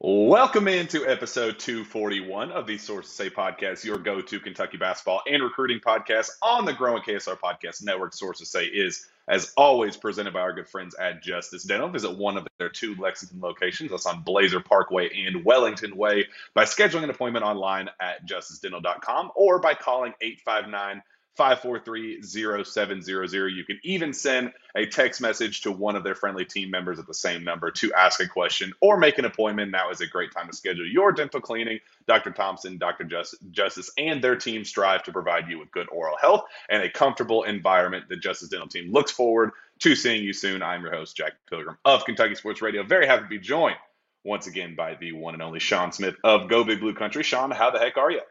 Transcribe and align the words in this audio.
Welcome 0.00 0.68
into 0.68 1.08
episode 1.08 1.58
241 1.58 2.52
of 2.52 2.68
the 2.68 2.78
Sources 2.78 3.12
Say 3.12 3.30
podcast, 3.30 3.82
your 3.82 3.98
go 3.98 4.20
to 4.20 4.38
Kentucky 4.38 4.76
basketball 4.76 5.22
and 5.26 5.42
recruiting 5.42 5.80
podcast 5.80 6.30
on 6.40 6.64
the 6.64 6.72
growing 6.72 7.02
KSR 7.02 7.36
Podcast 7.36 7.82
Network. 7.82 8.14
Sources 8.14 8.48
Say 8.48 8.66
is, 8.66 9.08
as 9.26 9.52
always, 9.56 9.96
presented 9.96 10.32
by 10.32 10.38
our 10.38 10.52
good 10.52 10.68
friends 10.68 10.94
at 10.94 11.20
Justice 11.20 11.64
Dental. 11.64 11.88
Visit 11.88 12.16
one 12.16 12.36
of 12.36 12.46
their 12.58 12.68
two 12.68 12.94
Lexington 12.94 13.40
locations. 13.40 13.90
That's 13.90 14.06
on 14.06 14.22
Blazer 14.22 14.60
Parkway 14.60 15.10
and 15.26 15.44
Wellington 15.44 15.96
Way 15.96 16.28
by 16.54 16.62
scheduling 16.62 17.02
an 17.02 17.10
appointment 17.10 17.44
online 17.44 17.90
at 18.00 18.24
justicedental.com 18.24 19.32
or 19.34 19.58
by 19.58 19.74
calling 19.74 20.12
859 20.20 21.02
543-0700. 21.38 23.54
You 23.54 23.64
can 23.64 23.78
even 23.84 24.12
send 24.12 24.52
a 24.74 24.86
text 24.86 25.20
message 25.20 25.62
to 25.62 25.72
one 25.72 25.96
of 25.96 26.04
their 26.04 26.14
friendly 26.14 26.44
team 26.44 26.70
members 26.70 26.98
at 26.98 27.06
the 27.06 27.14
same 27.14 27.44
number 27.44 27.70
to 27.70 27.92
ask 27.94 28.20
a 28.20 28.26
question 28.26 28.72
or 28.80 28.96
make 28.96 29.18
an 29.18 29.24
appointment. 29.24 29.70
Now 29.70 29.90
is 29.90 30.00
a 30.00 30.06
great 30.06 30.32
time 30.32 30.48
to 30.48 30.56
schedule 30.56 30.86
your 30.86 31.12
dental 31.12 31.40
cleaning. 31.40 31.80
Dr. 32.06 32.32
Thompson, 32.32 32.78
Dr. 32.78 33.08
Justice, 33.50 33.90
and 33.96 34.22
their 34.22 34.36
team 34.36 34.64
strive 34.64 35.04
to 35.04 35.12
provide 35.12 35.48
you 35.48 35.58
with 35.58 35.70
good 35.70 35.88
oral 35.90 36.16
health 36.20 36.44
and 36.68 36.82
a 36.82 36.90
comfortable 36.90 37.44
environment. 37.44 38.08
The 38.08 38.16
Justice 38.16 38.48
Dental 38.48 38.68
team 38.68 38.92
looks 38.92 39.12
forward 39.12 39.52
to 39.80 39.94
seeing 39.94 40.24
you 40.24 40.32
soon. 40.32 40.62
I'm 40.62 40.82
your 40.82 40.92
host, 40.92 41.16
Jack 41.16 41.34
Pilgrim 41.48 41.78
of 41.84 42.04
Kentucky 42.04 42.34
Sports 42.34 42.60
Radio. 42.60 42.82
Very 42.82 43.06
happy 43.06 43.22
to 43.22 43.28
be 43.28 43.38
joined 43.38 43.76
once 44.24 44.48
again 44.48 44.74
by 44.74 44.96
the 44.96 45.12
one 45.12 45.34
and 45.34 45.42
only 45.42 45.60
Shawn 45.60 45.92
Smith 45.92 46.16
of 46.24 46.48
Go 46.48 46.64
Big 46.64 46.80
Blue 46.80 46.94
Country. 46.94 47.22
Shawn, 47.22 47.52
how 47.52 47.70
the 47.70 47.78
heck 47.78 47.96
are 47.96 48.10
you? 48.10 48.22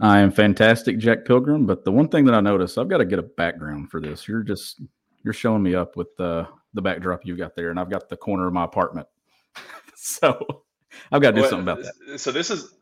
I 0.00 0.20
am 0.20 0.30
fantastic, 0.30 0.98
Jack 0.98 1.24
Pilgrim. 1.24 1.66
But 1.66 1.84
the 1.84 1.92
one 1.92 2.08
thing 2.08 2.24
that 2.24 2.34
I 2.34 2.40
noticed, 2.40 2.78
I've 2.78 2.88
got 2.88 2.98
to 2.98 3.04
get 3.04 3.18
a 3.18 3.22
background 3.22 3.90
for 3.90 4.00
this. 4.00 4.26
You're 4.26 4.42
just 4.42 4.80
you're 5.22 5.34
showing 5.34 5.62
me 5.62 5.74
up 5.74 5.96
with 5.96 6.16
the 6.16 6.48
the 6.74 6.82
backdrop 6.82 7.20
you've 7.24 7.38
got 7.38 7.54
there, 7.54 7.70
and 7.70 7.78
I've 7.78 7.90
got 7.90 8.08
the 8.08 8.16
corner 8.16 8.46
of 8.46 8.52
my 8.52 8.64
apartment. 8.64 9.06
so 9.94 10.64
I've 11.12 11.20
got 11.20 11.30
to 11.30 11.36
do 11.36 11.40
well, 11.42 11.50
something 11.50 11.68
about 11.68 11.84
that. 11.84 12.18
So 12.18 12.32
this 12.32 12.50
is 12.50 12.72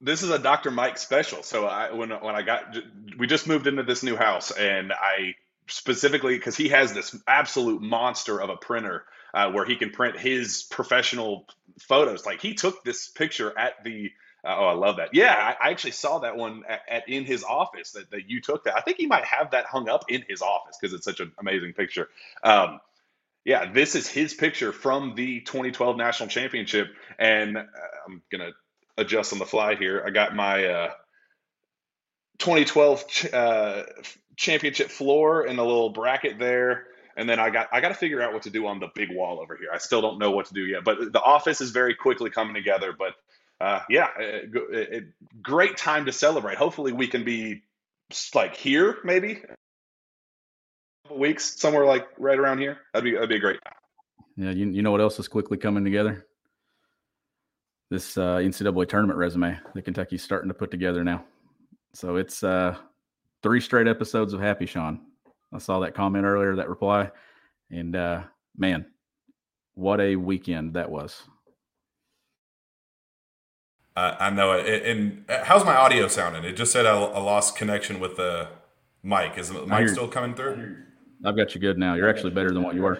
this 0.00 0.22
is 0.22 0.30
a 0.30 0.38
Dr. 0.38 0.70
Mike 0.70 0.98
special. 0.98 1.42
So 1.42 1.66
I 1.66 1.92
when 1.92 2.10
when 2.10 2.34
I 2.34 2.42
got 2.42 2.76
we 3.18 3.26
just 3.26 3.46
moved 3.46 3.66
into 3.66 3.82
this 3.82 4.02
new 4.02 4.16
house, 4.16 4.50
and 4.50 4.92
I 4.92 5.34
specifically 5.68 6.36
because 6.36 6.56
he 6.56 6.68
has 6.68 6.92
this 6.92 7.16
absolute 7.26 7.82
monster 7.82 8.40
of 8.40 8.50
a 8.50 8.56
printer 8.56 9.04
uh, 9.34 9.50
where 9.50 9.64
he 9.64 9.76
can 9.76 9.90
print 9.90 10.18
his 10.18 10.64
professional 10.70 11.46
photos. 11.80 12.26
Like 12.26 12.40
he 12.40 12.54
took 12.54 12.84
this 12.84 13.08
picture 13.08 13.56
at 13.58 13.84
the 13.84 14.10
oh, 14.46 14.66
I 14.66 14.72
love 14.72 14.96
that. 14.96 15.10
Yeah, 15.14 15.34
I, 15.34 15.68
I 15.68 15.70
actually 15.70 15.92
saw 15.92 16.20
that 16.20 16.36
one 16.36 16.62
at, 16.68 16.80
at, 16.88 17.08
in 17.08 17.24
his 17.24 17.44
office 17.44 17.92
that, 17.92 18.10
that 18.10 18.28
you 18.30 18.40
took 18.40 18.64
that. 18.64 18.76
I 18.76 18.80
think 18.80 18.98
he 18.98 19.06
might 19.06 19.24
have 19.24 19.52
that 19.52 19.66
hung 19.66 19.88
up 19.88 20.04
in 20.08 20.24
his 20.28 20.42
office 20.42 20.76
because 20.80 20.94
it's 20.94 21.04
such 21.04 21.20
an 21.20 21.32
amazing 21.38 21.72
picture. 21.72 22.08
Um, 22.42 22.80
yeah, 23.44 23.72
this 23.72 23.94
is 23.94 24.08
his 24.08 24.34
picture 24.34 24.72
from 24.72 25.14
the 25.14 25.40
2012 25.40 25.96
national 25.96 26.28
championship, 26.28 26.88
and 27.18 27.56
uh, 27.56 27.64
I'm 28.06 28.22
gonna 28.30 28.52
adjust 28.98 29.32
on 29.32 29.38
the 29.38 29.46
fly 29.46 29.76
here. 29.76 30.02
I 30.06 30.10
got 30.10 30.34
my 30.34 30.64
uh, 30.66 30.90
2012 32.38 33.08
ch- 33.08 33.32
uh, 33.32 33.84
championship 34.36 34.90
floor 34.90 35.46
and 35.46 35.58
a 35.58 35.64
little 35.64 35.90
bracket 35.90 36.38
there 36.38 36.86
and 37.16 37.28
then 37.28 37.40
I 37.40 37.50
got 37.50 37.68
I 37.72 37.80
got 37.80 37.88
to 37.88 37.94
figure 37.94 38.22
out 38.22 38.32
what 38.32 38.42
to 38.42 38.50
do 38.50 38.66
on 38.66 38.78
the 38.78 38.88
big 38.94 39.10
wall 39.10 39.40
over 39.40 39.56
here. 39.56 39.70
I 39.72 39.78
still 39.78 40.02
don't 40.02 40.18
know 40.18 40.30
what 40.30 40.46
to 40.46 40.54
do 40.54 40.60
yet, 40.66 40.84
but 40.84 41.12
the 41.12 41.20
office 41.20 41.60
is 41.60 41.70
very 41.70 41.94
quickly 41.94 42.30
coming 42.30 42.54
together. 42.54 42.94
But 42.96 43.14
uh, 43.60 43.80
yeah, 43.88 44.08
it, 44.18 44.50
it, 44.70 45.04
great 45.42 45.76
time 45.76 46.06
to 46.06 46.12
celebrate. 46.12 46.58
Hopefully, 46.58 46.92
we 46.92 47.06
can 47.06 47.24
be 47.24 47.62
like 48.34 48.56
here, 48.56 48.98
maybe 49.04 49.42
weeks, 51.10 51.58
somewhere 51.58 51.86
like 51.86 52.06
right 52.18 52.38
around 52.38 52.58
here. 52.58 52.78
That'd 52.92 53.04
be 53.04 53.12
that'd 53.12 53.28
be 53.28 53.38
great. 53.38 53.60
Yeah, 54.36 54.50
you, 54.50 54.68
you 54.70 54.82
know 54.82 54.90
what 54.90 55.00
else 55.00 55.18
is 55.18 55.28
quickly 55.28 55.56
coming 55.56 55.84
together? 55.84 56.26
This 57.90 58.18
uh, 58.18 58.36
NCAA 58.36 58.88
tournament 58.88 59.18
resume 59.18 59.58
that 59.74 59.82
Kentucky's 59.82 60.22
starting 60.22 60.48
to 60.48 60.54
put 60.54 60.70
together 60.70 61.04
now. 61.04 61.24
So 61.94 62.16
it's 62.16 62.42
uh, 62.42 62.76
three 63.42 63.60
straight 63.60 63.86
episodes 63.86 64.32
of 64.32 64.40
Happy 64.40 64.66
Shawn. 64.66 65.00
I 65.52 65.58
saw 65.58 65.80
that 65.80 65.94
comment 65.94 66.24
earlier, 66.24 66.56
that 66.56 66.68
reply, 66.68 67.10
and 67.70 67.94
uh, 67.94 68.22
man, 68.56 68.86
what 69.74 70.00
a 70.00 70.16
weekend 70.16 70.74
that 70.74 70.90
was. 70.90 71.22
Uh, 73.96 74.14
I 74.20 74.30
know 74.30 74.52
it. 74.52 74.84
And 74.84 75.24
uh, 75.28 75.42
how's 75.44 75.64
my 75.64 75.74
audio 75.74 76.06
sounding? 76.06 76.44
It 76.44 76.52
just 76.52 76.70
said 76.70 76.84
I, 76.84 76.96
I 77.00 77.18
lost 77.18 77.56
connection 77.56 77.98
with 77.98 78.16
the 78.16 78.48
mic. 79.02 79.38
Is 79.38 79.48
the 79.48 79.64
mic 79.66 79.88
still 79.88 80.08
coming 80.08 80.34
through? 80.34 80.76
I've 81.24 81.36
got 81.36 81.54
you 81.54 81.60
good 81.60 81.78
now. 81.78 81.94
You're 81.94 82.08
actually 82.10 82.30
better 82.30 82.52
than 82.52 82.62
what 82.62 82.74
you 82.74 82.82
were. 82.82 82.94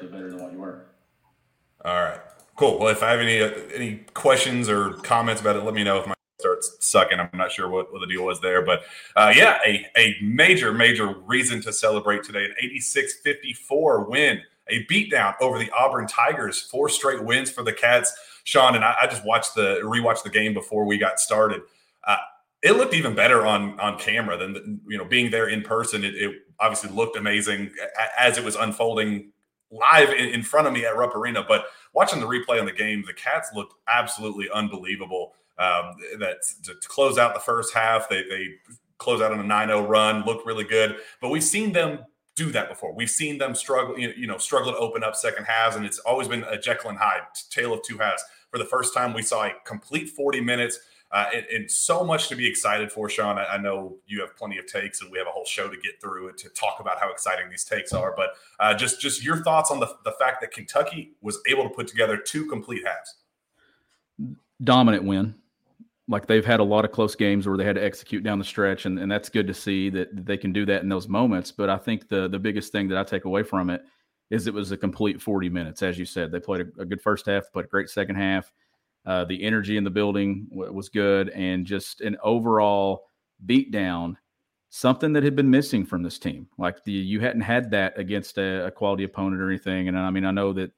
All 1.85 2.03
right, 2.03 2.21
cool. 2.57 2.79
Well, 2.79 2.89
if 2.89 3.03
I 3.03 3.11
have 3.11 3.21
any 3.21 3.41
uh, 3.41 3.51
any 3.75 3.97
questions 4.15 4.69
or 4.69 4.93
comments 4.95 5.41
about 5.43 5.57
it, 5.57 5.65
let 5.65 5.75
me 5.75 5.85
know. 5.85 5.99
If 5.99 6.07
my 6.07 6.15
starts 6.41 6.77
sucking, 6.81 7.21
I'm 7.21 7.31
not 7.35 7.53
sure 7.53 7.69
what, 7.69 7.93
what 7.93 8.01
the 8.01 8.07
deal 8.07 8.25
was 8.25 8.41
there, 8.41 8.63
but 8.63 8.83
uh, 9.17 9.33
yeah, 9.37 9.59
a 9.67 9.87
a 9.97 10.17
major 10.23 10.73
major 10.73 11.15
reason 11.27 11.61
to 11.63 11.73
celebrate 11.73 12.23
today. 12.25 12.47
An 12.47 12.71
86-54 12.75 14.09
win, 14.09 14.41
a 14.69 14.85
beatdown 14.87 15.35
over 15.41 15.59
the 15.59 15.71
Auburn 15.71 16.07
Tigers. 16.07 16.61
Four 16.61 16.89
straight 16.89 17.23
wins 17.23 17.51
for 17.51 17.63
the 17.63 17.73
Cats. 17.73 18.13
Sean 18.47 18.77
and 18.77 18.85
I, 18.85 18.95
I 19.03 19.07
just 19.09 19.25
watched 19.25 19.57
the 19.57 19.81
rewatched 19.83 20.23
the 20.23 20.31
game 20.31 20.55
before 20.55 20.87
we 20.87 20.99
got 20.99 21.19
started. 21.19 21.63
Uh, 22.07 22.17
it 22.63 22.73
looked 22.73 22.95
even 22.95 23.15
better 23.15 23.45
on 23.45 23.79
on 23.81 23.99
camera 23.99 24.39
than 24.39 24.81
you 24.87 24.97
know 24.97 25.05
being 25.05 25.33
there 25.33 25.49
in 25.49 25.63
person. 25.63 26.05
It, 26.05 26.15
it 26.15 26.43
obviously 26.61 26.91
looked 26.91 27.17
amazing 27.17 27.73
as 28.17 28.39
it 28.39 28.45
was 28.45 28.55
unfolding 28.55 29.33
live 29.73 30.11
in, 30.11 30.29
in, 30.29 30.43
front 30.45 30.69
of 30.69 30.73
me 30.73 30.87
at 30.87 30.97
Rupp 30.97 31.17
Arena. 31.17 31.45
But 31.47 31.67
watching 31.93 32.21
the 32.21 32.27
replay 32.27 32.61
on 32.61 32.67
the 32.67 32.73
game, 32.73 33.03
the 33.05 33.13
Cats 33.13 33.51
looked 33.53 33.75
absolutely 33.89 34.49
unbelievable. 34.55 35.35
Um, 35.59 35.97
that 36.21 36.37
to, 36.63 36.75
to, 36.75 36.89
close 36.89 37.19
out 37.19 37.35
the 37.35 37.41
first 37.41 37.75
half, 37.75 38.09
they 38.09 38.23
they 38.23 38.47
close 38.99 39.21
out 39.21 39.33
on 39.33 39.41
a 39.41 39.45
9-0 39.45 39.89
run, 39.89 40.25
looked 40.25 40.47
really 40.47 40.65
good. 40.65 40.97
But 41.21 41.31
we've 41.31 41.43
seen 41.43 41.73
them 41.73 41.99
do 42.37 42.53
that 42.53 42.69
before. 42.69 42.95
We've 42.95 43.11
seen 43.11 43.39
them 43.39 43.57
struggle, 43.57 43.99
you 43.99 44.27
know, 44.29 44.39
struggle 44.39 44.71
to 44.71 44.79
open 44.79 45.03
up 45.03 45.17
second 45.17 45.47
halves, 45.47 45.75
and 45.75 45.85
it's 45.85 45.99
always 45.99 46.29
been 46.29 46.45
a 46.45 46.57
Jekyll 46.57 46.91
and 46.91 46.99
Hyde 46.99 47.23
tale 47.51 47.75
of 47.75 47.83
two 47.83 47.99
halves 47.99 48.23
for 48.57 48.63
the 48.63 48.69
first 48.69 48.95
time. 48.95 49.13
We 49.13 49.23
saw 49.23 49.45
a 49.45 49.53
complete 49.65 50.09
40 50.09 50.41
minutes. 50.41 50.79
Uh, 51.13 51.27
and, 51.35 51.47
and, 51.55 51.71
so 51.71 52.03
much 52.03 52.29
to 52.29 52.35
be 52.35 52.49
excited 52.49 52.91
for, 52.91 53.09
Shawn. 53.09 53.39
I, 53.39 53.45
I, 53.45 53.59
know 53.59 53.97
you 54.09 54.21
have 54.23 54.37
plenty 54.37 54.59
of 54.59 54.67
takes, 54.67 55.01
and 55.01 55.11
we 55.11 55.19
have 55.19 55.29
a 55.29 55.31
whole 55.31 55.45
show 55.45 55.69
to 55.69 55.77
get 55.77 56.01
through 56.01 56.29
it 56.29 56.39
to 56.39 56.49
talk 56.49 56.81
about 56.81 56.99
how 56.99 57.13
exciting 57.13 57.49
these 57.49 57.63
takes 57.63 57.93
are. 57.93 58.13
But 58.17 58.31
uh, 58.59 58.75
just 58.75 59.01
just 59.01 59.25
your 59.25 59.37
thoughts 59.45 59.71
on 59.71 59.79
the 59.79 59.87
the 60.05 60.11
fact 60.19 60.41
that 60.41 60.51
Kentucky 60.51 61.13
was 61.23 61.39
able 61.47 61.63
to 61.63 61.69
put 61.69 61.87
together 61.87 62.17
two 62.17 62.47
complete 62.47 62.83
halves. 62.85 63.15
Dominant 64.65 65.05
win. 65.05 65.37
Like 66.09 66.27
they've 66.27 66.45
had 66.45 66.59
a 66.59 66.65
lot 66.65 66.85
of 66.85 66.91
close 66.91 67.15
games 67.15 67.47
where 67.47 67.57
they 67.57 67.65
had 67.65 67.77
to 67.77 67.85
execute 67.85 68.25
down 68.25 68.41
the 68.41 68.45
stretch, 68.45 68.85
and, 68.85 68.99
and 68.99 69.11
that's 69.11 69.29
good 69.29 69.47
to 69.47 69.55
see 69.55 69.89
that 69.91 70.27
they 70.27 70.37
can 70.37 70.53
do 70.53 70.67
that 70.67 70.83
in 70.83 70.89
those 70.89 71.07
moments. 71.07 71.53
But 71.53 71.71
I 71.71 71.77
think 71.77 72.09
the 72.09 72.27
the 72.27 72.41
biggest 72.41 72.73
thing 72.73 72.89
that 72.89 72.99
I 72.99 73.05
take 73.05 73.27
away 73.27 73.45
from 73.45 73.71
it 73.71 73.85
is 74.31 74.47
it 74.47 74.55
was 74.55 74.73
a 74.73 74.77
complete 74.77 75.21
40 75.21 75.49
minutes. 75.49 75.83
As 75.83 75.99
you 75.99 76.05
said, 76.05 76.33
they 76.33 76.41
played 76.41 76.63
a, 76.63 76.83
a 76.83 76.85
good 76.85 77.01
first 77.01 77.27
half, 77.27 77.53
played 77.53 77.67
a 77.67 77.69
great 77.69 77.89
second 77.89 78.17
half. 78.17 78.53
Uh, 79.05 79.25
the 79.25 79.43
energy 79.43 79.77
in 79.77 79.85
the 79.85 79.91
building 79.91 80.47
w- 80.51 80.73
was 80.73 80.89
good, 80.89 81.29
and 81.31 81.65
just 81.65 82.01
an 82.01 82.17
overall 82.25 83.05
beatdown, 83.47 84.17
something 84.69 85.13
that 85.13 85.23
had 85.23 85.37
been 85.37 85.49
missing 85.49 85.87
from 85.87 86.03
this 86.03 86.19
team. 86.19 86.49
Like 86.59 86.83
the 86.83 86.93
you 86.93 87.21
hadn't 87.21 87.43
had 87.43 87.71
that 87.71 87.97
against 87.99 88.39
a, 88.39 88.67
a 88.67 88.71
quality 88.71 89.05
opponent 89.05 89.41
or 89.41 89.49
anything. 89.49 89.87
And 89.87 89.97
I 89.97 90.11
mean, 90.11 90.25
I 90.25 90.33
know 90.33 90.53
that 90.55 90.73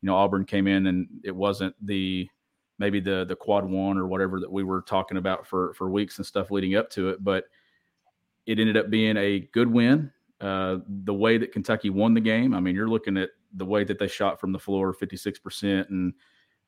you 0.00 0.06
know 0.06 0.14
Auburn 0.14 0.44
came 0.44 0.68
in 0.68 0.86
and 0.86 1.08
it 1.24 1.34
wasn't 1.34 1.74
the 1.84 2.28
maybe 2.78 3.00
the 3.00 3.24
the 3.28 3.34
quad 3.34 3.64
one 3.64 3.98
or 3.98 4.06
whatever 4.06 4.38
that 4.38 4.50
we 4.50 4.62
were 4.62 4.82
talking 4.82 5.16
about 5.16 5.44
for 5.44 5.74
for 5.74 5.90
weeks 5.90 6.18
and 6.18 6.26
stuff 6.26 6.52
leading 6.52 6.76
up 6.76 6.88
to 6.90 7.08
it, 7.08 7.24
but 7.24 7.46
it 8.46 8.60
ended 8.60 8.76
up 8.76 8.90
being 8.90 9.16
a 9.16 9.40
good 9.52 9.70
win 9.70 10.12
uh, 10.42 10.78
the 11.04 11.14
way 11.14 11.38
that 11.38 11.52
Kentucky 11.52 11.88
won 11.88 12.14
the 12.14 12.20
game. 12.20 12.52
I 12.52 12.60
mean, 12.60 12.74
you're 12.74 12.88
looking 12.88 13.16
at 13.16 13.30
the 13.54 13.64
way 13.64 13.84
that 13.84 13.98
they 13.98 14.08
shot 14.08 14.40
from 14.40 14.52
the 14.52 14.58
floor, 14.58 14.92
56%, 14.92 15.88
and 15.88 16.12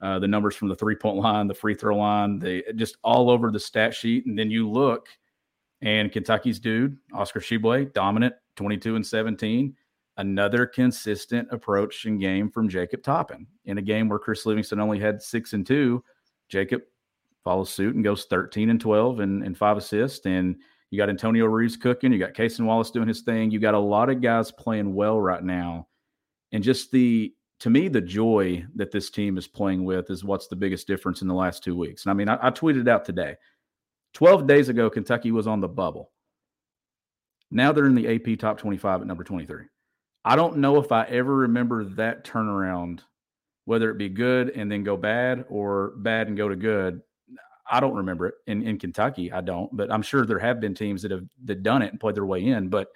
uh, 0.00 0.18
the 0.18 0.28
numbers 0.28 0.54
from 0.54 0.68
the 0.68 0.76
three 0.76 0.94
point 0.94 1.16
line, 1.16 1.48
the 1.48 1.54
free 1.54 1.74
throw 1.74 1.96
line, 1.96 2.38
they 2.38 2.62
just 2.76 2.96
all 3.02 3.30
over 3.30 3.50
the 3.50 3.60
stat 3.60 3.94
sheet. 3.94 4.26
And 4.26 4.38
then 4.38 4.50
you 4.50 4.70
look 4.70 5.08
And 5.84 6.10
Kentucky's 6.10 6.58
dude, 6.58 6.96
Oscar 7.12 7.40
Tshiebwe, 7.40 7.92
dominant, 7.92 8.34
22 8.56 8.96
and 8.96 9.06
17. 9.06 9.76
Another 10.16 10.66
consistent 10.66 11.48
approach 11.50 12.06
and 12.06 12.20
game 12.20 12.48
from 12.50 12.68
Jacob 12.68 13.02
Toppin 13.02 13.46
in 13.64 13.78
a 13.78 13.82
game 13.82 14.08
where 14.08 14.18
Chris 14.18 14.46
Livingston 14.46 14.80
only 14.80 14.98
had 14.98 15.20
six 15.20 15.52
and 15.52 15.66
two. 15.66 16.02
Jacob 16.48 16.82
follows 17.42 17.70
suit 17.70 17.94
and 17.94 18.04
goes 18.04 18.24
13 18.24 18.70
and 18.70 18.80
12 18.80 19.20
and, 19.20 19.42
and 19.42 19.58
five 19.58 19.76
assists. 19.76 20.24
And 20.24 20.56
you 20.90 20.98
got 20.98 21.08
Antonio 21.08 21.46
Reeves 21.46 21.76
cooking. 21.76 22.12
You 22.12 22.18
got 22.18 22.34
Cason 22.34 22.66
Wallace 22.66 22.90
doing 22.90 23.08
his 23.08 23.22
thing. 23.22 23.50
You 23.50 23.58
got 23.58 23.74
a 23.74 23.78
lot 23.78 24.10
of 24.10 24.20
guys 24.20 24.52
playing 24.52 24.94
well 24.94 25.20
right 25.20 25.42
now. 25.42 25.88
And 26.52 26.62
just 26.62 26.90
the, 26.92 27.34
to 27.60 27.70
me, 27.70 27.88
the 27.88 28.00
joy 28.00 28.64
that 28.76 28.92
this 28.92 29.10
team 29.10 29.36
is 29.36 29.48
playing 29.48 29.84
with 29.84 30.10
is 30.10 30.22
what's 30.24 30.46
the 30.46 30.56
biggest 30.56 30.86
difference 30.86 31.22
in 31.22 31.28
the 31.28 31.34
last 31.34 31.64
two 31.64 31.76
weeks. 31.76 32.04
And 32.04 32.10
I 32.10 32.14
mean, 32.14 32.28
I, 32.28 32.38
I 32.40 32.50
tweeted 32.50 32.88
out 32.88 33.04
today 33.04 33.36
12 34.14 34.46
days 34.46 34.68
ago, 34.68 34.88
Kentucky 34.88 35.32
was 35.32 35.46
on 35.46 35.60
the 35.60 35.68
bubble. 35.68 36.12
Now 37.50 37.72
they're 37.72 37.86
in 37.86 37.94
the 37.94 38.14
AP 38.14 38.38
top 38.38 38.58
25 38.58 39.02
at 39.02 39.06
number 39.06 39.24
23. 39.24 39.64
I 40.24 40.36
don't 40.36 40.58
know 40.58 40.78
if 40.78 40.90
I 40.92 41.04
ever 41.04 41.34
remember 41.34 41.84
that 41.84 42.24
turnaround, 42.24 43.00
whether 43.64 43.90
it 43.90 43.98
be 43.98 44.08
good 44.08 44.50
and 44.50 44.70
then 44.70 44.82
go 44.82 44.96
bad 44.96 45.44
or 45.48 45.92
bad 45.98 46.28
and 46.28 46.36
go 46.36 46.48
to 46.48 46.56
good. 46.56 47.02
I 47.70 47.80
don't 47.80 47.94
remember 47.94 48.26
it 48.26 48.34
in, 48.46 48.62
in 48.62 48.78
Kentucky. 48.78 49.32
I 49.32 49.40
don't, 49.40 49.74
but 49.76 49.90
I'm 49.90 50.02
sure 50.02 50.26
there 50.26 50.38
have 50.38 50.60
been 50.60 50.74
teams 50.74 51.02
that 51.02 51.10
have 51.10 51.24
that 51.44 51.62
done 51.62 51.82
it 51.82 51.90
and 51.90 52.00
played 52.00 52.14
their 52.14 52.26
way 52.26 52.44
in. 52.44 52.68
But 52.68 52.88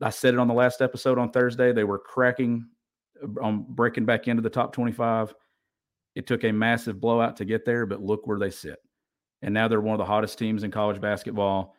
I 0.00 0.10
said 0.10 0.34
it 0.34 0.40
on 0.40 0.48
the 0.48 0.54
last 0.54 0.80
episode 0.80 1.18
on 1.18 1.30
Thursday. 1.30 1.72
They 1.72 1.84
were 1.84 1.98
cracking 1.98 2.66
on 3.40 3.44
um, 3.44 3.66
breaking 3.68 4.04
back 4.04 4.28
into 4.28 4.42
the 4.42 4.50
top 4.50 4.72
25. 4.72 5.34
It 6.14 6.26
took 6.26 6.44
a 6.44 6.52
massive 6.52 7.00
blowout 7.00 7.36
to 7.36 7.44
get 7.44 7.64
there, 7.64 7.86
but 7.86 8.02
look 8.02 8.26
where 8.26 8.38
they 8.38 8.50
sit 8.50 8.78
and 9.42 9.52
now 9.52 9.68
they're 9.68 9.80
one 9.80 9.94
of 9.94 9.98
the 9.98 10.04
hottest 10.04 10.38
teams 10.38 10.62
in 10.62 10.70
college 10.70 11.00
basketball. 11.00 11.74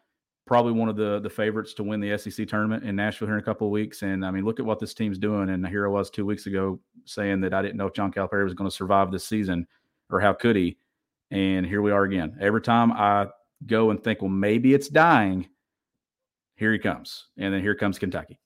Probably 0.45 0.73
one 0.73 0.89
of 0.89 0.97
the 0.97 1.21
the 1.21 1.29
favorites 1.29 1.73
to 1.75 1.83
win 1.83 2.01
the 2.01 2.17
SEC 2.17 2.47
tournament 2.47 2.83
in 2.83 2.97
Nashville 2.97 3.29
here 3.29 3.37
in 3.37 3.41
a 3.41 3.45
couple 3.45 3.67
of 3.67 3.71
weeks. 3.71 4.01
And 4.01 4.25
I 4.25 4.31
mean, 4.31 4.43
look 4.43 4.59
at 4.59 4.65
what 4.65 4.77
this 4.77 4.93
team's 4.93 5.17
doing. 5.17 5.49
And 5.49 5.65
here 5.65 5.87
I 5.87 5.89
was 5.89 6.09
two 6.09 6.25
weeks 6.25 6.45
ago 6.47 6.79
saying 7.05 7.39
that 7.41 7.53
I 7.53 7.61
didn't 7.61 7.77
know 7.77 7.87
if 7.87 7.93
John 7.93 8.11
Calipari 8.11 8.43
was 8.43 8.53
going 8.53 8.69
to 8.69 8.75
survive 8.75 9.09
this 9.09 9.25
season, 9.25 9.65
or 10.09 10.19
how 10.19 10.33
could 10.33 10.57
he? 10.57 10.77
And 11.33 11.65
here 11.65 11.81
we 11.81 11.89
are 11.89 12.03
again. 12.03 12.37
Every 12.39 12.61
time 12.61 12.91
I 12.91 13.27
go 13.65 13.89
and 13.89 14.01
think, 14.03 14.21
well, 14.21 14.29
maybe 14.29 14.75
it's 14.75 14.87
dying, 14.87 15.49
here 16.57 16.71
he 16.71 16.77
comes, 16.77 17.25
and 17.39 17.51
then 17.51 17.61
here 17.61 17.73
comes 17.73 17.97
Kentucky. 17.97 18.37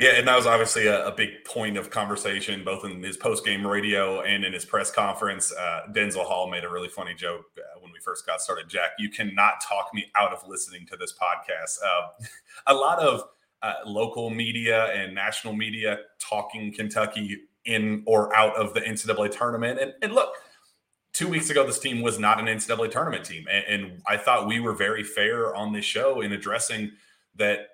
Yeah, 0.00 0.12
and 0.16 0.26
that 0.26 0.34
was 0.34 0.46
obviously 0.46 0.86
a, 0.86 1.06
a, 1.06 1.14
big 1.14 1.44
point 1.44 1.76
of 1.76 1.90
conversation, 1.90 2.64
both 2.64 2.84
in 2.86 3.02
his 3.02 3.18
post 3.18 3.44
game 3.44 3.64
radio 3.64 4.22
and 4.22 4.44
in 4.44 4.52
his 4.54 4.64
press 4.64 4.90
conference. 4.90 5.52
Uh, 5.52 5.82
Denzel 5.92 6.24
Hall 6.24 6.50
made 6.50 6.64
a 6.64 6.70
really 6.70 6.88
funny 6.88 7.14
joke 7.14 7.44
uh, 7.58 7.78
when 7.80 7.92
we 7.92 7.98
first 8.00 8.26
got 8.26 8.40
started. 8.40 8.68
Jack, 8.68 8.92
you 8.98 9.10
cannot 9.10 9.60
talk 9.60 9.90
me 9.92 10.06
out 10.16 10.32
of 10.32 10.48
listening 10.48 10.86
to 10.86 10.96
this 10.96 11.12
podcast. 11.12 11.76
Uh, 11.84 12.24
a 12.66 12.74
lot 12.74 12.98
of 12.98 13.24
uh, 13.60 13.74
local 13.84 14.30
media 14.30 14.86
and 14.86 15.14
national 15.14 15.52
media 15.52 15.98
talking 16.18 16.72
Kentucky 16.72 17.42
in 17.66 18.02
or 18.06 18.34
out 18.34 18.56
of 18.56 18.72
the 18.72 18.80
NCAA 18.80 19.30
tournament. 19.30 19.78
And, 19.78 19.92
and 20.00 20.12
look, 20.14 20.32
two 21.12 21.28
weeks 21.28 21.50
ago, 21.50 21.66
this 21.66 21.78
team 21.78 22.02
was 22.02 22.18
not 22.18 22.40
an 22.40 22.46
NCAA 22.46 22.90
tournament 22.90 23.24
team. 23.24 23.46
And, 23.50 23.64
and 23.82 24.02
I 24.06 24.16
thought 24.16 24.46
we 24.46 24.60
were 24.60 24.74
very 24.74 25.04
fair 25.04 25.54
on 25.54 25.72
this 25.72 25.84
show 25.84 26.20
in 26.20 26.32
addressing 26.32 26.92
that 27.36 27.68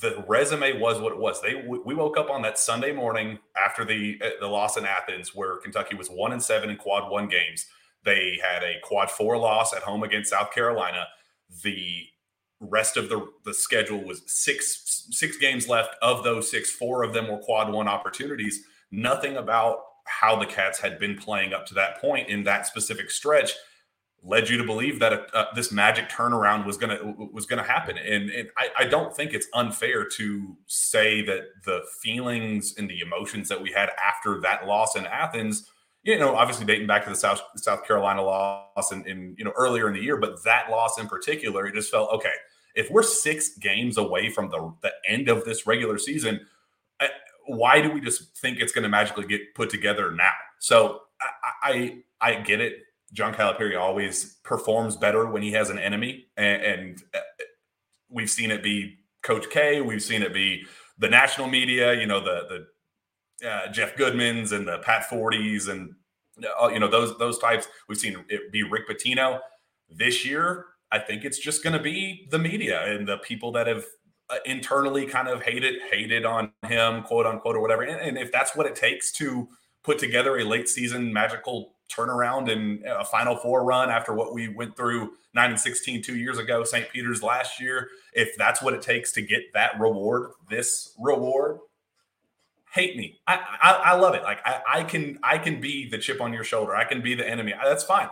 the 0.00 0.24
resume 0.28 0.78
was 0.78 1.00
what 1.00 1.12
it 1.12 1.18
was. 1.18 1.42
They 1.42 1.54
we 1.66 1.94
woke 1.94 2.16
up 2.16 2.30
on 2.30 2.42
that 2.42 2.58
Sunday 2.58 2.92
morning 2.92 3.38
after 3.56 3.84
the 3.84 4.20
uh, 4.22 4.30
the 4.40 4.46
loss 4.46 4.76
in 4.76 4.84
Athens, 4.84 5.34
where 5.34 5.56
Kentucky 5.58 5.96
was 5.96 6.08
one 6.08 6.32
and 6.32 6.42
seven 6.42 6.70
in 6.70 6.76
quad 6.76 7.10
one 7.10 7.28
games. 7.28 7.66
They 8.04 8.38
had 8.42 8.62
a 8.62 8.74
quad 8.84 9.10
four 9.10 9.36
loss 9.36 9.74
at 9.74 9.82
home 9.82 10.04
against 10.04 10.30
South 10.30 10.52
Carolina. 10.52 11.06
The 11.62 12.06
rest 12.60 12.96
of 12.96 13.08
the 13.08 13.26
the 13.44 13.52
schedule 13.52 14.04
was 14.04 14.22
six 14.26 15.08
six 15.10 15.38
games 15.38 15.68
left. 15.68 15.96
Of 16.02 16.22
those 16.22 16.48
six, 16.48 16.70
four 16.70 17.02
of 17.02 17.12
them 17.12 17.28
were 17.28 17.38
quad 17.38 17.72
one 17.72 17.88
opportunities. 17.88 18.64
Nothing 18.92 19.38
about 19.38 19.80
how 20.04 20.36
the 20.36 20.46
Cats 20.46 20.78
had 20.78 20.98
been 20.98 21.16
playing 21.16 21.52
up 21.52 21.66
to 21.66 21.74
that 21.74 22.00
point 22.00 22.28
in 22.28 22.44
that 22.44 22.66
specific 22.66 23.10
stretch 23.10 23.52
led 24.24 24.48
you 24.48 24.56
to 24.56 24.64
believe 24.64 24.98
that 25.00 25.28
uh, 25.34 25.44
this 25.54 25.70
magic 25.70 26.08
turnaround 26.08 26.64
was 26.64 26.76
gonna 26.76 26.98
was 27.32 27.46
gonna 27.46 27.62
happen. 27.62 27.98
And, 27.98 28.30
and 28.30 28.48
I, 28.56 28.68
I, 28.78 28.84
don't 28.84 29.14
think 29.14 29.34
it's 29.34 29.46
unfair 29.52 30.06
to 30.16 30.56
say 30.66 31.22
that 31.26 31.42
the 31.64 31.82
feelings 32.02 32.74
and 32.78 32.88
the 32.88 33.00
emotions 33.00 33.48
that 33.50 33.60
we 33.60 33.70
had 33.70 33.90
after 34.02 34.40
that 34.40 34.66
loss 34.66 34.96
in 34.96 35.04
Athens, 35.06 35.70
you 36.04 36.18
know, 36.18 36.34
obviously 36.34 36.64
dating 36.64 36.86
back 36.86 37.04
to 37.04 37.10
the 37.10 37.16
South 37.16 37.42
South 37.56 37.86
Carolina 37.86 38.22
loss 38.22 38.92
and 38.92 39.06
you 39.38 39.44
know 39.44 39.52
earlier 39.56 39.88
in 39.88 39.94
the 39.94 40.00
year, 40.00 40.16
but 40.16 40.42
that 40.44 40.70
loss 40.70 40.98
in 40.98 41.06
particular, 41.06 41.66
it 41.66 41.74
just 41.74 41.90
felt 41.90 42.10
okay. 42.10 42.32
If 42.74 42.90
we're 42.90 43.02
six 43.02 43.56
games 43.58 43.98
away 43.98 44.30
from 44.30 44.48
the 44.48 44.72
the 44.82 44.92
end 45.06 45.28
of 45.28 45.44
this 45.44 45.66
regular 45.66 45.98
season, 45.98 46.40
why 47.46 47.80
do 47.80 47.90
we 47.90 48.00
just 48.00 48.36
think 48.38 48.58
it's 48.60 48.72
going 48.72 48.84
to 48.84 48.88
magically 48.88 49.26
get 49.26 49.54
put 49.54 49.70
together 49.70 50.10
now? 50.10 50.32
So 50.58 51.02
I, 51.62 52.02
I 52.20 52.30
I 52.30 52.40
get 52.40 52.60
it 52.60 52.84
John 53.14 53.32
Calipari 53.32 53.78
always 53.78 54.34
performs 54.42 54.96
better 54.96 55.26
when 55.26 55.40
he 55.40 55.52
has 55.52 55.70
an 55.70 55.78
enemy, 55.78 56.26
and, 56.36 56.62
and 56.62 57.02
uh, 57.14 57.20
we've 58.10 58.28
seen 58.28 58.50
it 58.50 58.62
be 58.62 58.98
Coach 59.22 59.48
K. 59.50 59.80
We've 59.80 60.02
seen 60.02 60.22
it 60.22 60.34
be 60.34 60.66
the 60.98 61.08
national 61.08 61.48
media. 61.48 61.94
You 61.94 62.06
know 62.06 62.20
the 62.20 62.66
the 63.40 63.48
uh, 63.48 63.72
Jeff 63.72 63.94
Goodmans 63.96 64.52
and 64.52 64.66
the 64.66 64.78
Pat 64.78 65.08
Fordes 65.08 65.68
and 65.68 65.94
uh, 66.60 66.68
you 66.68 66.80
know 66.80 66.88
those 66.88 67.16
those 67.18 67.38
types. 67.38 67.68
We've 67.88 67.98
seen 67.98 68.24
it 68.28 68.50
be 68.50 68.64
Rick 68.64 68.88
Pitino. 68.88 69.38
This 69.88 70.24
year, 70.24 70.66
I 70.90 70.98
think 70.98 71.24
it's 71.24 71.38
just 71.38 71.62
going 71.62 71.74
to 71.74 71.82
be 71.82 72.26
the 72.30 72.38
media 72.38 72.84
and 72.84 73.06
the 73.06 73.18
people 73.18 73.52
that 73.52 73.68
have 73.68 73.84
uh, 74.30 74.36
internally 74.46 75.06
kind 75.06 75.28
of 75.28 75.42
hated 75.42 75.80
hated 75.90 76.24
on 76.24 76.52
him, 76.66 77.02
quote 77.02 77.26
unquote, 77.26 77.56
or 77.56 77.60
whatever. 77.60 77.82
And, 77.82 78.00
and 78.00 78.18
if 78.18 78.32
that's 78.32 78.56
what 78.56 78.66
it 78.66 78.76
takes 78.76 79.12
to 79.12 79.48
put 79.82 79.98
together 79.98 80.38
a 80.38 80.44
late 80.44 80.68
season 80.68 81.12
magical 81.12 81.74
turnaround 81.94 82.50
and 82.50 82.84
a 82.86 83.04
Final 83.04 83.36
Four 83.36 83.64
run 83.64 83.90
after 83.90 84.14
what 84.14 84.32
we 84.32 84.48
went 84.48 84.76
through 84.76 85.12
nine 85.34 85.50
and 85.50 85.60
16 85.60 86.02
two 86.02 86.16
years 86.16 86.38
ago, 86.38 86.64
St. 86.64 86.88
Peter's 86.90 87.22
last 87.22 87.60
year. 87.60 87.88
If 88.12 88.36
that's 88.36 88.62
what 88.62 88.74
it 88.74 88.82
takes 88.82 89.12
to 89.12 89.22
get 89.22 89.52
that 89.52 89.78
reward, 89.78 90.30
this 90.48 90.94
reward, 90.98 91.58
hate 92.72 92.96
me. 92.96 93.20
I 93.26 93.36
I, 93.62 93.70
I 93.70 93.94
love 93.96 94.14
it. 94.14 94.22
Like 94.22 94.40
I, 94.44 94.62
I 94.66 94.82
can 94.84 95.18
I 95.22 95.38
can 95.38 95.60
be 95.60 95.88
the 95.88 95.98
chip 95.98 96.20
on 96.20 96.32
your 96.32 96.44
shoulder. 96.44 96.74
I 96.74 96.84
can 96.84 97.02
be 97.02 97.14
the 97.14 97.28
enemy. 97.28 97.52
That's 97.62 97.84
fine. 97.84 98.08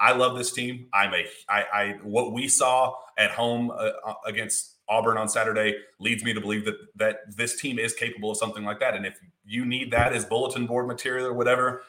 I 0.00 0.12
love 0.12 0.36
this 0.36 0.52
team. 0.52 0.88
I'm 0.92 1.12
a 1.14 1.26
I, 1.48 1.62
I 1.72 1.98
what 2.02 2.32
we 2.32 2.48
saw 2.48 2.94
at 3.16 3.30
home 3.32 3.70
uh, 3.70 3.90
uh 4.04 4.14
against 4.26 4.74
Auburn 4.88 5.18
on 5.18 5.28
Saturday 5.28 5.74
leads 6.00 6.24
me 6.24 6.32
to 6.32 6.40
believe 6.40 6.64
that 6.64 6.76
that 6.96 7.36
this 7.36 7.60
team 7.60 7.78
is 7.78 7.94
capable 7.94 8.30
of 8.30 8.36
something 8.36 8.64
like 8.64 8.80
that. 8.80 8.94
And 8.94 9.04
if 9.06 9.18
you 9.44 9.64
need 9.64 9.90
that 9.92 10.12
as 10.12 10.24
bulletin 10.24 10.66
board 10.66 10.86
material 10.86 11.26
or 11.26 11.34
whatever, 11.34 11.82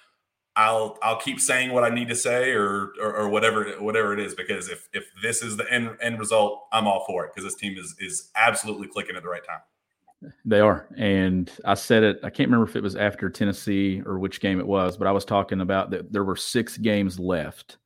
I'll 0.55 0.97
I'll 1.01 1.19
keep 1.19 1.39
saying 1.39 1.71
what 1.71 1.83
I 1.83 1.89
need 1.89 2.09
to 2.09 2.15
say 2.15 2.51
or, 2.51 2.91
or, 3.01 3.15
or 3.15 3.29
whatever 3.29 3.71
whatever 3.79 4.13
it 4.13 4.19
is 4.19 4.35
because 4.35 4.67
if 4.69 4.89
if 4.93 5.09
this 5.21 5.41
is 5.41 5.55
the 5.55 5.71
end 5.71 5.91
end 6.01 6.19
result, 6.19 6.67
I'm 6.71 6.87
all 6.87 7.05
for 7.07 7.25
it 7.25 7.31
because 7.33 7.49
this 7.49 7.59
team 7.59 7.77
is 7.77 7.95
is 7.99 8.29
absolutely 8.35 8.87
clicking 8.87 9.15
at 9.15 9.23
the 9.23 9.29
right 9.29 9.45
time. 9.45 10.31
They 10.43 10.59
are, 10.59 10.85
and 10.97 11.49
I 11.63 11.75
said 11.75 12.03
it. 12.03 12.19
I 12.23 12.29
can't 12.29 12.49
remember 12.49 12.69
if 12.69 12.75
it 12.75 12.83
was 12.83 12.97
after 12.97 13.29
Tennessee 13.29 14.01
or 14.05 14.19
which 14.19 14.41
game 14.41 14.59
it 14.59 14.67
was, 14.67 14.97
but 14.97 15.07
I 15.07 15.13
was 15.13 15.23
talking 15.23 15.61
about 15.61 15.91
that 15.91 16.11
there 16.11 16.25
were 16.25 16.35
six 16.35 16.77
games 16.77 17.17
left 17.17 17.77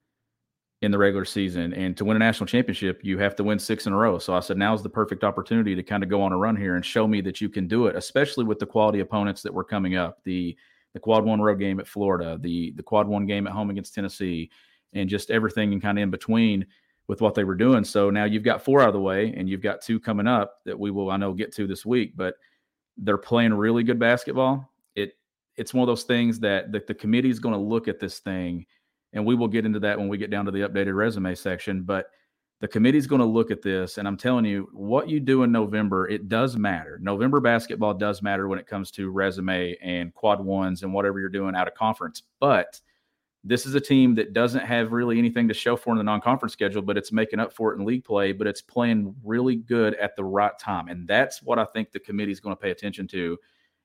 in 0.83 0.91
the 0.91 0.97
regular 0.97 1.23
season, 1.23 1.73
and 1.73 1.95
to 1.95 2.03
win 2.03 2.17
a 2.17 2.19
national 2.19 2.45
championship, 2.45 2.99
you 3.03 3.17
have 3.17 3.35
to 3.37 3.43
win 3.43 3.57
six 3.57 3.87
in 3.87 3.93
a 3.93 3.97
row. 3.97 4.19
So 4.19 4.35
I 4.35 4.41
said 4.41 4.57
now's 4.57 4.83
the 4.83 4.89
perfect 4.89 5.23
opportunity 5.23 5.75
to 5.75 5.81
kind 5.81 6.03
of 6.03 6.09
go 6.09 6.21
on 6.21 6.33
a 6.33 6.37
run 6.37 6.57
here 6.57 6.75
and 6.75 6.85
show 6.85 7.07
me 7.07 7.21
that 7.21 7.39
you 7.39 7.47
can 7.47 7.67
do 7.67 7.87
it, 7.87 7.95
especially 7.95 8.43
with 8.43 8.59
the 8.59 8.65
quality 8.65 8.99
opponents 8.99 9.41
that 9.43 9.53
were 9.53 9.63
coming 9.63 9.95
up. 9.95 10.21
The 10.25 10.55
the 10.93 10.99
quad 10.99 11.23
one 11.23 11.41
road 11.41 11.59
game 11.59 11.79
at 11.79 11.87
Florida, 11.87 12.37
the 12.39 12.71
the 12.75 12.83
quad 12.83 13.07
one 13.07 13.25
game 13.25 13.47
at 13.47 13.53
home 13.53 13.69
against 13.69 13.95
Tennessee, 13.95 14.51
and 14.91 15.09
just 15.09 15.31
everything 15.31 15.71
and 15.71 15.81
kind 15.81 15.97
of 15.97 16.03
in 16.03 16.11
between 16.11 16.67
with 17.07 17.21
what 17.21 17.33
they 17.33 17.45
were 17.45 17.55
doing. 17.55 17.85
So 17.85 18.09
now 18.09 18.25
you've 18.25 18.43
got 18.43 18.63
four 18.63 18.81
out 18.81 18.89
of 18.89 18.93
the 18.93 18.99
way, 18.99 19.33
and 19.37 19.49
you've 19.49 19.61
got 19.61 19.81
two 19.81 20.01
coming 20.01 20.27
up 20.27 20.59
that 20.65 20.77
we 20.77 20.91
will 20.91 21.09
I 21.09 21.17
know 21.17 21.33
get 21.33 21.53
to 21.55 21.65
this 21.65 21.85
week. 21.85 22.17
But 22.17 22.35
they're 22.97 23.17
playing 23.17 23.53
really 23.53 23.83
good 23.83 23.99
basketball. 23.99 24.69
It 24.95 25.13
it's 25.55 25.73
one 25.73 25.83
of 25.83 25.87
those 25.87 26.03
things 26.03 26.41
that 26.41 26.73
the, 26.73 26.83
the 26.85 26.93
committee 26.93 27.29
is 27.29 27.39
going 27.39 27.55
to 27.55 27.61
look 27.61 27.87
at 27.87 27.99
this 27.99 28.19
thing, 28.19 28.65
and 29.13 29.25
we 29.25 29.36
will 29.36 29.48
get 29.48 29.65
into 29.65 29.79
that 29.79 29.98
when 29.98 30.08
we 30.08 30.17
get 30.17 30.29
down 30.29 30.46
to 30.46 30.51
the 30.51 30.67
updated 30.67 30.96
resume 30.96 31.36
section. 31.36 31.84
But 31.84 32.08
the 32.63 32.67
committee's 32.70 33.08
going 33.08 33.20
to 33.20 33.25
look 33.25 33.51
at 33.51 33.62
this 33.62 33.98
and 33.98 34.08
i'm 34.08 34.15
telling 34.15 34.46
you 34.46 34.70
what 34.72 35.10
you 35.10 35.20
do 35.20 35.43
in 35.43 35.51
november 35.51 36.08
it 36.08 36.29
does 36.29 36.55
matter 36.55 36.98
november 37.01 37.41
basketball 37.41 37.93
does 37.93 38.22
matter 38.22 38.48
when 38.48 38.58
it 38.58 38.65
comes 38.65 38.89
to 38.89 39.10
resume 39.10 39.75
and 39.82 40.13
quad 40.13 40.39
ones 40.39 40.82
and 40.82 40.93
whatever 40.93 41.20
you're 41.20 41.27
doing 41.27 41.55
out 41.58 41.67
of 41.67 41.74
conference 41.75 42.24
but 42.39 42.79
this 43.43 43.65
is 43.65 43.75
a 43.75 43.82
team 43.82 44.15
that 44.15 44.32
doesn't 44.32 44.65
have 44.65 44.93
really 44.93 45.17
anything 45.17 45.46
to 45.46 45.53
show 45.53 45.75
for 45.75 45.91
in 45.91 45.98
the 45.98 46.03
non-conference 46.05 46.53
schedule 46.53 46.82
but 46.82 46.98
it's 46.98 47.12
making 47.12 47.38
up 47.38 47.51
for 47.51 47.74
it 47.74 47.79
in 47.79 47.86
league 47.86 48.05
play 48.05 48.32
but 48.32 48.48
it's 48.48 48.62
playing 48.62 49.13
really 49.25 49.58
good 49.58 49.93
at 49.96 50.15
the 50.15 50.24
right 50.24 50.58
time 50.58 50.88
and 50.88 51.05
that's 51.05 51.43
what 51.43 51.60
i 51.60 51.65
think 51.65 51.91
the 51.91 52.00
committee 52.00 52.32
is 52.32 52.39
going 52.39 52.55
to 52.55 52.62
pay 52.62 52.72
attention 52.72 53.05
to 53.05 53.38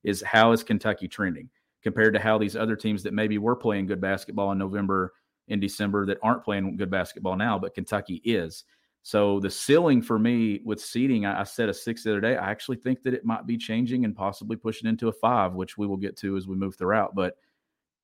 is 0.04 0.22
how 0.22 0.52
is 0.52 0.62
kentucky 0.62 1.08
trending 1.08 1.50
compared 1.82 2.14
to 2.14 2.20
how 2.20 2.38
these 2.38 2.54
other 2.54 2.76
teams 2.76 3.02
that 3.02 3.12
maybe 3.12 3.38
were 3.38 3.56
playing 3.56 3.86
good 3.86 4.00
basketball 4.00 4.52
in 4.52 4.58
november 4.58 5.14
in 5.48 5.60
December 5.60 6.06
that 6.06 6.18
aren't 6.22 6.44
playing 6.44 6.76
good 6.76 6.90
basketball 6.90 7.36
now, 7.36 7.58
but 7.58 7.74
Kentucky 7.74 8.20
is. 8.24 8.64
So 9.02 9.40
the 9.40 9.50
ceiling 9.50 10.02
for 10.02 10.18
me 10.18 10.60
with 10.64 10.80
seeding, 10.80 11.24
I, 11.24 11.40
I 11.40 11.44
said 11.44 11.68
a 11.68 11.74
six 11.74 12.02
the 12.02 12.10
other 12.10 12.20
day. 12.20 12.36
I 12.36 12.50
actually 12.50 12.76
think 12.76 13.02
that 13.02 13.14
it 13.14 13.24
might 13.24 13.46
be 13.46 13.56
changing 13.56 14.04
and 14.04 14.14
possibly 14.14 14.56
pushing 14.56 14.88
into 14.88 15.08
a 15.08 15.12
five, 15.12 15.54
which 15.54 15.78
we 15.78 15.86
will 15.86 15.96
get 15.96 16.16
to 16.18 16.36
as 16.36 16.46
we 16.46 16.56
move 16.56 16.76
throughout. 16.76 17.14
But 17.14 17.36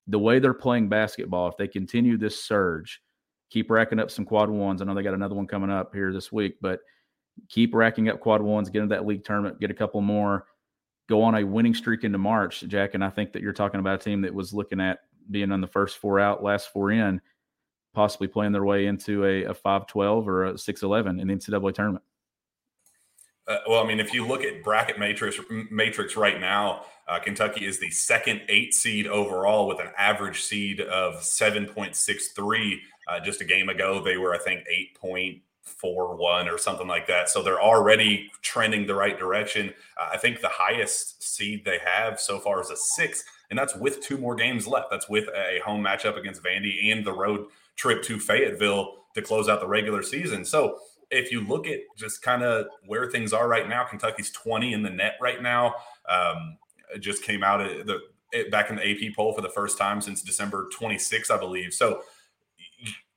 the 0.07 0.19
way 0.19 0.39
they're 0.39 0.55
playing 0.55 0.89
basketball, 0.89 1.49
if 1.49 1.57
they 1.57 1.69
continue 1.69 2.17
this 2.17 2.43
surge, 2.43 3.03
keep 3.51 3.71
racking 3.71 3.99
up 3.99 4.11
some 4.11 4.25
quad 4.25 4.51
ones. 4.51 4.81
I 4.81 4.85
know 4.85 4.95
they 4.95 5.03
got 5.03 5.15
another 5.15 5.35
one 5.35 5.47
coming 5.47 5.71
up 5.71 5.95
here 5.95 6.13
this 6.13 6.33
week, 6.33 6.57
but 6.61 6.81
keep 7.49 7.75
racking 7.75 8.09
up 8.09 8.21
quad 8.21 8.43
ones, 8.43 8.71
get 8.71 8.83
into 8.83 8.95
that 8.95 9.07
league 9.07 9.25
tournament, 9.25 9.61
get 9.61 9.71
a 9.71 9.75
couple 9.75 10.01
more, 10.01 10.47
go 11.09 11.23
on 11.23 11.35
a 11.35 11.45
winning 11.45 11.75
streak 11.75 12.05
into 12.05 12.19
March, 12.19 12.65
Jack. 12.67 12.95
And 12.95 13.05
I 13.05 13.11
think 13.11 13.33
that 13.33 13.43
you're 13.43 13.53
talking 13.53 13.81
about 13.81 14.01
a 14.01 14.05
team 14.05 14.23
that 14.23 14.35
was 14.35 14.55
looking 14.55 14.81
at 14.81 15.01
being 15.31 15.53
on 15.53 15.61
the 15.61 15.67
first 15.67 15.99
four 15.99 16.21
out, 16.21 16.43
last 16.43 16.73
four 16.73 16.91
in, 16.91 17.21
possibly 17.95 18.29
playing 18.29 18.53
their 18.53 18.65
way 18.65 18.87
into 18.87 19.25
a, 19.25 19.45
a 19.45 19.55
5-12 19.55 20.27
or 20.27 20.45
a 20.47 20.53
6-11 20.55 21.21
in 21.21 21.29
the 21.29 21.35
NCAA 21.35 21.75
tournament. 21.75 22.05
Uh, 23.47 23.59
well, 23.69 23.83
I 23.83 23.87
mean, 23.87 24.01
if 24.01 24.15
you 24.15 24.27
look 24.27 24.43
at 24.43 24.63
bracket 24.63 24.99
matrix 24.99 25.39
matrix 25.71 26.17
right 26.17 26.41
now, 26.41 26.87
uh, 27.07 27.19
Kentucky 27.19 27.67
is 27.67 27.79
the 27.79 27.91
second 27.91 28.41
eight 28.49 28.73
seed 28.73 29.07
overall 29.07 29.69
with 29.69 29.81
an 29.81 29.91
average 29.99 30.43
seed 30.43 30.81
of 30.81 31.23
seven 31.23 31.67
point 31.67 31.95
six 31.95 32.29
three. 32.29 32.81
Uh, 33.07 33.21
just 33.21 33.43
a 33.43 33.45
game 33.45 33.69
ago, 33.69 34.03
they 34.03 34.17
were 34.17 34.35
I 34.35 34.39
think 34.39 34.65
eight 34.71 34.99
point 34.99 35.43
four 35.61 36.17
one 36.17 36.49
or 36.49 36.57
something 36.57 36.89
like 36.89 37.07
that. 37.07 37.29
So 37.29 37.43
they're 37.43 37.61
already 37.61 38.31
trending 38.41 38.87
the 38.87 38.95
right 38.95 39.19
direction. 39.19 39.75
Uh, 40.01 40.11
I 40.15 40.17
think 40.17 40.41
the 40.41 40.49
highest 40.51 41.23
seed 41.23 41.67
they 41.67 41.81
have 41.85 42.19
so 42.19 42.39
far 42.39 42.63
is 42.63 42.71
a 42.71 42.77
six, 42.77 43.25
and 43.51 43.59
that's 43.59 43.77
with 43.77 44.01
two 44.01 44.17
more 44.17 44.35
games 44.35 44.67
left. 44.67 44.89
That's 44.91 45.09
with 45.11 45.29
a 45.29 45.61
home 45.67 45.85
matchup 45.85 46.17
against 46.17 46.43
Vandy 46.43 46.91
and 46.91 47.05
the 47.05 47.13
road 47.13 47.49
trip 47.77 48.03
to 48.05 48.19
Fayetteville 48.19 48.95
to 49.15 49.23
close 49.23 49.49
out 49.49 49.61
the 49.61 49.67
regular 49.67 50.03
season. 50.03 50.45
So 50.45 50.79
if 51.11 51.31
you 51.31 51.41
look 51.47 51.67
at 51.67 51.81
just 51.97 52.23
kind 52.23 52.43
of 52.43 52.67
where 52.87 53.11
things 53.11 53.33
are 53.33 53.49
right 53.49 53.69
now, 53.69 53.85
Kentucky's 53.85 54.31
20 54.31 54.73
in 54.73 54.83
the 54.83 54.91
net 54.91 55.15
right 55.21 55.43
now. 55.43 55.75
Um, 56.09 56.59
just 57.01 57.23
came 57.23 57.43
out 57.43 57.59
the 57.59 58.01
back 58.51 58.71
in 58.71 58.77
the 58.77 58.89
AP 58.89 59.15
poll 59.15 59.33
for 59.33 59.41
the 59.41 59.49
first 59.49 59.79
time 59.79 60.01
since 60.01 60.23
December 60.23 60.69
26, 60.73 61.31
I 61.31 61.39
believe. 61.39 61.73
So, 61.73 62.03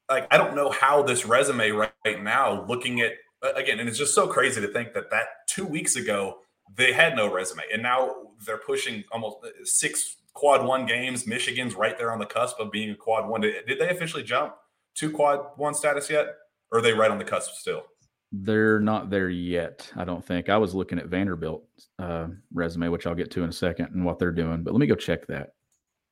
like, 0.10 0.28
I 0.32 0.38
don't 0.38 0.56
know 0.56 0.70
how 0.70 1.04
this 1.04 1.26
resume 1.26 1.72
right, 1.72 1.92
right 2.06 2.22
now, 2.22 2.66
looking 2.68 3.02
at 3.02 3.14
again, 3.56 3.80
and 3.80 3.90
it's 3.90 3.98
just 3.98 4.16
so 4.16 4.28
crazy 4.28 4.62
to 4.62 4.68
think 4.68 4.94
that 4.94 5.10
that 5.12 5.48
two 5.48 5.66
weeks 5.66 5.96
ago 5.96 6.40
they 6.76 6.92
had 6.92 7.16
no 7.16 7.32
resume, 7.32 7.64
and 7.74 7.82
now 7.82 8.16
they're 8.46 8.58
pushing 8.58 9.04
almost 9.12 9.38
uh, 9.44 9.50
six 9.64 10.18
quad 10.38 10.64
one 10.64 10.86
games. 10.86 11.26
Michigan's 11.26 11.74
right 11.74 11.98
there 11.98 12.12
on 12.12 12.20
the 12.20 12.26
cusp 12.26 12.60
of 12.60 12.72
being 12.72 12.92
a 12.92 12.96
quad 12.96 13.28
one. 13.28 13.42
Did, 13.42 13.66
did 13.66 13.80
they 13.80 13.90
officially 13.90 14.24
jump 14.24 14.54
to 14.98 15.12
quad 15.12 15.40
one 15.58 15.74
status 15.74 16.10
yet? 16.10 16.28
Or 16.72 16.80
are 16.80 16.82
they 16.82 16.94
right 16.94 17.10
on 17.10 17.18
the 17.18 17.24
cusp 17.24 17.54
still? 17.56 17.84
They're 18.32 18.80
not 18.80 19.10
there 19.10 19.30
yet, 19.30 19.90
I 19.96 20.04
don't 20.04 20.24
think. 20.24 20.50
I 20.50 20.58
was 20.58 20.76
looking 20.76 21.00
at 21.00 21.08
Vanderbilt's 21.08 21.90
uh, 21.98 22.28
resume, 22.54 22.90
which 22.90 23.08
I'll 23.08 23.16
get 23.16 23.32
to 23.32 23.44
in 23.44 23.50
a 23.50 23.54
second, 23.54 23.96
and 23.96 24.06
what 24.06 24.20
they're 24.20 24.32
doing. 24.32 24.64
But 24.64 24.74
let 24.74 24.80
me 24.80 24.86
go 24.86 24.96
check 24.96 25.26
that 25.28 25.54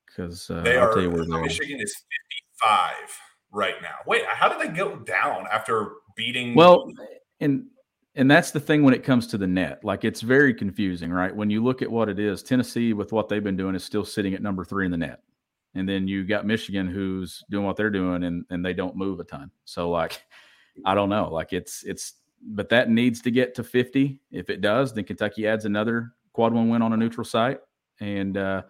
because 0.07 0.49
uh, 0.49 0.61
they 0.61 0.77
I'll 0.77 0.87
are. 0.87 0.93
Tell 0.93 1.03
you 1.03 1.11
where 1.11 1.25
Michigan 1.25 1.79
is 1.79 1.93
fifty-five 1.93 3.19
right 3.51 3.75
now. 3.81 3.95
Wait, 4.07 4.23
how 4.25 4.47
did 4.47 4.59
they 4.65 4.73
go 4.73 4.95
down 4.95 5.45
after 5.51 5.91
beating? 6.15 6.55
Well, 6.55 6.89
and 7.41 7.65
and 8.15 8.29
that's 8.29 8.51
the 8.51 8.59
thing 8.59 8.83
when 8.83 8.93
it 8.93 9.03
comes 9.03 9.27
to 9.27 9.37
the 9.37 9.47
net. 9.47 9.83
Like 9.83 10.03
it's 10.03 10.21
very 10.21 10.53
confusing, 10.53 11.11
right? 11.11 11.35
When 11.35 11.49
you 11.49 11.63
look 11.63 11.81
at 11.81 11.91
what 11.91 12.09
it 12.09 12.19
is, 12.19 12.43
Tennessee 12.43 12.93
with 12.93 13.11
what 13.11 13.29
they've 13.29 13.43
been 13.43 13.57
doing 13.57 13.75
is 13.75 13.83
still 13.83 14.05
sitting 14.05 14.33
at 14.33 14.41
number 14.41 14.63
three 14.63 14.85
in 14.85 14.91
the 14.91 14.97
net, 14.97 15.21
and 15.73 15.87
then 15.87 16.07
you 16.07 16.23
got 16.23 16.45
Michigan 16.45 16.87
who's 16.87 17.43
doing 17.49 17.65
what 17.65 17.75
they're 17.75 17.89
doing, 17.89 18.23
and 18.23 18.45
and 18.49 18.65
they 18.65 18.73
don't 18.73 18.95
move 18.95 19.19
a 19.19 19.23
ton. 19.23 19.51
So 19.65 19.89
like 19.89 20.23
I 20.85 20.95
don't 20.95 21.09
know. 21.09 21.29
Like 21.31 21.53
it's 21.53 21.83
it's 21.83 22.13
but 22.41 22.69
that 22.69 22.89
needs 22.89 23.21
to 23.21 23.31
get 23.31 23.55
to 23.55 23.63
50. 23.63 24.19
If 24.31 24.49
it 24.49 24.61
does, 24.61 24.93
then 24.93 25.03
Kentucky 25.03 25.47
adds 25.47 25.65
another 25.65 26.13
quad 26.33 26.53
one 26.53 26.69
win 26.69 26.81
on 26.81 26.93
a 26.93 26.97
neutral 26.97 27.25
site. 27.25 27.59
And 27.99 28.37
uh, 28.37 28.63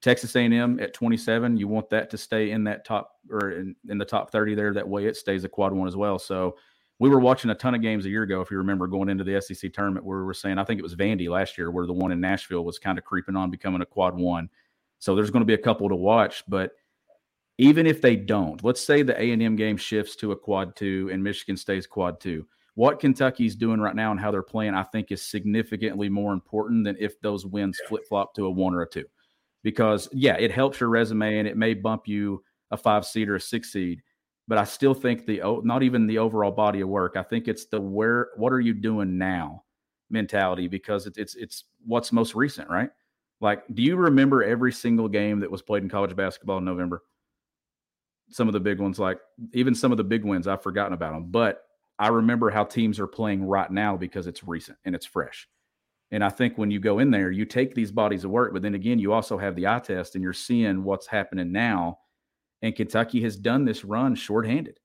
Texas 0.00 0.34
A&M 0.34 0.80
at 0.80 0.94
27, 0.94 1.56
you 1.56 1.68
want 1.68 1.90
that 1.90 2.10
to 2.10 2.18
stay 2.18 2.50
in 2.50 2.64
that 2.64 2.84
top 2.84 3.18
or 3.30 3.52
in, 3.52 3.76
in 3.88 3.98
the 3.98 4.04
top 4.04 4.32
30 4.32 4.54
there. 4.54 4.72
That 4.72 4.88
way 4.88 5.06
it 5.06 5.16
stays 5.16 5.44
a 5.44 5.48
quad 5.48 5.72
one 5.72 5.86
as 5.86 5.96
well. 5.96 6.18
So 6.18 6.56
we 7.00 7.08
were 7.08 7.18
watching 7.18 7.50
a 7.50 7.54
ton 7.54 7.74
of 7.74 7.80
games 7.80 8.04
a 8.04 8.10
year 8.10 8.22
ago, 8.22 8.42
if 8.42 8.50
you 8.50 8.58
remember, 8.58 8.86
going 8.86 9.08
into 9.08 9.24
the 9.24 9.40
SEC 9.40 9.72
tournament 9.72 10.04
where 10.04 10.18
we 10.18 10.24
were 10.24 10.34
saying, 10.34 10.58
I 10.58 10.64
think 10.64 10.78
it 10.78 10.82
was 10.82 10.94
Vandy 10.94 11.30
last 11.30 11.56
year, 11.56 11.70
where 11.70 11.86
the 11.86 11.94
one 11.94 12.12
in 12.12 12.20
Nashville 12.20 12.62
was 12.62 12.78
kind 12.78 12.98
of 12.98 13.04
creeping 13.04 13.36
on 13.36 13.50
becoming 13.50 13.80
a 13.80 13.86
quad 13.86 14.14
one. 14.14 14.50
So 14.98 15.16
there's 15.16 15.30
going 15.30 15.40
to 15.40 15.46
be 15.46 15.54
a 15.54 15.58
couple 15.58 15.88
to 15.88 15.96
watch, 15.96 16.44
but 16.46 16.72
even 17.56 17.86
if 17.86 18.02
they 18.02 18.16
don't, 18.16 18.62
let's 18.62 18.82
say 18.82 19.02
the 19.02 19.20
A 19.20 19.32
and 19.32 19.42
M 19.42 19.56
game 19.56 19.78
shifts 19.78 20.14
to 20.16 20.32
a 20.32 20.36
quad 20.36 20.76
two 20.76 21.08
and 21.10 21.24
Michigan 21.24 21.56
stays 21.56 21.86
quad 21.86 22.20
two. 22.20 22.46
What 22.74 23.00
Kentucky's 23.00 23.56
doing 23.56 23.80
right 23.80 23.96
now 23.96 24.10
and 24.10 24.20
how 24.20 24.30
they're 24.30 24.42
playing, 24.42 24.74
I 24.74 24.82
think, 24.82 25.10
is 25.10 25.22
significantly 25.22 26.10
more 26.10 26.34
important 26.34 26.84
than 26.84 26.96
if 27.00 27.18
those 27.22 27.46
wins 27.46 27.78
yeah. 27.82 27.88
flip 27.88 28.02
flop 28.08 28.34
to 28.34 28.44
a 28.44 28.50
one 28.50 28.74
or 28.74 28.82
a 28.82 28.88
two. 28.88 29.06
Because 29.62 30.08
yeah, 30.12 30.36
it 30.36 30.52
helps 30.52 30.80
your 30.80 30.90
resume 30.90 31.38
and 31.38 31.48
it 31.48 31.56
may 31.56 31.72
bump 31.72 32.06
you 32.06 32.44
a 32.70 32.76
five 32.76 33.06
seed 33.06 33.28
or 33.30 33.36
a 33.36 33.40
six 33.40 33.72
seed, 33.72 34.02
but 34.50 34.58
I 34.58 34.64
still 34.64 34.92
think 34.92 35.24
the 35.24 35.40
not 35.64 35.82
even 35.82 36.06
the 36.06 36.18
overall 36.18 36.52
body 36.52 36.82
of 36.82 36.88
work. 36.88 37.16
I 37.16 37.22
think 37.22 37.48
it's 37.48 37.64
the 37.64 37.80
where 37.80 38.28
what 38.36 38.52
are 38.52 38.60
you 38.60 38.74
doing 38.74 39.16
now 39.16 39.64
mentality 40.10 40.68
because 40.68 41.06
it's 41.06 41.16
it's 41.16 41.34
it's 41.36 41.64
what's 41.86 42.12
most 42.12 42.34
recent, 42.34 42.68
right? 42.68 42.90
Like, 43.40 43.62
do 43.72 43.82
you 43.82 43.96
remember 43.96 44.42
every 44.42 44.72
single 44.72 45.08
game 45.08 45.40
that 45.40 45.50
was 45.50 45.62
played 45.62 45.82
in 45.82 45.88
college 45.88 46.14
basketball 46.14 46.58
in 46.58 46.66
November? 46.66 47.02
some 48.30 48.48
of 48.48 48.52
the 48.52 48.60
big 48.60 48.80
ones, 48.80 48.98
like 48.98 49.18
even 49.52 49.74
some 49.74 49.92
of 49.92 49.98
the 49.98 50.04
big 50.04 50.24
wins, 50.24 50.46
I've 50.46 50.62
forgotten 50.62 50.92
about 50.92 51.12
them. 51.12 51.26
But 51.30 51.64
I 51.98 52.08
remember 52.08 52.48
how 52.50 52.64
teams 52.64 52.98
are 52.98 53.06
playing 53.06 53.44
right 53.44 53.70
now 53.70 53.96
because 53.96 54.26
it's 54.26 54.44
recent 54.44 54.78
and 54.84 54.94
it's 54.94 55.06
fresh. 55.06 55.48
And 56.12 56.24
I 56.24 56.28
think 56.28 56.56
when 56.56 56.70
you 56.70 56.80
go 56.80 56.98
in 56.98 57.10
there, 57.10 57.30
you 57.30 57.44
take 57.44 57.74
these 57.74 57.92
bodies 57.92 58.24
of 58.24 58.30
work, 58.30 58.52
but 58.52 58.62
then 58.62 58.74
again, 58.74 58.98
you 58.98 59.12
also 59.12 59.36
have 59.38 59.54
the 59.54 59.66
eye 59.66 59.80
test 59.80 60.14
and 60.14 60.22
you're 60.22 60.32
seeing 60.32 60.82
what's 60.82 61.06
happening 61.06 61.52
now. 61.52 61.98
And 62.62 62.74
Kentucky 62.74 63.22
has 63.22 63.36
done 63.36 63.64
this 63.64 63.84
run 63.84 64.14
shorthanded. 64.14 64.78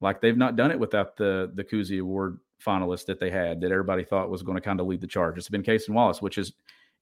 Like 0.00 0.20
they've 0.20 0.36
not 0.36 0.56
done 0.56 0.70
it 0.70 0.78
without 0.78 1.16
the 1.16 1.50
the 1.54 1.64
Cousy 1.64 2.00
Award 2.00 2.38
finalist 2.64 3.06
that 3.06 3.18
they 3.18 3.30
had 3.30 3.60
that 3.60 3.70
everybody 3.70 4.04
thought 4.04 4.30
was 4.30 4.42
going 4.42 4.56
to 4.56 4.62
kind 4.62 4.80
of 4.80 4.86
lead 4.86 5.00
the 5.00 5.06
charge. 5.06 5.38
It's 5.38 5.48
been 5.48 5.62
Cason 5.62 5.90
Wallace, 5.90 6.20
which 6.20 6.36
has 6.36 6.52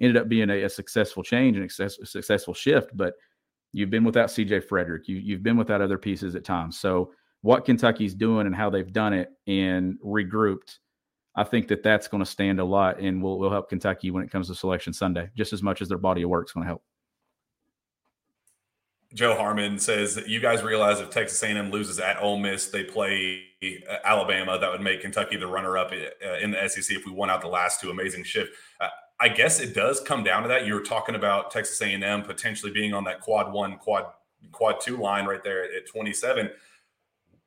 ended 0.01 0.17
up 0.17 0.29
being 0.29 0.51
a, 0.51 0.63
a 0.63 0.69
successful 0.69 1.23
change 1.23 1.57
and 1.57 1.67
a 1.67 1.91
successful 1.91 2.55
shift. 2.55 2.97
But 2.97 3.15
You've 3.73 3.91
been 3.91 4.05
without 4.05 4.29
CJ 4.29 4.65
Frederick. 4.65 5.09
You, 5.09 5.17
you've 5.17 5.43
been 5.43 5.57
without 5.57 5.81
other 5.81 5.99
pieces 5.99 6.35
at 6.35 6.45
times. 6.45 6.79
So 6.79 7.13
what 7.43 7.65
Kentucky's 7.65 8.15
doing 8.15 8.47
and 8.47 8.55
how 8.55 8.71
they've 8.71 8.93
done 8.93 9.13
it 9.13 9.31
and 9.47 9.99
regrouped, 10.05 10.79
I 11.37 11.45
think 11.45 11.69
that 11.69 11.83
that's 11.83 12.09
going 12.09 12.23
to 12.23 12.31
stand 12.31 12.61
a 12.61 12.65
lot 12.65 12.99
and 12.99 13.23
will 13.23 13.39
will 13.39 13.51
help 13.51 13.69
Kentucky 13.69 14.11
when 14.11 14.25
it 14.25 14.31
comes 14.31 14.49
to 14.49 14.55
Selection 14.55 14.93
Sunday, 14.93 15.31
just 15.37 15.53
as 15.53 15.63
much 15.63 15.83
as 15.83 15.89
their 15.89 15.99
body 15.99 16.23
of 16.23 16.31
work 16.31 16.49
is 16.49 16.53
going 16.53 16.65
to 16.65 16.69
help. 16.69 16.83
Joe 19.15 19.35
Harmon 19.35 19.79
says 19.79 20.15
that 20.17 20.29
you 20.29 20.39
guys 20.39 20.63
realize 20.63 21.01
if 21.01 21.09
Texas 21.09 21.43
A&M 21.43 21.71
loses 21.71 21.99
at 21.99 22.21
Ole 22.21 22.39
Miss, 22.39 22.67
they 22.67 22.85
play 22.85 23.43
uh, 23.63 23.95
Alabama. 24.05 24.59
That 24.59 24.71
would 24.71 24.83
make 24.83 25.01
Kentucky 25.01 25.37
the 25.37 25.47
runner-up 25.47 25.93
uh, 25.93 26.35
in 26.39 26.51
the 26.51 26.69
SEC 26.69 26.95
if 26.97 27.07
we 27.07 27.13
won 27.13 27.31
out 27.31 27.41
the 27.41 27.49
last 27.49 27.81
two. 27.81 27.91
Amazing 27.91 28.25
shift. 28.25 28.55
Uh, 28.81 28.89
I 29.21 29.29
guess 29.29 29.61
it 29.61 29.75
does 29.75 30.01
come 30.01 30.23
down 30.23 30.43
to 30.43 30.49
that. 30.49 30.67
You 30.67 30.75
were 30.75 30.83
talking 30.83 31.15
about 31.15 31.51
Texas 31.51 31.81
A&M 31.81 32.23
potentially 32.23 32.71
being 32.71 32.93
on 32.93 33.05
that 33.05 33.21
quad 33.21 33.53
one, 33.53 33.79
quad 33.79 34.07
quad 34.53 34.81
two 34.81 34.97
line 34.99 35.25
right 35.25 35.43
there 35.43 35.65
at 35.65 35.89
27. 35.89 36.51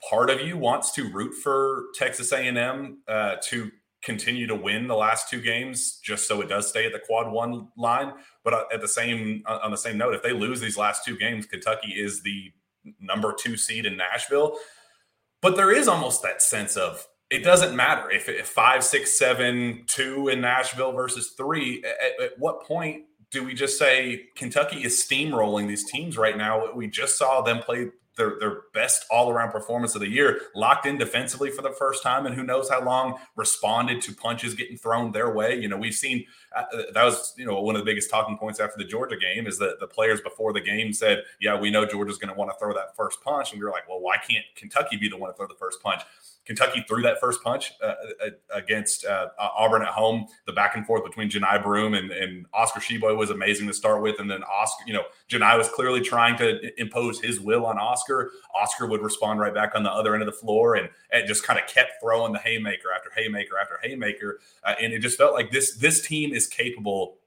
Part 0.10 0.30
of 0.32 0.42
you 0.42 0.58
wants 0.58 0.92
to 0.94 1.10
root 1.10 1.34
for 1.36 1.86
Texas 1.94 2.32
A&M 2.32 2.98
uh, 3.08 3.36
to 3.44 3.72
continue 4.04 4.48
to 4.48 4.56
win 4.56 4.88
the 4.88 4.96
last 4.96 5.30
two 5.30 5.42
games, 5.42 6.00
just 6.04 6.28
so 6.28 6.42
it 6.42 6.50
does 6.50 6.68
stay 6.68 6.86
at 6.86 6.94
the 6.94 7.00
quad 7.00 7.32
one 7.32 7.68
line. 7.78 8.14
But 8.44 8.54
uh, 8.54 8.64
at 8.74 8.82
the 8.82 8.88
same 8.88 9.44
uh, 9.46 9.60
on 9.64 9.72
the 9.72 9.78
same 9.78 9.98
note, 9.98 10.14
if 10.14 10.24
they 10.24 10.34
lose 10.34 10.60
these 10.60 10.78
last 10.78 11.06
two 11.06 11.18
games, 11.18 11.46
Kentucky 11.46 11.92
is 11.92 12.22
the 12.22 12.52
number 13.00 13.34
two 13.38 13.58
seed 13.58 13.86
in 13.86 13.98
Nashville. 13.98 14.58
But 15.42 15.56
there 15.56 15.72
is 15.72 15.88
almost 15.88 16.22
that 16.24 16.42
sense 16.42 16.78
of 16.78 17.08
it 17.32 17.44
doesn't 17.44 17.76
matter 17.76 18.12
if, 18.12 18.28
if 18.28 18.48
five, 18.48 18.84
six, 18.84 19.18
seven, 19.18 19.86
two 19.88 20.28
in 20.28 20.42
Nashville 20.42 20.92
versus 20.92 21.34
three. 21.38 21.84
At, 21.84 22.24
at, 22.24 22.32
what 22.40 22.64
point 22.64 23.06
do 23.32 23.44
we 23.46 23.54
just 23.54 23.80
say 23.80 24.26
Kentucky 24.36 24.84
is 24.84 25.02
steamrolling 25.02 25.68
these 25.68 25.90
teams 25.90 26.18
right 26.18 26.38
now? 26.38 26.74
We 26.74 26.88
just 26.88 27.18
saw 27.18 27.42
them 27.42 27.60
play 27.60 27.88
their, 28.22 28.38
their 28.40 28.62
best 28.74 29.06
all 29.10 29.32
around 29.32 29.52
performance 29.52 29.96
of 29.96 30.02
the 30.02 30.08
year, 30.08 30.42
locked 30.56 30.86
in 30.86 30.98
defensively 30.98 31.50
for 31.50 31.62
the 31.62 31.72
first 31.72 32.04
time, 32.04 32.26
and 32.26 32.36
who 32.36 32.44
knows 32.44 32.70
how 32.70 32.84
long 32.84 33.18
responded 33.36 34.02
to 34.04 34.14
punches 34.14 34.54
getting 34.54 34.78
thrown 34.78 35.12
their 35.12 35.34
way. 35.34 35.56
You 35.56 35.68
know, 35.68 35.78
we've 35.78 35.96
seen 35.96 36.26
uh, 36.56 36.64
that 36.94 37.04
was 37.04 37.34
you 37.38 37.46
know 37.46 37.60
one 37.62 37.76
of 37.76 37.82
the 37.82 37.86
biggest 37.86 38.10
talking 38.10 38.38
points 38.38 38.60
after 38.60 38.78
the 38.78 38.84
Georgia 38.84 39.18
game 39.18 39.48
is 39.48 39.58
that 39.58 39.80
the 39.80 39.88
players 39.88 40.22
before 40.22 40.54
the 40.54 40.62
game 40.62 40.94
said, 40.94 41.24
"Yeah, 41.40 41.60
we 41.60 41.72
know 41.72 41.86
Georgia's 41.86 42.18
going 42.18 42.34
to 42.34 42.38
want 42.38 42.52
to 42.52 42.58
throw 42.60 42.74
that 42.74 42.96
first 42.96 43.22
punch," 43.24 43.52
and 43.52 43.60
we 43.60 43.66
were 43.66 43.72
like, 43.72 43.90
"Well, 43.90 44.00
why 44.00 44.18
can't 44.18 44.46
Kentucky 44.56 44.98
be 44.98 45.10
the 45.10 45.18
one 45.18 45.32
to 45.32 45.36
throw 45.36 45.48
the 45.48 45.56
first 45.56 45.82
punch?" 45.82 46.02
Kentucky 46.46 46.84
threw 46.88 47.02
that 47.04 47.20
first 47.20 47.44
punch 47.44 47.74
uh, 47.84 47.94
uh 48.26 48.30
against 48.54 49.06
uh, 49.06 49.28
Auburn 49.38 49.84
at 49.84 49.90
home. 49.90 50.26
The 50.48 50.54
back 50.54 50.76
and 50.76 50.86
forth 50.86 51.04
between 51.04 51.30
Johni 51.30 51.62
Broome 51.62 51.94
and, 51.94 52.12
and 52.12 52.46
Oscar 52.54 52.80
Tshiebwe 52.80 53.16
was 53.16 53.30
amazing 53.30 53.68
to 53.68 53.74
start 53.74 54.02
with. 54.02 54.20
And 54.20 54.30
then 54.30 54.44
Oscar, 54.44 54.84
you 54.88 54.94
know, 54.94 55.04
Johni 55.30 55.58
was 55.58 55.70
clearly 55.70 56.02
trying 56.02 56.38
to 56.38 56.80
impose 56.82 57.20
his 57.20 57.40
will 57.40 57.66
on 57.66 57.78
Oscar. 57.78 58.32
Oscar 58.56 58.88
would 58.88 59.02
respond 59.02 59.40
right 59.40 59.54
back 59.54 59.74
on 59.76 59.84
the 59.84 59.92
other 59.92 60.14
end 60.14 60.24
of 60.24 60.28
the 60.28 60.38
floor 60.38 60.76
and, 60.76 60.90
and 61.12 61.28
just 61.28 61.44
kind 61.44 61.60
of 61.60 61.68
kept 61.68 61.94
throwing 62.02 62.34
the 62.34 62.40
haymaker 62.40 62.90
after 62.96 63.12
haymaker 63.16 63.58
after 63.60 63.80
haymaker. 63.84 64.40
Uh, 64.64 64.76
and 64.82 64.94
it 64.94 65.00
just 65.00 65.18
felt 65.18 65.34
like 65.34 65.52
this 65.52 65.78
this 65.78 66.06
team 66.06 66.34
is 66.34 66.48
capable 66.48 67.18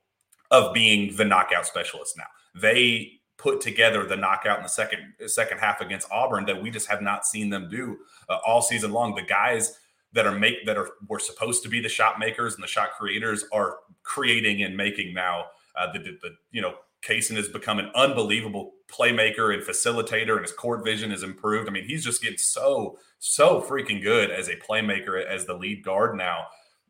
of 0.50 0.74
being 0.74 1.16
the 1.16 1.24
knockout 1.24 1.66
specialist 1.66 2.16
now. 2.16 2.26
They 2.54 3.20
put 3.44 3.60
together 3.60 4.06
the 4.06 4.16
knockout 4.16 4.56
in 4.56 4.62
the 4.62 4.68
second 4.68 5.12
second 5.26 5.58
half 5.58 5.82
against 5.82 6.10
Auburn 6.10 6.46
that 6.46 6.60
we 6.60 6.70
just 6.70 6.88
have 6.88 7.02
not 7.02 7.26
seen 7.26 7.50
them 7.50 7.68
do 7.68 7.98
uh, 8.30 8.38
all 8.46 8.62
season 8.62 8.90
long. 8.90 9.14
The 9.14 9.22
guys 9.22 9.78
that 10.14 10.26
are 10.26 10.36
make 10.36 10.64
that 10.64 10.78
are 10.78 10.88
were 11.08 11.18
supposed 11.18 11.62
to 11.62 11.68
be 11.68 11.78
the 11.78 11.88
shot 11.88 12.18
makers 12.18 12.54
and 12.54 12.64
the 12.64 12.68
shot 12.68 12.92
creators 12.92 13.44
are 13.52 13.76
creating 14.02 14.62
and 14.62 14.74
making 14.74 15.12
now. 15.12 15.44
Uh, 15.76 15.92
the, 15.92 15.98
the, 15.98 16.18
the 16.22 16.30
you 16.52 16.62
know 16.62 16.74
Cason 17.06 17.36
has 17.36 17.48
become 17.48 17.78
an 17.78 17.90
unbelievable 17.94 18.72
playmaker 18.88 19.52
and 19.52 19.62
facilitator, 19.62 20.36
and 20.36 20.42
his 20.42 20.52
court 20.52 20.82
vision 20.82 21.10
has 21.10 21.22
improved. 21.22 21.68
I 21.68 21.72
mean, 21.72 21.84
he's 21.84 22.02
just 22.02 22.22
getting 22.22 22.38
so 22.38 22.98
so 23.18 23.60
freaking 23.60 24.02
good 24.02 24.30
as 24.30 24.48
a 24.48 24.56
playmaker 24.56 25.22
as 25.22 25.44
the 25.44 25.54
lead 25.54 25.84
guard 25.84 26.16
now. 26.16 26.46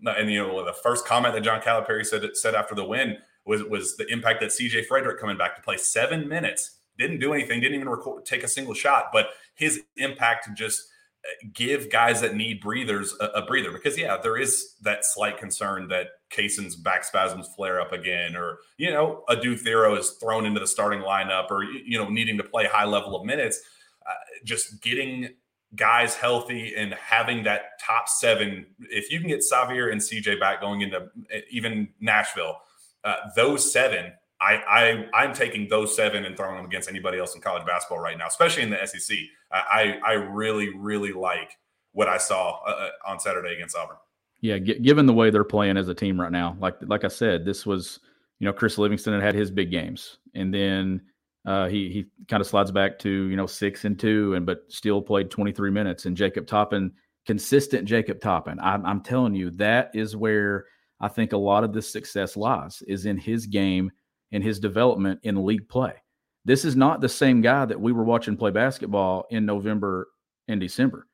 And 0.06 0.30
you 0.30 0.40
know, 0.40 0.64
the 0.64 0.72
first 0.72 1.04
comment 1.04 1.34
that 1.34 1.42
John 1.42 1.60
Calipari 1.60 2.06
said 2.06 2.36
said 2.36 2.54
after 2.54 2.76
the 2.76 2.84
win 2.84 3.16
was 3.46 3.62
was 3.64 3.96
the 3.96 4.06
impact 4.06 4.40
that 4.40 4.50
CJ 4.50 4.86
Frederick 4.86 5.20
coming 5.20 5.36
back 5.36 5.56
to 5.56 5.62
play 5.62 5.76
seven 5.76 6.28
minutes 6.28 6.78
didn't 6.98 7.18
do 7.18 7.32
anything, 7.32 7.60
didn't 7.60 7.74
even 7.74 7.88
record, 7.88 8.24
take 8.24 8.44
a 8.44 8.48
single 8.48 8.74
shot, 8.74 9.06
but 9.12 9.28
his 9.54 9.82
impact 9.96 10.48
just 10.54 10.80
uh, 11.24 11.48
give 11.52 11.90
guys 11.90 12.20
that 12.20 12.34
need 12.34 12.60
breathers 12.60 13.14
a, 13.20 13.26
a, 13.26 13.46
breather 13.46 13.72
because 13.72 13.98
yeah, 13.98 14.16
there 14.16 14.36
is 14.36 14.74
that 14.82 15.04
slight 15.04 15.38
concern 15.38 15.88
that 15.88 16.08
Cason's 16.30 16.76
back 16.76 17.02
spasms 17.02 17.48
flare 17.56 17.80
up 17.80 17.92
again, 17.92 18.36
or 18.36 18.58
you 18.76 18.90
know, 18.90 19.24
Adou 19.28 19.56
Thiero 19.56 19.98
is 19.98 20.10
thrown 20.12 20.46
into 20.46 20.60
the 20.60 20.66
starting 20.66 21.00
lineup, 21.00 21.50
or 21.50 21.64
you 21.64 21.98
know, 21.98 22.08
needing 22.08 22.36
to 22.36 22.44
play 22.44 22.66
high 22.66 22.84
level 22.84 23.16
of 23.16 23.24
minutes. 23.24 23.60
Uh, 24.06 24.12
just 24.44 24.82
getting 24.82 25.30
guys 25.74 26.14
healthy 26.14 26.74
and 26.76 26.94
having 26.94 27.42
that 27.44 27.80
top 27.80 28.08
seven. 28.08 28.66
If 28.78 29.10
you 29.10 29.18
can 29.18 29.28
get 29.28 29.40
Sahvir 29.40 29.90
and 29.90 30.00
CJ 30.00 30.38
back 30.38 30.60
going 30.60 30.82
into 30.82 31.08
even 31.50 31.88
Nashville, 32.00 32.58
uh, 33.04 33.16
those 33.36 33.72
seven, 33.72 34.12
I, 34.40 35.06
I 35.14 35.22
I'm 35.22 35.32
taking 35.34 35.68
those 35.68 35.94
seven 35.94 36.24
and 36.24 36.36
throwing 36.36 36.56
them 36.56 36.64
against 36.64 36.88
anybody 36.88 37.18
else 37.18 37.34
in 37.34 37.40
college 37.40 37.66
basketball 37.66 37.98
right 37.98 38.18
now, 38.18 38.26
especially 38.26 38.62
in 38.62 38.70
the 38.70 38.84
SEC. 38.86 39.16
I 39.52 39.98
I 40.04 40.12
really 40.12 40.74
really 40.76 41.12
like 41.12 41.56
what 41.92 42.08
I 42.08 42.18
saw 42.18 42.60
uh, 42.66 42.70
uh, 42.70 42.88
on 43.06 43.20
Saturday 43.20 43.54
against 43.54 43.76
Auburn. 43.76 43.96
Yeah, 44.40 44.58
g- 44.58 44.78
given 44.80 45.06
the 45.06 45.12
way 45.12 45.30
they're 45.30 45.44
playing 45.44 45.76
as 45.76 45.88
a 45.88 45.94
team 45.94 46.20
right 46.20 46.32
now, 46.32 46.56
like 46.60 46.76
like 46.82 47.04
I 47.04 47.08
said, 47.08 47.44
this 47.44 47.64
was 47.64 48.00
you 48.40 48.46
know 48.46 48.52
Chris 48.52 48.78
Livingston 48.78 49.14
had 49.14 49.22
had 49.22 49.34
his 49.34 49.50
big 49.50 49.70
games, 49.70 50.18
and 50.34 50.52
then 50.52 51.00
uh, 51.46 51.68
he 51.68 51.90
he 51.90 52.06
kind 52.28 52.40
of 52.40 52.46
slides 52.46 52.70
back 52.70 52.98
to 53.00 53.10
you 53.10 53.36
know 53.36 53.46
six 53.46 53.84
and 53.84 53.98
two, 53.98 54.34
and 54.34 54.44
but 54.44 54.64
still 54.68 55.00
played 55.00 55.30
23 55.30 55.70
minutes. 55.70 56.06
And 56.06 56.16
Jacob 56.16 56.46
Toppin, 56.46 56.92
consistent 57.26 57.86
Jacob 57.86 58.20
Toppin. 58.20 58.58
I'm, 58.60 58.84
I'm 58.84 59.00
telling 59.00 59.34
you 59.34 59.50
that 59.52 59.90
is 59.94 60.16
where 60.16 60.66
I 61.04 61.08
think 61.08 61.34
a 61.34 61.36
lot 61.36 61.64
of 61.64 61.74
this 61.74 61.92
success 61.92 62.34
lies 62.34 62.82
is 62.88 63.04
in 63.04 63.18
his 63.18 63.44
game 63.44 63.92
and 64.32 64.42
his 64.42 64.58
development 64.58 65.20
in 65.22 65.44
league 65.44 65.68
play. 65.68 65.92
This 66.46 66.64
is 66.64 66.76
not 66.76 67.02
the 67.02 67.10
same 67.10 67.42
guy 67.42 67.66
that 67.66 67.78
we 67.78 67.92
were 67.92 68.04
watching 68.04 68.38
play 68.38 68.50
basketball 68.50 69.26
in 69.28 69.44
November 69.44 70.08
and 70.48 70.58
December. 70.58 71.06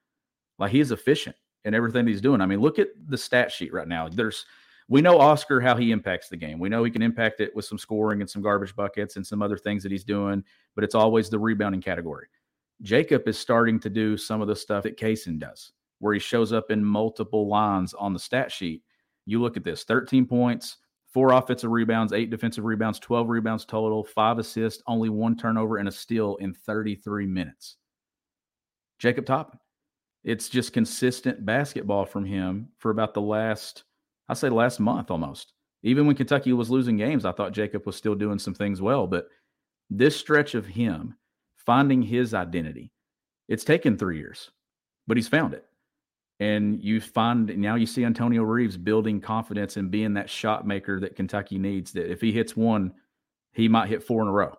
Like 0.60 0.70
he's 0.70 0.92
efficient 0.92 1.34
in 1.64 1.74
everything 1.74 2.06
he's 2.06 2.20
doing. 2.20 2.40
I 2.40 2.46
mean, 2.46 2.60
look 2.60 2.78
at 2.78 2.90
the 3.08 3.18
stat 3.18 3.50
sheet 3.50 3.72
right 3.72 3.88
now. 3.88 4.08
There's 4.08 4.46
we 4.88 5.02
know 5.02 5.18
Oscar 5.18 5.60
how 5.60 5.76
he 5.76 5.90
impacts 5.90 6.28
the 6.28 6.36
game. 6.36 6.60
We 6.60 6.68
know 6.68 6.84
he 6.84 6.90
can 6.92 7.02
impact 7.02 7.40
it 7.40 7.54
with 7.56 7.64
some 7.64 7.78
scoring 7.78 8.20
and 8.20 8.30
some 8.30 8.42
garbage 8.42 8.76
buckets 8.76 9.16
and 9.16 9.26
some 9.26 9.42
other 9.42 9.58
things 9.58 9.82
that 9.82 9.90
he's 9.90 10.04
doing, 10.04 10.44
but 10.76 10.84
it's 10.84 10.94
always 10.94 11.28
the 11.28 11.38
rebounding 11.40 11.82
category. 11.82 12.28
Jacob 12.82 13.26
is 13.26 13.36
starting 13.36 13.80
to 13.80 13.90
do 13.90 14.16
some 14.16 14.40
of 14.40 14.46
the 14.46 14.54
stuff 14.54 14.84
that 14.84 14.96
Cason 14.96 15.40
does, 15.40 15.72
where 15.98 16.14
he 16.14 16.20
shows 16.20 16.52
up 16.52 16.70
in 16.70 16.84
multiple 16.84 17.48
lines 17.48 17.92
on 17.92 18.12
the 18.12 18.20
stat 18.20 18.52
sheet 18.52 18.84
you 19.26 19.40
look 19.40 19.56
at 19.56 19.64
this 19.64 19.84
13 19.84 20.26
points, 20.26 20.76
four 21.12 21.32
offensive 21.32 21.70
rebounds, 21.70 22.12
eight 22.12 22.30
defensive 22.30 22.64
rebounds, 22.64 22.98
12 22.98 23.28
rebounds 23.28 23.64
total, 23.64 24.04
five 24.04 24.38
assists, 24.38 24.82
only 24.86 25.08
one 25.08 25.36
turnover, 25.36 25.78
and 25.78 25.88
a 25.88 25.92
steal 25.92 26.36
in 26.36 26.54
33 26.54 27.26
minutes. 27.26 27.76
Jacob 28.98 29.26
Toppin. 29.26 29.58
It's 30.22 30.50
just 30.50 30.74
consistent 30.74 31.46
basketball 31.46 32.04
from 32.04 32.26
him 32.26 32.68
for 32.76 32.90
about 32.90 33.14
the 33.14 33.22
last, 33.22 33.84
I 34.28 34.34
say 34.34 34.50
last 34.50 34.78
month 34.78 35.10
almost. 35.10 35.54
Even 35.82 36.06
when 36.06 36.16
Kentucky 36.16 36.52
was 36.52 36.68
losing 36.68 36.98
games, 36.98 37.24
I 37.24 37.32
thought 37.32 37.52
Jacob 37.52 37.86
was 37.86 37.96
still 37.96 38.14
doing 38.14 38.38
some 38.38 38.52
things 38.52 38.82
well. 38.82 39.06
But 39.06 39.28
this 39.88 40.14
stretch 40.14 40.54
of 40.54 40.66
him 40.66 41.16
finding 41.56 42.02
his 42.02 42.34
identity, 42.34 42.92
it's 43.48 43.64
taken 43.64 43.96
three 43.96 44.18
years, 44.18 44.50
but 45.06 45.16
he's 45.16 45.28
found 45.28 45.54
it 45.54 45.64
and 46.40 46.82
you 46.82 47.02
find 47.02 47.54
now 47.58 47.74
you 47.74 47.84
see 47.84 48.04
Antonio 48.04 48.42
Reeves 48.42 48.78
building 48.78 49.20
confidence 49.20 49.76
and 49.76 49.90
being 49.90 50.14
that 50.14 50.30
shot 50.30 50.66
maker 50.66 50.98
that 51.00 51.14
Kentucky 51.14 51.58
needs. 51.58 51.92
That 51.92 52.10
if 52.10 52.22
he 52.22 52.32
hits 52.32 52.56
one, 52.56 52.92
he 53.52 53.68
might 53.68 53.88
hit 53.88 54.02
four 54.02 54.22
in 54.22 54.28
a 54.28 54.32
row. 54.32 54.54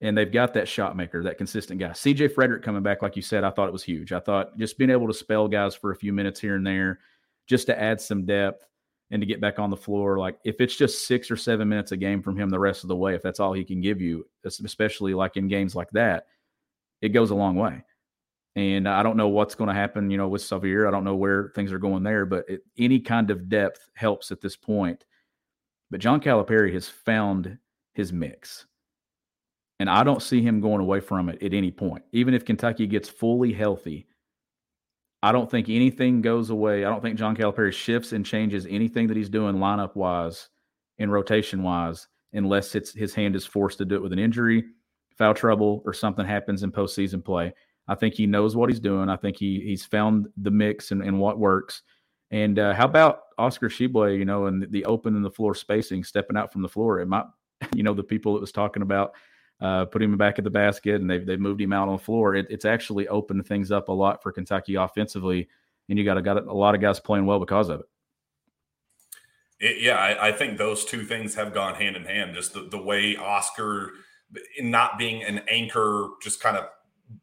And 0.00 0.18
they've 0.18 0.30
got 0.30 0.52
that 0.54 0.66
shot 0.66 0.96
maker, 0.96 1.22
that 1.22 1.38
consistent 1.38 1.78
guy. 1.78 1.90
CJ 1.90 2.34
Frederick 2.34 2.64
coming 2.64 2.82
back, 2.82 3.02
like 3.02 3.14
you 3.14 3.22
said, 3.22 3.44
I 3.44 3.50
thought 3.50 3.68
it 3.68 3.72
was 3.72 3.84
huge. 3.84 4.12
I 4.12 4.18
thought 4.18 4.58
just 4.58 4.76
being 4.76 4.90
able 4.90 5.06
to 5.06 5.14
spell 5.14 5.46
guys 5.46 5.76
for 5.76 5.92
a 5.92 5.96
few 5.96 6.12
minutes 6.12 6.40
here 6.40 6.56
and 6.56 6.66
there, 6.66 6.98
just 7.46 7.66
to 7.66 7.80
add 7.80 8.00
some 8.00 8.26
depth 8.26 8.66
and 9.12 9.22
to 9.22 9.26
get 9.26 9.40
back 9.40 9.60
on 9.60 9.70
the 9.70 9.76
floor. 9.76 10.18
Like 10.18 10.38
if 10.44 10.60
it's 10.60 10.74
just 10.74 11.06
six 11.06 11.30
or 11.30 11.36
seven 11.36 11.68
minutes 11.68 11.92
a 11.92 11.96
game 11.96 12.20
from 12.20 12.36
him 12.36 12.50
the 12.50 12.58
rest 12.58 12.82
of 12.82 12.88
the 12.88 12.96
way, 12.96 13.14
if 13.14 13.22
that's 13.22 13.38
all 13.38 13.52
he 13.52 13.64
can 13.64 13.80
give 13.80 14.00
you, 14.00 14.26
especially 14.44 15.14
like 15.14 15.36
in 15.36 15.46
games 15.46 15.76
like 15.76 15.90
that, 15.92 16.26
it 17.00 17.10
goes 17.10 17.30
a 17.30 17.36
long 17.36 17.54
way. 17.54 17.84
And 18.54 18.86
I 18.88 19.02
don't 19.02 19.16
know 19.16 19.28
what's 19.28 19.54
going 19.54 19.68
to 19.68 19.74
happen, 19.74 20.10
you 20.10 20.18
know, 20.18 20.28
with 20.28 20.42
Sahvir. 20.42 20.86
I 20.86 20.90
don't 20.90 21.04
know 21.04 21.16
where 21.16 21.52
things 21.54 21.72
are 21.72 21.78
going 21.78 22.02
there, 22.02 22.26
but 22.26 22.44
it, 22.48 22.60
any 22.76 23.00
kind 23.00 23.30
of 23.30 23.48
depth 23.48 23.88
helps 23.94 24.30
at 24.30 24.42
this 24.42 24.56
point. 24.56 25.04
But 25.90 26.00
John 26.00 26.20
Calipari 26.20 26.72
has 26.74 26.88
found 26.88 27.58
his 27.94 28.12
mix. 28.12 28.66
And 29.80 29.88
I 29.90 30.04
don't 30.04 30.22
see 30.22 30.42
him 30.42 30.60
going 30.60 30.80
away 30.80 31.00
from 31.00 31.28
it 31.28 31.42
at 31.42 31.54
any 31.54 31.70
point. 31.70 32.04
Even 32.12 32.34
if 32.34 32.44
Kentucky 32.44 32.86
gets 32.86 33.08
fully 33.08 33.52
healthy, 33.52 34.06
I 35.22 35.32
don't 35.32 35.50
think 35.50 35.68
anything 35.68 36.20
goes 36.20 36.50
away. 36.50 36.84
I 36.84 36.88
don't 36.88 37.00
think 37.00 37.18
John 37.18 37.36
Calipari 37.36 37.72
shifts 37.72 38.12
and 38.12 38.24
changes 38.24 38.66
anything 38.68 39.06
that 39.06 39.16
he's 39.16 39.28
doing 39.28 39.56
lineup 39.56 39.96
wise 39.96 40.48
and 40.98 41.10
rotation 41.10 41.62
wise, 41.62 42.06
unless 42.32 42.74
it's 42.74 42.92
his 42.92 43.14
hand 43.14 43.34
is 43.34 43.46
forced 43.46 43.78
to 43.78 43.84
do 43.84 43.94
it 43.94 44.02
with 44.02 44.12
an 44.12 44.18
injury, 44.18 44.64
foul 45.16 45.34
trouble, 45.34 45.82
or 45.84 45.92
something 45.92 46.26
happens 46.26 46.62
in 46.62 46.72
postseason 46.72 47.24
play. 47.24 47.52
I 47.88 47.94
think 47.94 48.14
he 48.14 48.26
knows 48.26 48.56
what 48.56 48.70
he's 48.70 48.80
doing. 48.80 49.08
I 49.08 49.16
think 49.16 49.36
he 49.36 49.60
he's 49.60 49.84
found 49.84 50.28
the 50.36 50.50
mix 50.50 50.92
and, 50.92 51.02
and 51.02 51.18
what 51.18 51.38
works. 51.38 51.82
And 52.30 52.58
uh, 52.58 52.72
how 52.72 52.86
about 52.86 53.24
Oscar 53.36 53.68
Tshiebwe, 53.68 54.18
you 54.18 54.24
know, 54.24 54.46
and 54.46 54.66
the 54.70 54.84
open 54.86 55.14
and 55.16 55.24
the 55.24 55.30
floor 55.30 55.54
spacing, 55.54 56.02
stepping 56.02 56.36
out 56.36 56.50
from 56.50 56.62
the 56.62 56.68
floor? 56.68 57.00
It 57.00 57.06
might, 57.06 57.26
you 57.74 57.82
know, 57.82 57.92
the 57.92 58.02
people 58.02 58.34
that 58.34 58.40
was 58.40 58.52
talking 58.52 58.82
about 58.82 59.12
uh, 59.60 59.84
putting 59.84 60.10
him 60.10 60.18
back 60.18 60.38
at 60.38 60.44
the 60.44 60.50
basket 60.50 61.00
and 61.00 61.08
they've, 61.08 61.24
they've 61.26 61.38
moved 61.38 61.60
him 61.60 61.72
out 61.72 61.88
on 61.88 61.96
the 61.96 62.02
floor. 62.02 62.34
It, 62.34 62.46
it's 62.48 62.64
actually 62.64 63.06
opened 63.08 63.46
things 63.46 63.70
up 63.70 63.88
a 63.88 63.92
lot 63.92 64.22
for 64.22 64.32
Kentucky 64.32 64.76
offensively. 64.76 65.48
And 65.88 65.98
you 65.98 66.04
got 66.04 66.16
a, 66.16 66.22
got 66.22 66.46
a 66.46 66.52
lot 66.52 66.74
of 66.74 66.80
guys 66.80 66.98
playing 66.98 67.26
well 67.26 67.38
because 67.38 67.68
of 67.68 67.80
it. 67.80 67.86
it 69.60 69.82
yeah, 69.82 69.96
I, 69.96 70.28
I, 70.28 70.32
think 70.32 70.56
those 70.56 70.84
two 70.84 71.04
things 71.04 71.34
have 71.34 71.52
gone 71.52 71.74
hand 71.74 71.96
in 71.96 72.04
hand. 72.04 72.34
Just 72.34 72.54
the, 72.54 72.62
the 72.62 72.80
way 72.80 73.14
Oscar, 73.16 73.90
not 74.60 74.98
being 74.98 75.22
an 75.22 75.42
anchor, 75.48 76.08
just 76.22 76.40
kind 76.40 76.56
of 76.56 76.68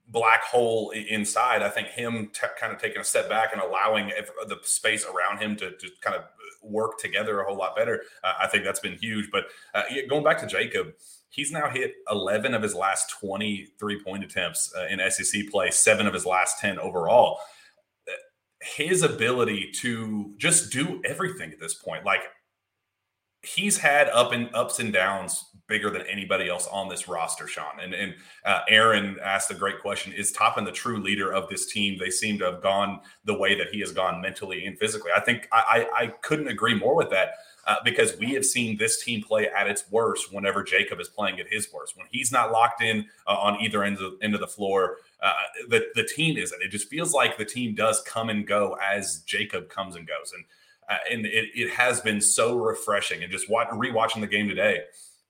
black 0.07 0.43
hole 0.43 0.91
inside. 0.91 1.61
I 1.61 1.69
think 1.69 1.87
him 1.87 2.29
t- 2.33 2.47
kind 2.59 2.73
of 2.73 2.79
taking 2.79 3.01
a 3.01 3.03
step 3.03 3.29
back 3.29 3.53
and 3.53 3.61
allowing 3.61 4.11
the 4.47 4.57
space 4.63 5.05
around 5.05 5.39
him 5.41 5.55
to, 5.57 5.71
to 5.71 5.87
kind 6.01 6.15
of 6.15 6.23
work 6.61 6.99
together 6.99 7.39
a 7.39 7.45
whole 7.45 7.57
lot 7.57 7.75
better. 7.75 8.01
Uh, 8.23 8.33
I 8.41 8.47
think 8.47 8.63
that's 8.63 8.79
been 8.79 8.97
huge. 8.97 9.29
But 9.31 9.45
uh, 9.73 9.83
going 10.09 10.23
back 10.23 10.39
to 10.39 10.47
Jacob, 10.47 10.93
he's 11.29 11.51
now 11.51 11.69
hit 11.69 11.95
11 12.11 12.53
of 12.53 12.61
his 12.61 12.75
last 12.75 13.09
23 13.19 14.03
point 14.03 14.23
attempts 14.23 14.73
uh, 14.77 14.87
in 14.89 14.99
SEC 15.09 15.49
play, 15.49 15.71
seven 15.71 16.07
of 16.07 16.13
his 16.13 16.25
last 16.25 16.59
10 16.59 16.79
overall. 16.79 17.39
His 18.61 19.03
ability 19.03 19.71
to 19.81 20.33
just 20.37 20.71
do 20.71 21.01
everything 21.05 21.51
at 21.51 21.59
this 21.59 21.73
point, 21.73 22.03
like 22.03 22.23
he's 23.43 23.77
had 23.77 24.09
up 24.09 24.31
and 24.31 24.49
ups 24.53 24.79
and 24.79 24.91
downs 24.91 25.45
bigger 25.67 25.89
than 25.91 26.01
anybody 26.07 26.49
else 26.49 26.67
on 26.67 26.89
this 26.89 27.07
roster, 27.07 27.47
Shawn. 27.47 27.79
And 27.81 27.93
and 27.93 28.15
uh, 28.43 28.61
Aaron 28.67 29.17
asked 29.23 29.51
a 29.51 29.55
great 29.55 29.79
question: 29.79 30.11
Is 30.13 30.31
Toppin 30.31 30.65
the 30.65 30.71
true 30.71 30.97
leader 30.97 31.31
of 31.31 31.47
this 31.47 31.71
team? 31.71 31.97
They 31.97 32.09
seem 32.09 32.37
to 32.39 32.45
have 32.45 32.61
gone 32.61 32.99
the 33.23 33.37
way 33.37 33.55
that 33.55 33.69
he 33.69 33.79
has 33.79 33.91
gone 33.91 34.21
mentally 34.21 34.65
and 34.65 34.77
physically. 34.77 35.11
I 35.15 35.21
think 35.21 35.47
I 35.51 35.87
I, 35.93 36.03
I 36.03 36.07
couldn't 36.07 36.49
agree 36.49 36.73
more 36.73 36.95
with 36.95 37.09
that. 37.11 37.35
Uh, 37.67 37.75
because 37.83 38.17
we 38.17 38.31
have 38.31 38.43
seen 38.43 38.77
this 38.77 39.03
team 39.03 39.21
play 39.21 39.47
at 39.47 39.67
its 39.67 39.83
worst 39.91 40.33
whenever 40.33 40.63
Jacob 40.63 40.99
is 40.99 41.07
playing 41.07 41.39
at 41.39 41.45
his 41.51 41.71
worst. 41.71 41.95
When 41.95 42.07
he's 42.09 42.31
not 42.31 42.51
locked 42.51 42.81
in 42.81 43.05
uh, 43.27 43.35
on 43.35 43.61
either 43.61 43.83
end 43.83 43.99
of, 43.99 44.13
end 44.23 44.33
of 44.33 44.39
the 44.39 44.47
floor, 44.47 44.97
uh, 45.21 45.33
the, 45.67 45.85
the 45.93 46.03
team 46.03 46.35
isn't. 46.35 46.63
It 46.63 46.69
just 46.69 46.87
feels 46.87 47.13
like 47.13 47.37
the 47.37 47.45
team 47.45 47.75
does 47.75 48.01
come 48.07 48.29
and 48.29 48.47
go 48.47 48.75
as 48.83 49.21
Jacob 49.27 49.69
comes 49.69 49.95
and 49.95 50.07
goes. 50.07 50.33
And 50.33 50.45
uh, 50.89 50.97
and 51.11 51.25
it, 51.25 51.49
it 51.53 51.69
has 51.71 52.01
been 52.01 52.19
so 52.19 52.57
refreshing. 52.57 53.23
And 53.23 53.31
just 53.31 53.49
watch, 53.49 53.69
rewatching 53.69 54.21
the 54.21 54.27
game 54.27 54.49
today, 54.49 54.79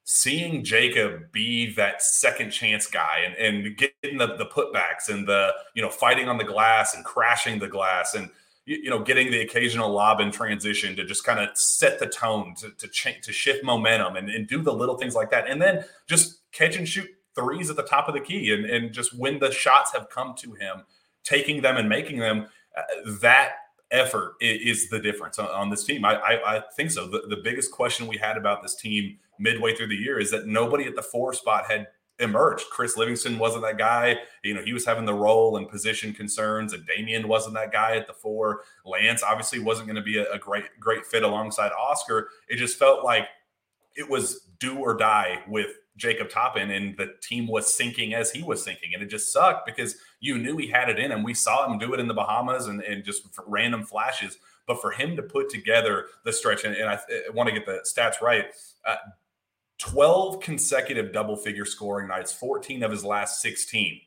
seeing 0.06 0.64
Jacob 0.64 1.32
be 1.32 1.74
that 1.74 2.02
second 2.02 2.52
chance 2.52 2.88
guy 2.88 3.26
and, 3.26 3.36
and 3.36 3.78
getting 3.78 4.18
the, 4.18 4.36
the 4.38 4.46
putbacks 4.46 5.10
and 5.10 5.28
the, 5.28 5.54
you 5.76 5.82
know, 5.82 5.90
fighting 5.90 6.28
on 6.28 6.38
the 6.38 6.44
glass 6.44 6.96
and 6.96 7.04
crashing 7.06 7.60
the 7.60 7.68
glass 7.68 8.16
and, 8.16 8.30
you, 8.66 8.90
know, 8.90 9.04
getting 9.04 9.32
the 9.32 9.42
occasional 9.42 9.92
lob 9.92 10.20
in 10.20 10.32
transition 10.32 10.96
to 10.96 11.04
just 11.04 11.24
kind 11.24 11.40
of 11.40 11.56
set 11.58 12.00
the 12.00 12.08
tone 12.08 12.56
to, 12.56 12.70
to 12.72 12.88
change, 12.88 13.26
to 13.26 13.34
shift 13.34 13.64
momentum 13.64 14.16
and, 14.16 14.30
and 14.30 14.48
do 14.48 14.62
the 14.62 14.74
little 14.74 14.98
things 14.98 15.16
like 15.16 15.32
that. 15.32 15.50
And 15.50 15.62
then 15.62 15.84
just 16.08 16.40
catch 16.52 16.78
and 16.78 16.88
shoot 16.88 17.10
threes 17.36 17.70
at 17.70 17.76
the 17.76 17.84
top 17.84 18.08
of 18.08 18.14
the 18.14 18.20
key. 18.20 18.52
And, 18.54 18.66
and 18.66 18.94
just 18.94 19.18
when 19.18 19.40
the 19.40 19.52
shots 19.52 19.92
have 19.94 20.10
come 20.10 20.36
to 20.38 20.54
him, 20.54 20.84
taking 21.24 21.62
them 21.62 21.78
and 21.78 21.90
making 21.90 22.20
them, 22.20 22.48
uh, 22.78 22.82
that 23.22 23.54
effort 23.92 24.36
is 24.40 24.90
the 24.90 25.00
difference 25.00 25.40
on, 25.40 25.70
this 25.70 25.84
team. 25.84 26.06
I, 26.06 26.16
I, 26.16 26.58
I 26.58 26.64
think 26.76 26.92
so. 26.92 27.08
The, 27.08 27.24
the 27.28 27.42
biggest 27.44 27.72
question 27.72 28.08
we 28.08 28.18
had 28.18 28.38
about 28.38 28.62
this 28.62 28.76
team 28.76 29.18
midway 29.40 29.76
through 29.76 29.88
the 29.88 29.96
year 29.96 30.20
is 30.20 30.30
that 30.32 30.48
nobody 30.48 30.86
at 30.86 30.96
the 30.96 31.02
four 31.02 31.34
spot 31.34 31.66
had 31.70 31.88
emerged. 32.20 32.66
Chris 32.70 32.98
Livingston 32.98 33.40
wasn't 33.40 33.64
that 33.64 33.78
guy. 33.78 34.18
You 34.44 34.54
know, 34.54 34.62
he 34.62 34.74
was 34.74 34.86
having 34.86 35.06
the 35.06 35.14
role 35.14 35.58
and 35.58 35.68
position 35.68 36.14
concerns, 36.14 36.74
and 36.74 36.86
Daimion 36.88 37.26
wasn't 37.26 37.56
that 37.56 37.72
guy 37.72 37.96
at 37.96 38.08
the 38.08 38.14
four. 38.14 38.62
Lance 38.86 39.24
obviously 39.24 39.60
wasn't 39.60 39.88
going 39.88 39.96
to 39.96 40.02
be 40.02 40.18
a, 40.18 40.32
a 40.32 40.38
great, 40.38 40.66
great 40.80 41.06
fit 41.06 41.24
alongside 41.24 41.72
Oscar. 41.72 42.30
It 42.48 42.58
just 42.58 42.78
felt 42.78 43.04
like 43.04 43.28
it 43.96 44.08
was 44.10 44.48
do 44.60 44.78
or 44.78 44.96
die 44.96 45.42
with 45.48 45.72
Jacob 46.00 46.30
Toppin, 46.30 46.72
and 46.72 46.98
the 46.98 47.14
team 47.22 47.48
was 47.48 47.72
sinking 47.72 48.14
as 48.14 48.32
he 48.32 48.42
was 48.42 48.64
sinking. 48.64 48.94
And 48.94 49.04
it 49.04 49.08
just 49.08 49.32
sucked 49.32 49.66
because 49.66 49.96
you 50.20 50.38
knew 50.38 50.58
he 50.58 50.68
had 50.68 50.90
it 50.90 50.98
in 50.98 51.12
him. 51.12 51.24
We 51.24 51.34
saw 51.34 51.70
him 51.70 51.78
do 51.78 51.94
it 51.94 52.00
in 52.00 52.08
the 52.08 52.14
Bahamas 52.14 52.68
and, 52.68 52.82
and 52.82 53.04
just 53.04 53.24
random 53.46 53.86
flashes. 53.86 54.38
But 54.66 54.82
for 54.82 54.92
him 54.92 55.16
to 55.16 55.24
put 55.24 55.50
together 55.50 56.06
the 56.26 56.34
stretch, 56.34 56.64
and, 56.64 56.76
and 56.76 56.90
I, 56.90 56.94
I, 56.96 57.30
want 57.34 57.50
to 57.50 57.54
get 57.54 57.66
the 57.66 57.84
stats 57.86 58.22
right 58.22 58.46
uh, 58.86 58.96
12 59.80 60.42
consecutive 60.42 61.12
double 61.12 61.36
figure 61.36 61.66
scoring 61.66 62.08
nights, 62.08 62.32
14 62.34 62.84
of 62.84 62.92
his 62.92 63.04
last 63.04 63.42
16 63.42 64.02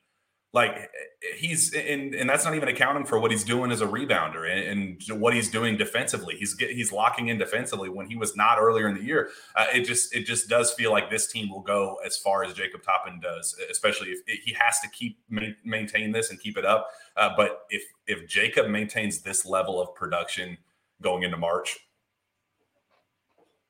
like 0.52 0.90
he's 1.36 1.72
and 1.72 2.14
and 2.14 2.28
that's 2.28 2.44
not 2.44 2.54
even 2.54 2.68
accounting 2.68 3.06
for 3.06 3.18
what 3.18 3.30
he's 3.30 3.44
doing 3.44 3.70
as 3.70 3.80
a 3.80 3.86
rebounder 3.86 4.46
and, 4.46 5.00
and 5.08 5.20
what 5.20 5.32
he's 5.32 5.50
doing 5.50 5.78
defensively. 5.78 6.36
He's 6.36 6.58
he's 6.58 6.92
locking 6.92 7.28
in 7.28 7.38
defensively 7.38 7.88
when 7.88 8.06
he 8.06 8.16
was 8.16 8.36
not 8.36 8.58
earlier 8.60 8.86
in 8.86 8.94
the 8.94 9.02
year. 9.02 9.30
Uh, 9.56 9.66
it 9.72 9.84
just 9.84 10.14
it 10.14 10.26
just 10.26 10.48
does 10.48 10.72
feel 10.72 10.90
like 10.90 11.08
this 11.08 11.26
team 11.26 11.48
will 11.48 11.62
go 11.62 11.96
as 12.04 12.18
far 12.18 12.44
as 12.44 12.52
Jacob 12.52 12.82
Toppin 12.82 13.18
does, 13.20 13.56
especially 13.70 14.08
if 14.08 14.20
he 14.44 14.52
has 14.52 14.78
to 14.80 14.88
keep 14.90 15.18
maintain 15.64 16.12
this 16.12 16.30
and 16.30 16.38
keep 16.38 16.58
it 16.58 16.66
up. 16.66 16.88
Uh, 17.16 17.30
but 17.34 17.62
if 17.70 17.82
if 18.06 18.28
Jacob 18.28 18.68
maintains 18.68 19.22
this 19.22 19.46
level 19.46 19.80
of 19.80 19.94
production 19.94 20.58
going 21.00 21.22
into 21.22 21.38
March, 21.38 21.78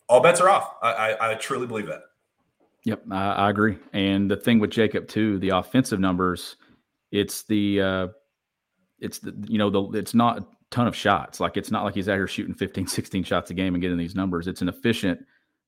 all 0.09 0.21
bets 0.21 0.41
are 0.41 0.49
off. 0.49 0.75
I, 0.83 0.93
I, 0.93 1.31
I 1.31 1.35
truly 1.35 1.69
believe 1.69 1.87
that. 1.87 2.03
Yep, 2.85 3.05
I, 3.13 3.33
I 3.33 3.51
agree. 3.51 3.79
And 3.93 4.29
the 4.29 4.37
thing 4.37 4.59
with 4.59 4.71
Jacob 4.71 5.07
too, 5.07 5.39
the 5.39 5.51
offensive 5.51 6.01
numbers 6.01 6.57
it's 7.13 7.45
the 7.45 7.81
uh, 7.81 8.09
it's 8.99 9.21
the 9.21 9.33
you 9.47 9.59
know 9.59 9.71
the 9.71 9.99
it's 9.99 10.15
not 10.15 10.39
a 10.39 10.47
ton 10.71 10.89
of 10.89 10.97
shots. 10.97 11.39
Like 11.39 11.57
it's 11.57 11.71
not 11.71 11.85
like 11.85 11.95
he's 11.95 12.09
out 12.09 12.17
here 12.17 12.27
shooting 12.27 12.55
15, 12.55 12.87
16 12.89 13.23
shots 13.23 13.51
a 13.51 13.55
game 13.55 13.75
and 13.75 13.83
getting 13.83 13.99
these 13.99 14.17
numbers. 14.17 14.49
It's 14.49 14.63
an 14.63 14.69
efficient 14.69 15.21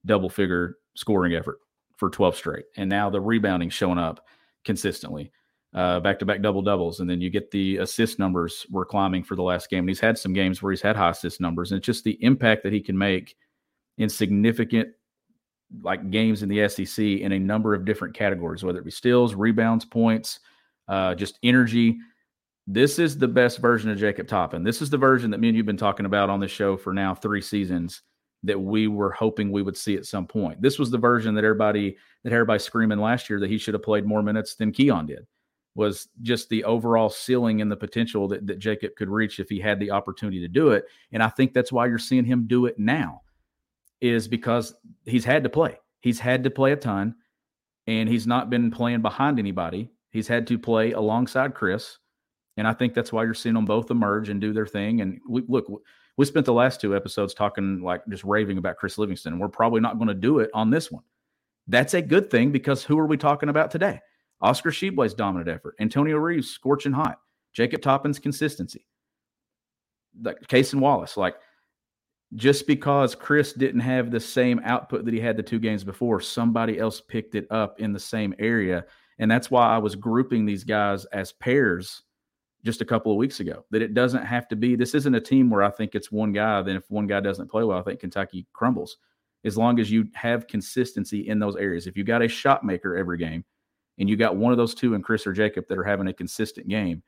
double 0.07 0.29
figure 0.29 0.79
scoring 0.97 1.35
effort 1.35 1.59
for 1.97 2.11
12 2.11 2.37
straight. 2.37 2.65
And 2.77 2.91
now 2.91 3.11
the 3.11 3.21
rebounding 3.21 3.71
showing 3.71 3.99
up 3.99 4.27
consistently. 4.65 5.31
Back 5.73 6.19
to 6.21 6.25
back 6.25 6.41
double 6.41 6.63
doubles. 6.63 7.01
And 7.01 7.11
then 7.11 7.21
you 7.21 7.31
get 7.31 7.51
the 7.51 7.79
assist 7.79 8.19
numbers 8.19 8.67
were 8.71 8.85
climbing 8.85 9.25
for 9.25 9.37
the 9.37 9.43
last 9.43 9.71
game. 9.71 9.81
And 9.81 9.89
he's 9.89 10.01
had 10.01 10.17
some 10.17 10.33
games 10.33 10.63
where 10.63 10.73
he's 10.73 10.83
had 10.83 10.97
high 10.97 11.11
assist 11.11 11.41
numbers. 11.41 11.71
And 11.71 11.79
it's 11.79 11.87
just 11.87 12.05
the 12.05 12.23
impact 12.23 12.63
that 12.63 12.73
he 12.73 12.81
can 12.81 12.97
make 12.97 13.37
in 13.99 14.09
significant 14.09 14.89
like 15.83 16.11
games 16.11 16.43
in 16.43 16.49
the 16.49 16.69
SEC 16.69 17.05
in 17.05 17.33
a 17.33 17.39
number 17.39 17.75
of 17.75 17.85
different 17.85 18.15
categories, 18.15 18.63
whether 18.63 18.79
it 18.79 18.85
be 18.85 18.91
steals, 18.91 19.35
rebounds, 19.35 19.85
points, 19.85 20.41
uh, 20.89 21.15
just 21.15 21.39
energy. 21.43 21.99
This 22.67 22.99
is 22.99 23.19
the 23.19 23.29
best 23.29 23.59
version 23.59 23.91
of 23.91 23.99
Jacob 23.99 24.27
Toppin. 24.27 24.65
This 24.65 24.81
is 24.81 24.91
the 24.91 24.99
version 24.99 25.31
that 25.31 25.39
me 25.39 25.49
and 25.49 25.57
you've 25.57 25.67
been 25.67 25.77
talking 25.77 26.07
about 26.07 26.31
on 26.31 26.41
this 26.41 26.51
show 26.51 26.77
for 26.77 26.95
now 26.95 27.15
three 27.15 27.43
seasons 27.43 28.03
that 28.43 28.61
we 28.61 28.89
were 28.89 29.11
hoping 29.11 29.51
we 29.51 29.63
would 29.63 29.77
see 29.77 29.97
at 29.97 30.07
some 30.07 30.27
point. 30.27 30.61
This 30.61 30.79
was 30.79 30.91
the 30.91 30.99
version 30.99 31.35
that 31.35 31.45
everybody 31.45 31.97
that 32.25 32.33
everybody 32.33 32.59
screaming 32.59 32.99
last 32.99 33.29
year 33.29 33.41
that 33.41 33.51
he 33.51 33.59
should 33.59 33.75
have 33.75 33.83
played 33.83 34.07
more 34.07 34.23
minutes 34.23 34.55
than 34.55 34.73
Keion 34.73 35.07
did. 35.07 35.27
Was 35.77 36.09
just 36.23 36.49
the 36.51 36.63
overall 36.65 37.11
ceiling 37.11 37.61
and 37.61 37.71
the 37.71 37.77
potential 37.77 38.29
that, 38.29 38.47
that 38.47 38.61
Jacob 38.61 38.95
could 38.97 39.09
reach 39.09 39.41
if 39.41 39.49
he 39.49 39.59
had 39.59 39.81
the 39.81 39.91
opportunity 39.91 40.41
to 40.41 40.47
do 40.47 40.71
it. 40.71 40.85
And 41.11 41.23
I 41.23 41.29
think 41.29 41.53
that's 41.53 41.73
why 41.73 41.87
you're 41.87 41.99
seeing 41.99 42.25
him 42.25 42.47
do 42.47 42.67
it 42.67 42.79
now, 42.79 43.23
is 44.01 44.29
because 44.29 44.75
he's 45.05 45.25
had 45.25 45.43
to 45.43 45.49
play. 45.49 45.77
He's 46.01 46.21
had 46.21 46.45
to 46.45 46.51
play 46.51 46.73
a 46.73 46.77
ton, 46.77 47.17
and 47.89 48.09
he's 48.09 48.27
not 48.27 48.51
been 48.51 48.71
playing 48.71 49.03
behind 49.03 49.41
anybody. 49.41 49.91
He's 50.15 50.29
had 50.29 50.47
to 50.47 50.59
play 50.61 50.93
alongside 50.93 51.55
Chris. 51.55 51.99
And 52.57 52.69
I 52.69 52.73
think 52.73 52.95
that's 52.95 53.13
why 53.13 53.25
you're 53.25 53.35
seeing 53.35 53.57
them 53.57 53.65
both 53.65 53.91
emerge 53.91 54.29
and 54.29 54.41
do 54.41 54.53
their 54.53 54.65
thing. 54.65 55.01
And 55.01 55.21
we 55.29 55.43
look, 55.49 55.67
we 56.17 56.25
spent 56.25 56.47
the 56.47 56.53
last 56.53 56.81
two 56.81 56.95
episodes 56.95 57.35
talking 57.35 57.83
like 57.83 58.03
just 58.09 58.23
raving 58.23 58.57
about 58.57 58.77
Chris 58.77 58.97
Livingston. 58.97 59.33
And 59.33 59.43
we're 59.43 59.49
probably 59.49 59.81
not 59.81 59.99
going 59.99 60.07
to 60.07 60.15
do 60.15 60.39
it 60.39 60.51
on 60.55 60.71
this 60.71 60.93
one. 60.93 61.03
That's 61.67 61.95
a 61.95 62.01
good 62.01 62.31
thing 62.31 62.53
because 62.53 62.85
who 62.85 62.97
are 62.97 63.09
we 63.09 63.17
talking 63.17 63.49
about 63.49 63.73
today? 63.73 64.01
Oscar 64.41 64.71
Tshiebwe's 64.71 65.15
dominant 65.15 65.49
effort, 65.49 65.75
Antonio 65.81 66.17
Reeves 66.17 66.49
scorching 66.49 66.93
hot, 66.93 67.19
Jacob 67.53 67.83
Toppin's 67.83 68.21
consistency, 68.21 68.87
like 70.23 70.37
Cason 70.43 70.79
Wallace. 70.79 71.17
Like 71.17 71.35
just 72.37 72.69
because 72.69 73.17
Chris 73.17 73.53
didn't 73.53 73.81
have 73.81 74.13
the 74.13 74.21
same 74.21 74.61
output 74.63 75.07
that 75.07 75.15
he 75.15 75.19
had 75.19 75.37
the 75.37 75.43
two 75.43 75.59
games 75.59 75.83
before, 75.83 76.21
somebody 76.21 76.79
else 76.79 77.01
picked 77.01 77.35
it 77.35 77.49
up 77.51 77.81
in 77.81 77.93
the 77.93 77.99
same 77.99 78.33
area 78.39 78.85
and 79.19 79.31
that's 79.31 79.51
why 79.51 79.67
I 79.67 79.79
was 79.79 79.95
grouping 79.95 80.45
these 80.45 80.65
guys 80.65 81.05
as 81.07 81.33
pairs 81.33 82.03
just 82.65 82.81
a 82.81 82.85
couple 82.85 83.13
of 83.13 83.19
weeks 83.19 83.41
ago. 83.41 83.65
That 83.71 83.83
it 83.83 83.95
doesn't 83.95 84.25
have 84.25 84.49
to 84.49 84.57
be, 84.57 84.75
this 84.75 84.95
isn't 84.95 85.15
a 85.15 85.21
team 85.21 85.51
where 85.51 85.63
I 85.63 85.71
think 85.71 85.95
it's 85.95 86.11
one 86.11 86.33
guy. 86.33 86.63
Then 86.63 86.77
if 86.77 86.91
one 86.91 87.07
guy 87.07 87.21
doesn't 87.21 87.51
play 87.51 87.63
well, 87.63 87.79
I 87.79 87.83
think 87.83 88.01
Kentucky 88.01 88.47
crumbles. 88.53 88.97
As 89.45 89.59
long 89.59 89.79
as 89.79 89.91
you 89.91 90.09
have 90.15 90.47
consistency 90.47 91.29
in 91.29 91.39
those 91.39 91.57
areas. 91.57 91.87
If 91.87 91.97
you 91.99 92.05
got 92.05 92.23
a 92.23 92.29
shot 92.29 92.65
maker 92.65 92.97
every 92.97 93.19
game 93.19 93.45
and 93.99 94.09
you 94.09 94.17
got 94.17 94.37
one 94.37 94.53
of 94.53 94.59
those 94.59 94.75
two 94.75 94.95
and 94.95 95.05
Chris 95.05 95.27
or 95.27 95.35
Jacob 95.35 95.67
that 95.69 95.79
are 95.79 95.85
having 95.85 96.09
a 96.09 96.15
consistent 96.15 96.67
game, 96.67 97.03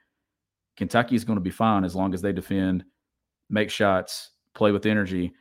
Kentucky 0.76 1.16
is 1.16 1.24
going 1.24 1.38
to 1.38 1.42
be 1.42 1.50
fine 1.50 1.84
as 1.84 1.96
long 1.96 2.12
as 2.12 2.20
they 2.20 2.32
defend, 2.32 2.84
make 3.48 3.70
shots, 3.70 4.32
play 4.54 4.70
with 4.70 4.84
energy. 4.84 5.32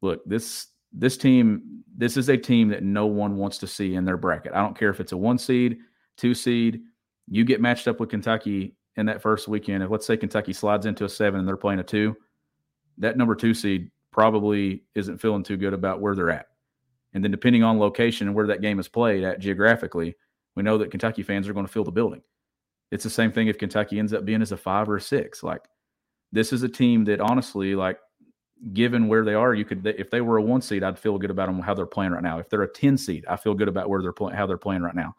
Look, 0.00 0.24
this 0.24 0.68
this 0.92 1.16
team, 1.16 1.82
this 1.96 2.16
is 2.16 2.28
a 2.28 2.36
team 2.36 2.68
that 2.68 2.82
no 2.82 3.06
one 3.06 3.36
wants 3.36 3.58
to 3.58 3.66
see 3.66 3.94
in 3.94 4.04
their 4.04 4.16
bracket. 4.16 4.52
I 4.52 4.62
don't 4.62 4.78
care 4.78 4.90
if 4.90 5.00
it's 5.00 5.12
a 5.12 5.16
one 5.16 5.38
seed, 5.38 5.78
two 6.16 6.34
seed. 6.34 6.82
You 7.26 7.44
get 7.44 7.60
matched 7.60 7.88
up 7.88 8.00
with 8.00 8.10
Kentucky 8.10 8.74
in 8.96 9.06
that 9.06 9.22
first 9.22 9.48
weekend. 9.48 9.82
If 9.82 9.90
let's 9.90 10.06
say 10.06 10.16
Kentucky 10.16 10.52
slides 10.52 10.86
into 10.86 11.04
a 11.04 11.08
seven 11.08 11.40
and 11.40 11.48
they're 11.48 11.56
playing 11.56 11.80
a 11.80 11.84
two, 11.84 12.16
that 12.98 13.16
number 13.16 13.34
two 13.34 13.54
seed 13.54 13.90
probably 14.12 14.82
isn't 14.94 15.20
feeling 15.20 15.42
too 15.42 15.56
good 15.56 15.74
about 15.74 16.00
where 16.00 16.14
they're 16.14 16.30
at. 16.30 16.46
And 17.14 17.22
then 17.22 17.30
depending 17.30 17.62
on 17.62 17.78
location 17.78 18.26
and 18.26 18.34
where 18.34 18.46
that 18.46 18.60
game 18.60 18.78
is 18.78 18.88
played 18.88 19.24
at 19.24 19.38
geographically, 19.38 20.16
we 20.56 20.62
know 20.62 20.78
that 20.78 20.90
Kentucky 20.90 21.22
fans 21.22 21.48
are 21.48 21.52
going 21.52 21.66
to 21.66 21.72
fill 21.72 21.84
the 21.84 21.92
building. 21.92 22.22
It's 22.90 23.04
the 23.04 23.10
same 23.10 23.32
thing 23.32 23.48
if 23.48 23.58
Kentucky 23.58 23.98
ends 23.98 24.12
up 24.12 24.24
being 24.24 24.42
as 24.42 24.52
a 24.52 24.56
five 24.56 24.88
or 24.88 24.96
a 24.96 25.00
six. 25.00 25.42
Like 25.42 25.62
this 26.32 26.52
is 26.52 26.62
a 26.62 26.68
team 26.68 27.04
that 27.04 27.20
honestly, 27.20 27.74
like 27.74 27.98
given 28.72 29.08
where 29.08 29.24
they 29.24 29.34
are, 29.34 29.54
you 29.54 29.64
could 29.64 29.86
if 29.86 30.10
they 30.10 30.20
were 30.20 30.38
a 30.38 30.42
one 30.42 30.60
seed, 30.60 30.82
I'd 30.82 30.98
feel 30.98 31.18
good 31.18 31.30
about 31.30 31.46
them 31.46 31.60
how 31.60 31.74
they're 31.74 31.86
playing 31.86 32.12
right 32.12 32.22
now. 32.22 32.38
If 32.38 32.48
they're 32.48 32.62
a 32.62 32.72
ten 32.72 32.96
seed, 32.98 33.24
I 33.28 33.36
feel 33.36 33.54
good 33.54 33.68
about 33.68 33.88
where 33.88 34.02
they're 34.02 34.12
playing 34.12 34.36
how 34.36 34.46
they're 34.46 34.58
playing 34.58 34.82
right 34.82 34.94
now. 34.94 35.14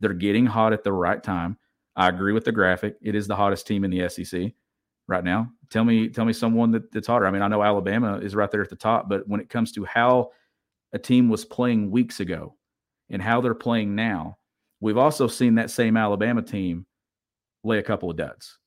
They're 0.00 0.12
getting 0.12 0.46
hot 0.46 0.72
at 0.72 0.84
the 0.84 0.92
right 0.92 1.22
time. 1.22 1.58
I 1.94 2.08
agree 2.08 2.32
with 2.32 2.44
the 2.44 2.52
graphic. 2.52 2.96
It 3.02 3.14
is 3.14 3.26
the 3.26 3.36
hottest 3.36 3.66
team 3.66 3.84
in 3.84 3.90
the 3.90 4.08
SEC 4.08 4.52
right 5.08 5.22
now. 5.22 5.50
Tell 5.70 5.84
me, 5.84 6.08
tell 6.08 6.24
me 6.24 6.32
someone 6.32 6.70
that, 6.72 6.90
that's 6.90 7.06
hotter. 7.06 7.26
I 7.26 7.30
mean, 7.30 7.42
I 7.42 7.48
know 7.48 7.62
Alabama 7.62 8.18
is 8.18 8.34
right 8.34 8.50
there 8.50 8.62
at 8.62 8.70
the 8.70 8.76
top, 8.76 9.08
but 9.08 9.28
when 9.28 9.40
it 9.40 9.50
comes 9.50 9.72
to 9.72 9.84
how 9.84 10.30
a 10.92 10.98
team 10.98 11.28
was 11.28 11.44
playing 11.44 11.90
weeks 11.90 12.20
ago 12.20 12.56
and 13.10 13.20
how 13.22 13.40
they're 13.40 13.54
playing 13.54 13.94
now, 13.94 14.38
we've 14.80 14.98
also 14.98 15.26
seen 15.26 15.54
that 15.56 15.70
same 15.70 15.96
Alabama 15.96 16.42
team 16.42 16.86
lay 17.62 17.78
a 17.78 17.82
couple 17.82 18.10
of 18.10 18.16
duds. 18.16 18.58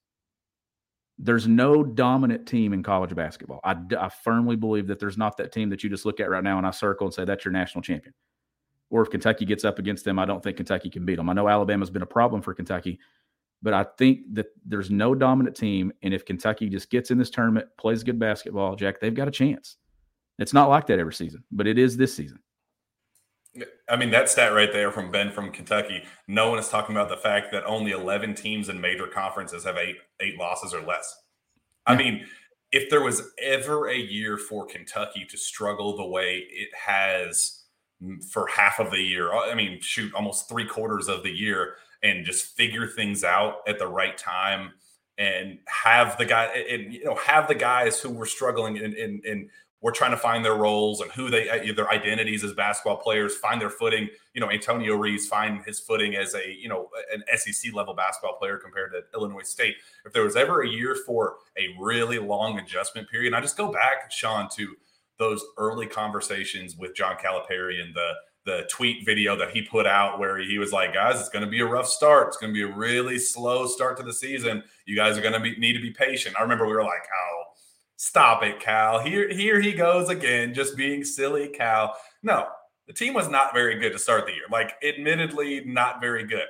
There's 1.18 1.48
no 1.48 1.84
dominant 1.84 2.46
team 2.46 2.74
in 2.74 2.84
college 2.84 3.16
basketball. 3.16 3.62
I, 3.64 3.78
I 3.98 4.10
firmly 4.10 4.56
believe 4.56 4.88
that 4.88 5.00
there's 5.00 5.18
not 5.18 5.38
that 5.38 5.52
team 5.52 5.70
that 5.70 5.84
you 5.84 5.90
just 5.90 6.06
look 6.06 6.20
at 6.20 6.30
right 6.30 6.44
now 6.44 6.58
and 6.58 6.68
I 6.68 6.72
circle 6.72 7.08
and 7.08 7.14
say 7.14 7.24
that's 7.24 7.46
your 7.46 7.54
national 7.54 7.82
champion. 7.84 8.14
Or 8.90 9.02
if 9.02 9.10
Kentucky 9.10 9.46
gets 9.46 9.64
up 9.66 9.80
against 9.80 10.04
them, 10.06 10.20
I 10.20 10.26
don't 10.26 10.44
think 10.44 10.58
Kentucky 10.58 10.90
can 10.90 11.06
beat 11.06 11.16
them. 11.16 11.30
I 11.30 11.34
know 11.34 11.48
Alabama's 11.48 11.90
been 11.90 12.02
a 12.02 12.08
problem 12.08 12.42
for 12.42 12.54
Kentucky, 12.54 13.00
but 13.62 13.74
I 13.74 13.86
think 13.98 14.22
that 14.34 14.48
there's 14.66 14.92
no 14.92 15.16
dominant 15.16 15.56
team. 15.56 15.92
And 16.04 16.14
if 16.14 16.26
Kentucky 16.26 16.70
just 16.70 16.90
gets 16.90 17.12
in 17.12 17.18
this 17.18 17.30
tournament, 17.30 17.68
plays 17.78 18.04
good 18.04 18.20
basketball, 18.20 18.76
Jack, 18.76 19.00
they've 19.00 19.16
got 19.16 19.28
a 19.28 19.32
chance. 19.32 19.78
It's 20.38 20.54
not 20.54 20.70
like 20.70 20.86
that 20.88 21.00
every 21.00 21.14
season, 21.14 21.44
but 21.52 21.66
it 21.66 21.80
is 21.80 21.96
this 21.96 22.14
season. 22.14 22.40
I 23.90 23.96
mean, 23.96 24.12
that 24.12 24.30
stat 24.30 24.54
right 24.54 24.72
there 24.72 24.92
from 24.92 25.12
Ben 25.12 25.32
from 25.32 25.52
Kentucky. 25.52 26.04
No 26.28 26.50
one 26.50 26.60
is 26.60 26.70
talking 26.70 26.96
about 26.96 27.10
the 27.10 27.18
fact 27.18 27.52
that 27.52 27.66
only 27.66 27.92
11 27.92 28.36
teams 28.36 28.70
in 28.70 28.82
major 28.82 29.08
conferences 29.08 29.64
have 29.64 29.78
eight 29.78 29.98
eight 30.20 30.38
losses 30.38 30.74
or 30.74 30.82
less. 30.82 31.16
Yeah. 31.88 31.94
I 31.94 31.98
mean, 31.98 32.26
if 32.72 32.90
there 32.90 33.02
was 33.02 33.22
ever 33.42 33.88
a 33.88 33.98
year 33.98 34.38
for 34.38 34.66
Kentucky 34.66 35.26
to 35.30 35.38
struggle 35.38 35.96
the 35.96 36.06
way 36.06 36.46
it 36.50 36.70
has 36.76 37.64
mm, 38.04 38.24
for 38.26 38.48
half 38.48 38.80
of 38.80 38.92
the 38.92 39.02
year, 39.02 39.34
uh, 39.34 39.50
I 39.50 39.56
mean, 39.56 39.80
shoot, 39.82 40.14
almost 40.14 40.50
three 40.50 40.66
quarters 40.66 41.08
of 41.08 41.24
the 41.24 41.32
year, 41.32 41.76
and 42.04 42.26
just 42.26 42.56
figure 42.58 42.88
things 42.88 43.24
out 43.24 43.58
at 43.68 43.80
the 43.80 43.88
right 43.88 44.18
time 44.18 44.72
and 45.18 45.60
have 45.68 46.18
the 46.18 46.26
guy 46.26 46.46
and 46.70 46.94
you 46.94 47.06
know 47.06 47.16
have 47.16 47.48
the 47.48 47.56
guys 47.56 48.00
who 48.00 48.10
were 48.10 48.26
struggling 48.26 48.78
in 48.78 48.94
in, 48.94 49.22
in 49.24 49.50
we're 49.86 49.92
trying 49.92 50.10
to 50.10 50.18
find 50.18 50.44
their 50.44 50.56
roles 50.56 51.00
and 51.00 51.12
who 51.12 51.30
they 51.30 51.48
uh, 51.48 51.74
their 51.76 51.92
identities 51.92 52.44
as 52.44 52.54
basketball 52.54 52.98
players 52.98 53.36
find 53.36 53.62
their 53.62 53.70
footing 53.70 54.10
you 54.34 54.42
know 54.42 54.50
antonio 54.50 54.96
reeves 54.96 55.28
find 55.28 55.64
his 55.64 55.80
footing 55.80 56.16
as 56.16 56.34
a 56.34 56.58
you 56.60 56.68
know 56.68 56.90
an 57.14 57.24
sec 57.38 57.72
level 57.72 57.94
basketball 57.94 58.36
player 58.40 58.58
compared 58.58 58.92
to 58.92 59.02
illinois 59.14 59.44
state 59.44 59.76
if 60.04 60.12
there 60.12 60.24
was 60.24 60.36
ever 60.36 60.64
a 60.64 60.68
year 60.68 60.96
for 61.06 61.36
a 61.60 61.68
really 61.80 62.18
long 62.18 62.58
adjustment 62.58 63.08
period 63.08 63.28
and 63.28 63.36
i 63.36 63.42
just 63.42 63.58
go 63.58 63.72
back 63.72 64.12
shawn 64.12 64.50
to 64.50 64.76
those 65.20 65.46
early 65.60 65.86
conversations 65.86 66.76
with 66.76 66.96
john 66.96 67.16
calipari 67.16 67.80
and 67.80 67.94
the 67.94 68.14
the 68.46 68.68
tweet 68.70 69.04
video 69.04 69.36
that 69.36 69.50
he 69.50 69.64
put 69.64 69.88
out 69.88 70.20
where 70.20 70.38
he 70.38 70.60
was 70.60 70.72
like, 70.72 70.94
guys, 70.94 71.20
it's 71.20 71.30
going 71.30 71.44
to 71.44 71.50
be 71.50 71.62
a 71.62 71.66
rough 71.66 71.88
start. 71.88 72.28
It's 72.28 72.38
going 72.38 72.54
to 72.54 72.54
be 72.54 72.62
a 72.62 72.76
really 72.76 73.18
slow 73.18 73.66
start 73.66 73.98
to 73.98 74.04
the 74.04 74.14
season. 74.14 74.64
You 74.86 74.96
guys 74.96 75.18
are 75.18 75.22
going 75.22 75.34
to 75.34 75.60
need 75.60 75.74
to 75.74 75.82
be 75.82 75.90
patient. 75.90 76.36
I 76.38 76.44
remember 76.44 76.68
we 76.68 76.74
were 76.74 76.84
like, 76.84 77.08
oh, 77.12 77.45
Stop 77.98 78.44
it, 78.44 78.60
Cal. 78.60 79.00
Here, 79.00 79.30
here 79.30 79.62
he 79.62 79.72
goes 79.72 80.10
again, 80.10 80.54
just 80.54 80.76
being 80.76 81.04
silly, 81.04 81.48
Cal. 81.48 81.96
No, 82.24 82.48
the 82.88 82.94
team 82.94 83.14
was 83.14 83.30
not 83.30 83.54
very 83.54 83.80
good 83.80 83.94
to 83.94 84.00
start 84.00 84.26
the 84.26 84.34
year. 84.34 84.44
Like, 84.52 84.74
admittedly, 84.84 85.64
not 85.66 86.02
very 86.02 86.26
good. 86.26 86.46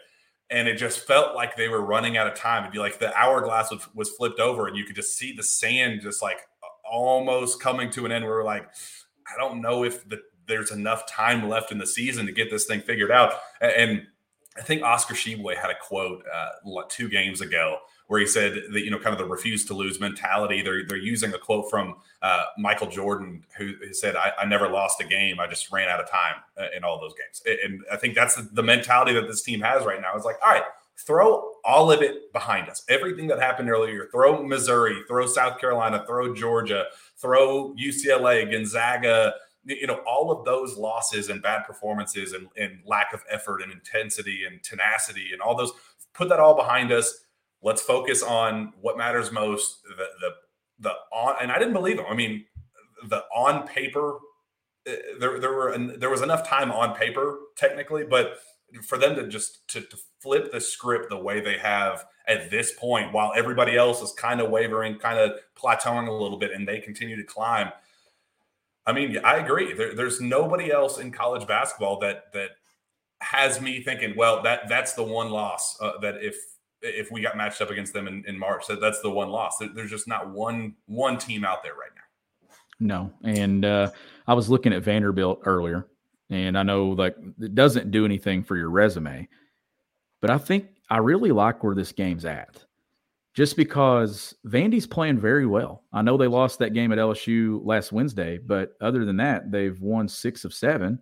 And 0.49 0.67
it 0.67 0.75
just 0.75 1.07
felt 1.07 1.35
like 1.35 1.55
they 1.55 1.69
were 1.69 1.81
running 1.81 2.17
out 2.17 2.27
of 2.27 2.35
time. 2.35 2.63
It'd 2.63 2.73
be 2.73 2.79
like 2.79 2.99
the 2.99 3.15
hourglass 3.15 3.71
was, 3.71 3.87
was 3.95 4.09
flipped 4.11 4.39
over, 4.39 4.67
and 4.67 4.77
you 4.77 4.85
could 4.85 4.95
just 4.95 5.17
see 5.17 5.33
the 5.33 5.43
sand 5.43 6.01
just 6.01 6.21
like 6.21 6.37
almost 6.89 7.61
coming 7.61 7.89
to 7.91 8.05
an 8.05 8.11
end. 8.11 8.25
Where 8.25 8.35
we're 8.35 8.43
like, 8.43 8.67
I 9.27 9.39
don't 9.39 9.61
know 9.61 9.83
if 9.83 10.07
the, 10.07 10.21
there's 10.47 10.71
enough 10.71 11.07
time 11.07 11.49
left 11.49 11.71
in 11.71 11.77
the 11.77 11.87
season 11.87 12.25
to 12.25 12.31
get 12.31 12.51
this 12.51 12.65
thing 12.65 12.81
figured 12.81 13.11
out. 13.11 13.33
And 13.61 14.05
I 14.57 14.61
think 14.61 14.83
Oscar 14.83 15.15
Tshiebwe 15.15 15.57
had 15.57 15.71
a 15.71 15.75
quote 15.81 16.23
uh, 16.33 16.81
two 16.89 17.09
games 17.09 17.41
ago 17.41 17.79
where 18.07 18.19
he 18.19 18.25
said 18.25 18.53
that 18.71 18.81
you 18.81 18.91
know 18.91 18.99
kind 18.99 19.13
of 19.13 19.19
the 19.19 19.25
refuse 19.25 19.65
to 19.65 19.73
lose 19.73 19.99
mentality. 19.99 20.61
They're 20.61 20.85
they're 20.85 20.97
using 20.97 21.33
a 21.33 21.37
quote 21.37 21.69
from 21.69 21.95
uh, 22.21 22.43
Michael 22.57 22.87
Jordan 22.87 23.43
who, 23.57 23.73
said, 23.93 24.15
I, 24.15 24.31
"I 24.39 24.45
never 24.45 24.69
lost 24.69 25.01
a 25.01 25.05
game. 25.05 25.39
I 25.39 25.47
just 25.47 25.71
ran 25.71 25.89
out 25.89 25.99
of 25.99 26.09
time 26.09 26.35
uh, 26.57 26.67
in 26.75 26.83
all 26.83 26.99
those 26.99 27.13
games." 27.13 27.59
And 27.63 27.81
I 27.91 27.97
think 27.97 28.15
that's 28.15 28.35
the, 28.35 28.43
the 28.53 28.63
mentality 28.63 29.13
that 29.13 29.27
this 29.27 29.41
team 29.41 29.61
has 29.61 29.85
right 29.85 30.01
now. 30.01 30.15
It's 30.15 30.25
like, 30.25 30.37
all 30.45 30.53
right, 30.53 30.63
throw 30.97 31.51
all 31.63 31.91
of 31.91 32.01
it 32.01 32.31
behind 32.31 32.69
us. 32.69 32.83
Everything 32.89 33.27
that 33.27 33.39
happened 33.39 33.69
earlier, 33.69 34.07
throw 34.11 34.43
Missouri, 34.43 35.01
throw 35.07 35.25
South 35.25 35.59
Carolina, 35.59 36.03
throw 36.07 36.33
Georgia, 36.33 36.85
throw 37.17 37.73
UCLA, 37.75 38.49
Gonzaga, 38.49 39.33
you 39.65 39.87
know, 39.87 40.01
all 40.07 40.31
of 40.31 40.45
those 40.45 40.77
losses 40.77 41.29
and 41.29 41.41
bad 41.41 41.65
performances 41.65 42.33
and, 42.33 42.47
and 42.55 42.79
lack 42.85 43.13
of 43.13 43.23
effort 43.29 43.61
and 43.61 43.71
intensity 43.71 44.43
and 44.45 44.61
tenacity 44.61 45.29
and 45.33 45.41
all 45.41 45.55
those, 45.55 45.71
put 46.13 46.29
that 46.29 46.39
all 46.39 46.55
behind 46.55 46.91
us 46.91 47.24
let's 47.61 47.81
focus 47.81 48.23
on 48.23 48.73
what 48.81 48.97
matters 48.97 49.31
most. 49.31 49.81
The 49.83 50.07
the 50.21 50.31
the 50.79 50.93
on 51.11 51.35
and 51.41 51.51
I 51.51 51.59
didn't 51.59 51.73
believe 51.73 51.99
him. 51.99 52.05
I 52.09 52.15
mean, 52.15 52.45
the 53.07 53.23
on 53.35 53.67
paper 53.67 54.19
eh, 54.85 54.95
there 55.19 55.39
there 55.39 55.53
were 55.53 55.69
and 55.69 55.91
there 56.01 56.09
was 56.09 56.21
enough 56.21 56.47
time 56.47 56.71
on 56.71 56.95
paper 56.95 57.39
technically, 57.55 58.03
but 58.03 58.37
for 58.83 58.97
them 58.97 59.15
to 59.15 59.27
just 59.27 59.67
to, 59.69 59.81
to 59.81 59.97
flip 60.19 60.51
the 60.51 60.61
script 60.61 61.09
the 61.09 61.17
way 61.17 61.39
they 61.39 61.57
have 61.57 62.05
at 62.27 62.49
this 62.49 62.73
point, 62.73 63.13
while 63.13 63.31
everybody 63.35 63.77
else 63.77 64.01
is 64.01 64.11
kind 64.13 64.41
of 64.41 64.49
wavering, 64.49 64.97
kind 64.97 65.19
of 65.19 65.39
plateauing 65.55 66.07
a 66.07 66.11
little 66.11 66.37
bit, 66.37 66.51
and 66.51 66.67
they 66.67 66.79
continue 66.79 67.15
to 67.15 67.23
climb. 67.23 67.71
I 68.87 68.93
mean, 68.93 69.17
I 69.23 69.37
agree. 69.37 69.73
There, 69.73 69.95
there's 69.95 70.21
nobody 70.21 70.71
else 70.71 70.99
in 70.99 71.11
college 71.11 71.47
basketball 71.47 71.99
that 71.99 72.33
that 72.33 72.51
has 73.21 73.61
me 73.61 73.81
thinking, 73.81 74.15
well, 74.15 74.43
that 74.43 74.67
that's 74.67 74.93
the 74.93 75.03
one 75.03 75.29
loss 75.29 75.77
uh, 75.81 75.97
that 76.01 76.15
if 76.21 76.35
if 76.85 77.11
we 77.11 77.21
got 77.21 77.37
matched 77.37 77.61
up 77.61 77.69
against 77.69 77.93
them 77.93 78.07
in, 78.07 78.23
in 78.27 78.37
March. 78.37 78.67
That, 78.67 78.79
that's 78.79 79.01
the 79.01 79.09
one 79.09 79.29
loss. 79.29 79.57
There's 79.73 79.89
just 79.89 80.07
not 80.07 80.29
one 80.29 80.75
one 80.85 81.17
team 81.17 81.43
out 81.43 81.63
there 81.63 81.73
right 81.73 81.91
now. 81.95 82.01
No, 82.79 83.13
and 83.23 83.65
uh, 83.65 83.91
I 84.27 84.33
was 84.33 84.49
looking 84.49 84.73
at 84.73 84.83
Vanderbilt 84.83 85.41
earlier, 85.45 85.87
and 86.29 86.57
I 86.57 86.63
know 86.63 86.87
like 86.87 87.15
it 87.39 87.55
doesn't 87.55 87.91
do 87.91 88.05
anything 88.05 88.43
for 88.43 88.57
your 88.57 88.69
resume, 88.69 89.27
but 90.21 90.29
I 90.29 90.37
think 90.37 90.67
I 90.89 90.97
really 90.97 91.31
like 91.31 91.63
where 91.63 91.75
this 91.75 91.91
game's 91.91 92.25
at. 92.25 92.63
Just 93.33 93.57
because 93.57 94.33
Vandy's 94.45 94.87
playing 94.87 95.19
very 95.19 95.45
well. 95.45 95.83
I 95.91 96.01
know 96.01 96.15
they 96.15 96.27
lost 96.27 96.59
that 96.59 96.73
game 96.73 96.93
at 96.93 96.97
LSU 96.97 97.59
last 97.65 97.91
Wednesday, 97.91 98.37
but 98.37 98.77
other 98.79 99.03
than 99.03 99.17
that, 99.17 99.51
they've 99.51 99.79
won 99.81 100.07
six 100.07 100.45
of 100.45 100.53
seven. 100.53 100.99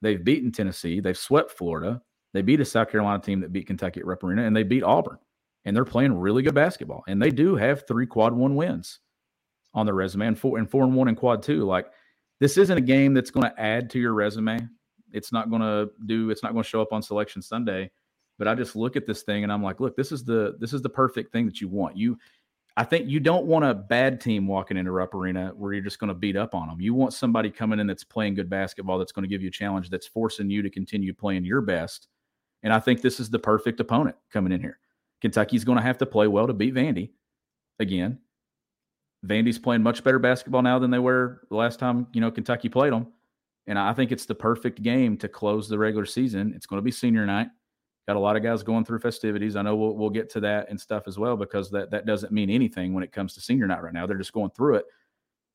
They've 0.00 0.22
beaten 0.22 0.52
Tennessee. 0.52 1.00
They've 1.00 1.18
swept 1.18 1.50
Florida. 1.50 2.00
They 2.36 2.42
beat 2.42 2.60
a 2.60 2.66
South 2.66 2.90
Carolina 2.90 3.22
team 3.22 3.40
that 3.40 3.52
beat 3.52 3.66
Kentucky 3.66 4.00
at 4.00 4.06
Rupp 4.06 4.22
Arena, 4.22 4.42
and 4.44 4.54
they 4.54 4.62
beat 4.62 4.82
Auburn. 4.82 5.16
And 5.64 5.74
they're 5.74 5.86
playing 5.86 6.12
really 6.12 6.42
good 6.42 6.54
basketball. 6.54 7.02
And 7.08 7.20
they 7.20 7.30
do 7.30 7.56
have 7.56 7.88
three 7.88 8.06
quad 8.06 8.34
one 8.34 8.56
wins 8.56 9.00
on 9.72 9.86
their 9.86 9.94
resume 9.94 10.26
and 10.26 10.38
four 10.38 10.58
and 10.58 10.70
four 10.70 10.84
and 10.84 10.94
one 10.94 11.08
in 11.08 11.16
quad 11.16 11.42
two. 11.42 11.64
Like 11.64 11.86
this 12.40 12.58
isn't 12.58 12.76
a 12.76 12.82
game 12.82 13.14
that's 13.14 13.30
going 13.30 13.48
to 13.48 13.60
add 13.60 13.88
to 13.90 13.98
your 13.98 14.12
resume. 14.12 14.60
It's 15.12 15.32
not 15.32 15.48
going 15.48 15.62
to 15.62 15.90
do. 16.04 16.28
It's 16.28 16.42
not 16.42 16.52
going 16.52 16.62
to 16.62 16.68
show 16.68 16.82
up 16.82 16.92
on 16.92 17.02
Selection 17.02 17.40
Sunday. 17.40 17.90
But 18.38 18.48
I 18.48 18.54
just 18.54 18.76
look 18.76 18.96
at 18.96 19.06
this 19.06 19.22
thing 19.22 19.44
and 19.44 19.52
I'm 19.52 19.62
like, 19.62 19.80
look, 19.80 19.96
this 19.96 20.12
is 20.12 20.24
the 20.24 20.56
this 20.60 20.74
is 20.74 20.82
the 20.82 20.90
perfect 20.90 21.32
thing 21.32 21.46
that 21.46 21.60
you 21.60 21.68
want. 21.68 21.96
You, 21.96 22.18
I 22.76 22.84
think 22.84 23.08
you 23.08 23.18
don't 23.18 23.46
want 23.46 23.64
a 23.64 23.72
bad 23.72 24.20
team 24.20 24.46
walking 24.46 24.76
into 24.76 24.92
Rupp 24.92 25.14
Arena 25.14 25.52
where 25.56 25.72
you're 25.72 25.82
just 25.82 25.98
going 25.98 26.08
to 26.08 26.14
beat 26.14 26.36
up 26.36 26.54
on 26.54 26.68
them. 26.68 26.80
You 26.80 26.92
want 26.92 27.14
somebody 27.14 27.50
coming 27.50 27.80
in 27.80 27.86
that's 27.86 28.04
playing 28.04 28.34
good 28.34 28.50
basketball, 28.50 28.98
that's 28.98 29.12
going 29.12 29.22
to 29.22 29.28
give 29.28 29.42
you 29.42 29.48
a 29.48 29.52
challenge, 29.52 29.88
that's 29.88 30.06
forcing 30.06 30.50
you 30.50 30.60
to 30.60 30.68
continue 30.68 31.14
playing 31.14 31.46
your 31.46 31.62
best 31.62 32.08
and 32.66 32.72
I 32.72 32.80
think 32.80 33.00
this 33.00 33.20
is 33.20 33.30
the 33.30 33.38
perfect 33.38 33.78
opponent 33.78 34.16
coming 34.32 34.50
in 34.50 34.60
here. 34.60 34.80
Kentucky's 35.20 35.62
going 35.62 35.78
to 35.78 35.84
have 35.84 35.98
to 35.98 36.04
play 36.04 36.26
well 36.26 36.48
to 36.48 36.52
beat 36.52 36.74
Vandy 36.74 37.10
again. 37.78 38.18
Vandy's 39.24 39.56
playing 39.56 39.84
much 39.84 40.02
better 40.02 40.18
basketball 40.18 40.62
now 40.62 40.76
than 40.80 40.90
they 40.90 40.98
were 40.98 41.42
the 41.48 41.54
last 41.54 41.78
time, 41.78 42.08
you 42.12 42.20
know, 42.20 42.28
Kentucky 42.28 42.68
played 42.68 42.92
them. 42.92 43.06
And 43.68 43.78
I 43.78 43.92
think 43.92 44.10
it's 44.10 44.26
the 44.26 44.34
perfect 44.34 44.82
game 44.82 45.16
to 45.18 45.28
close 45.28 45.68
the 45.68 45.78
regular 45.78 46.06
season. 46.06 46.54
It's 46.56 46.66
going 46.66 46.78
to 46.78 46.84
be 46.84 46.90
senior 46.90 47.24
night. 47.24 47.46
Got 48.08 48.16
a 48.16 48.18
lot 48.18 48.34
of 48.34 48.42
guys 48.42 48.64
going 48.64 48.84
through 48.84 48.98
festivities. 48.98 49.54
I 49.54 49.62
know 49.62 49.76
we'll, 49.76 49.94
we'll 49.94 50.10
get 50.10 50.28
to 50.30 50.40
that 50.40 50.68
and 50.68 50.80
stuff 50.80 51.04
as 51.06 51.20
well 51.20 51.36
because 51.36 51.70
that, 51.70 51.92
that 51.92 52.04
doesn't 52.04 52.32
mean 52.32 52.50
anything 52.50 52.94
when 52.94 53.04
it 53.04 53.12
comes 53.12 53.32
to 53.34 53.40
senior 53.40 53.68
night 53.68 53.84
right 53.84 53.94
now. 53.94 54.08
They're 54.08 54.18
just 54.18 54.32
going 54.32 54.50
through 54.50 54.74
it. 54.74 54.86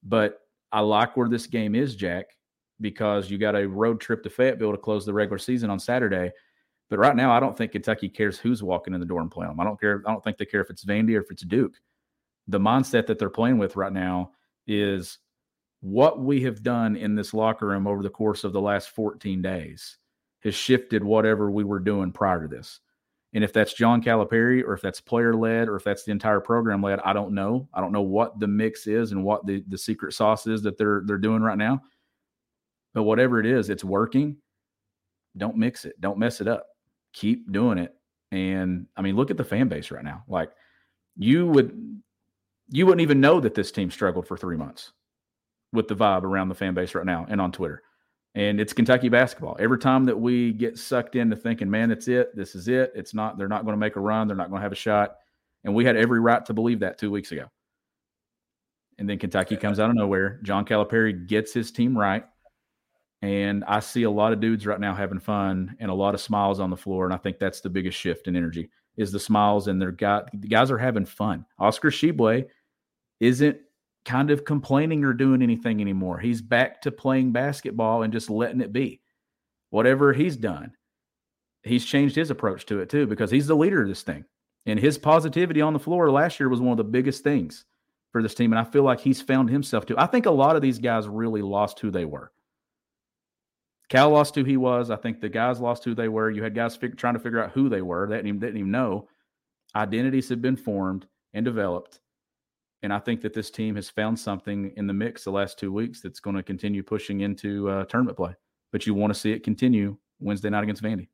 But 0.01 0.39
I 0.71 0.79
like 0.79 1.17
where 1.17 1.27
this 1.27 1.45
game 1.45 1.75
is, 1.75 1.93
Jack, 1.93 2.37
because 2.79 3.29
you 3.29 3.37
got 3.37 3.57
a 3.57 3.67
road 3.67 3.99
trip 3.99 4.23
to 4.23 4.29
Fayetteville 4.29 4.71
to 4.71 4.77
close 4.77 5.05
the 5.05 5.13
regular 5.13 5.39
season 5.39 5.69
on 5.69 5.77
Saturday. 5.77 6.31
But 6.91 6.99
right 6.99 7.15
now, 7.15 7.31
I 7.31 7.39
don't 7.39 7.57
think 7.57 7.71
Kentucky 7.71 8.09
cares 8.09 8.37
who's 8.37 8.61
walking 8.61 8.93
in 8.93 8.99
the 8.99 9.05
door 9.05 9.21
and 9.21 9.31
playing 9.31 9.51
them. 9.51 9.61
I 9.61 9.63
don't 9.63 9.79
care. 9.79 10.03
I 10.05 10.11
don't 10.11 10.21
think 10.21 10.37
they 10.37 10.45
care 10.45 10.59
if 10.59 10.69
it's 10.69 10.83
Vandy 10.83 11.15
or 11.15 11.21
if 11.21 11.31
it's 11.31 11.43
Duke. 11.43 11.75
The 12.49 12.59
mindset 12.59 13.07
that 13.07 13.17
they're 13.17 13.29
playing 13.29 13.59
with 13.59 13.77
right 13.77 13.93
now 13.93 14.31
is 14.67 15.17
what 15.79 16.19
we 16.19 16.41
have 16.41 16.63
done 16.63 16.97
in 16.97 17.15
this 17.15 17.33
locker 17.33 17.67
room 17.67 17.87
over 17.87 18.03
the 18.03 18.09
course 18.09 18.43
of 18.43 18.51
the 18.51 18.59
last 18.59 18.89
14 18.89 19.41
days 19.41 19.97
has 20.41 20.53
shifted 20.53 21.01
whatever 21.01 21.49
we 21.49 21.63
were 21.63 21.79
doing 21.79 22.11
prior 22.11 22.41
to 22.41 22.49
this. 22.49 22.81
And 23.33 23.41
if 23.41 23.53
that's 23.53 23.73
John 23.73 24.03
Calipari 24.03 24.61
or 24.61 24.73
if 24.73 24.81
that's 24.81 24.99
player 24.99 25.33
led 25.33 25.69
or 25.69 25.77
if 25.77 25.85
that's 25.85 26.03
the 26.03 26.11
entire 26.11 26.41
program 26.41 26.83
led, 26.83 26.99
I 27.05 27.13
don't 27.13 27.33
know. 27.33 27.69
I 27.73 27.79
don't 27.79 27.93
know 27.93 28.01
what 28.01 28.37
the 28.37 28.47
mix 28.47 28.85
is 28.85 29.13
and 29.13 29.23
what 29.23 29.45
the, 29.45 29.63
the 29.69 29.77
secret 29.77 30.13
sauce 30.13 30.45
is 30.45 30.61
that 30.63 30.77
they're 30.77 31.03
they're 31.05 31.17
doing 31.17 31.41
right 31.41 31.57
now. 31.57 31.83
But 32.93 33.03
whatever 33.03 33.39
it 33.39 33.45
is, 33.45 33.69
it's 33.69 33.85
working. 33.85 34.35
Don't 35.37 35.55
mix 35.55 35.85
it. 35.85 35.95
Don't 36.01 36.19
mess 36.19 36.41
it 36.41 36.49
up 36.49 36.65
keep 37.13 37.51
doing 37.51 37.77
it. 37.77 37.95
And 38.31 38.87
I 38.95 39.01
mean, 39.01 39.15
look 39.15 39.31
at 39.31 39.37
the 39.37 39.43
fan 39.43 39.67
base 39.67 39.91
right 39.91 40.03
now. 40.03 40.23
Like 40.27 40.51
you 41.17 41.47
would 41.47 42.01
you 42.69 42.85
wouldn't 42.85 43.01
even 43.01 43.19
know 43.19 43.39
that 43.39 43.53
this 43.53 43.71
team 43.71 43.91
struggled 43.91 44.27
for 44.27 44.37
three 44.37 44.57
months 44.57 44.93
with 45.73 45.87
the 45.87 45.95
vibe 45.95 46.23
around 46.23 46.49
the 46.49 46.55
fan 46.55 46.73
base 46.73 46.95
right 46.95 47.05
now 47.05 47.25
and 47.29 47.41
on 47.41 47.51
Twitter. 47.51 47.83
And 48.33 48.61
it's 48.61 48.71
Kentucky 48.71 49.09
basketball. 49.09 49.57
Every 49.59 49.77
time 49.77 50.05
that 50.05 50.17
we 50.17 50.53
get 50.53 50.77
sucked 50.77 51.17
into 51.17 51.35
thinking, 51.35 51.69
man, 51.69 51.89
that's 51.89 52.07
it, 52.07 52.33
this 52.35 52.55
is 52.55 52.69
it. 52.69 52.93
It's 52.95 53.13
not, 53.13 53.37
they're 53.37 53.49
not 53.49 53.65
going 53.65 53.73
to 53.73 53.79
make 53.79 53.97
a 53.97 53.99
run, 53.99 54.27
they're 54.27 54.37
not 54.37 54.49
going 54.49 54.59
to 54.59 54.63
have 54.63 54.71
a 54.71 54.75
shot. 54.75 55.17
And 55.65 55.75
we 55.75 55.83
had 55.83 55.97
every 55.97 56.21
right 56.21 56.45
to 56.45 56.53
believe 56.53 56.79
that 56.79 56.97
two 56.97 57.11
weeks 57.11 57.31
ago. 57.33 57.45
And 58.97 59.09
then 59.09 59.19
Kentucky 59.19 59.57
comes 59.57 59.79
out 59.79 59.89
of 59.89 59.95
nowhere. 59.95 60.39
John 60.43 60.63
Calipari 60.63 61.27
gets 61.27 61.53
his 61.53 61.71
team 61.71 61.97
right. 61.97 62.23
And 63.21 63.63
I 63.65 63.79
see 63.81 64.03
a 64.03 64.11
lot 64.11 64.33
of 64.33 64.39
dudes 64.39 64.65
right 64.65 64.79
now 64.79 64.95
having 64.95 65.19
fun 65.19 65.75
and 65.79 65.91
a 65.91 65.93
lot 65.93 66.15
of 66.15 66.21
smiles 66.21 66.59
on 66.59 66.71
the 66.71 66.77
floor. 66.77 67.05
And 67.05 67.13
I 67.13 67.17
think 67.17 67.37
that's 67.37 67.61
the 67.61 67.69
biggest 67.69 67.97
shift 67.97 68.27
in 68.27 68.35
energy 68.35 68.69
is 68.97 69.11
the 69.11 69.19
smiles 69.19 69.67
and 69.67 69.81
their 69.81 69.91
got 69.91 70.29
the 70.33 70.47
guys 70.47 70.71
are 70.71 70.77
having 70.77 71.05
fun. 71.05 71.45
Oscar 71.59 71.91
Tshiebwe 71.91 72.47
isn't 73.19 73.57
kind 74.05 74.31
of 74.31 74.43
complaining 74.43 75.03
or 75.05 75.13
doing 75.13 75.41
anything 75.41 75.81
anymore. 75.81 76.17
He's 76.17 76.41
back 76.41 76.81
to 76.81 76.91
playing 76.91 77.31
basketball 77.31 78.01
and 78.01 78.11
just 78.11 78.29
letting 78.29 78.61
it 78.61 78.73
be. 78.73 79.01
Whatever 79.69 80.11
he's 80.11 80.35
done, 80.35 80.73
he's 81.63 81.85
changed 81.85 82.15
his 82.15 82.31
approach 82.31 82.65
to 82.65 82.79
it 82.79 82.89
too 82.89 83.05
because 83.05 83.31
he's 83.31 83.47
the 83.47 83.55
leader 83.55 83.83
of 83.83 83.87
this 83.87 84.01
thing. 84.01 84.25
And 84.65 84.79
his 84.79 84.97
positivity 84.97 85.61
on 85.61 85.73
the 85.73 85.79
floor 85.79 86.11
last 86.11 86.39
year 86.39 86.49
was 86.49 86.59
one 86.59 86.71
of 86.71 86.77
the 86.77 86.83
biggest 86.83 87.23
things 87.23 87.65
for 88.11 88.21
this 88.21 88.35
team. 88.35 88.51
And 88.51 88.59
I 88.59 88.63
feel 88.63 88.83
like 88.83 88.99
he's 88.99 89.21
found 89.21 89.49
himself 89.49 89.85
too. 89.85 89.97
I 89.97 90.07
think 90.07 90.25
a 90.25 90.31
lot 90.31 90.55
of 90.55 90.61
these 90.61 90.79
guys 90.79 91.07
really 91.07 91.41
lost 91.41 91.79
who 91.79 91.91
they 91.91 92.05
were. 92.05 92.31
Cal 93.91 94.09
lost 94.09 94.35
who 94.35 94.45
he 94.45 94.55
was. 94.55 94.89
I 94.89 94.95
think 94.95 95.19
the 95.19 95.27
guys 95.27 95.59
lost 95.59 95.83
who 95.83 95.93
they 95.93 96.07
were. 96.07 96.31
You 96.31 96.41
had 96.41 96.55
guys 96.55 96.77
fig- 96.77 96.95
trying 96.95 97.15
to 97.15 97.19
figure 97.19 97.43
out 97.43 97.51
who 97.51 97.67
they 97.67 97.81
were. 97.81 98.07
They 98.07 98.15
didn't 98.15 98.29
even, 98.29 98.39
didn't 98.39 98.57
even 98.57 98.71
know. 98.71 99.09
Identities 99.75 100.29
have 100.29 100.41
been 100.41 100.55
formed 100.55 101.07
and 101.33 101.43
developed. 101.43 101.99
And 102.83 102.93
I 102.93 102.99
think 102.99 103.19
that 103.19 103.33
this 103.33 103.51
team 103.51 103.75
has 103.75 103.89
found 103.89 104.17
something 104.17 104.71
in 104.77 104.87
the 104.87 104.93
mix 104.93 105.25
the 105.25 105.31
last 105.31 105.59
two 105.59 105.73
weeks 105.73 105.99
that's 105.99 106.21
going 106.21 106.37
to 106.37 106.41
continue 106.41 106.83
pushing 106.83 107.19
into 107.19 107.67
uh, 107.67 107.83
tournament 107.83 108.15
play. 108.15 108.33
But 108.71 108.87
you 108.87 108.93
want 108.93 109.13
to 109.13 109.19
see 109.19 109.33
it 109.33 109.43
continue 109.43 109.97
Wednesday 110.21 110.49
night 110.49 110.63
against 110.63 110.81
Vandy. 110.81 111.09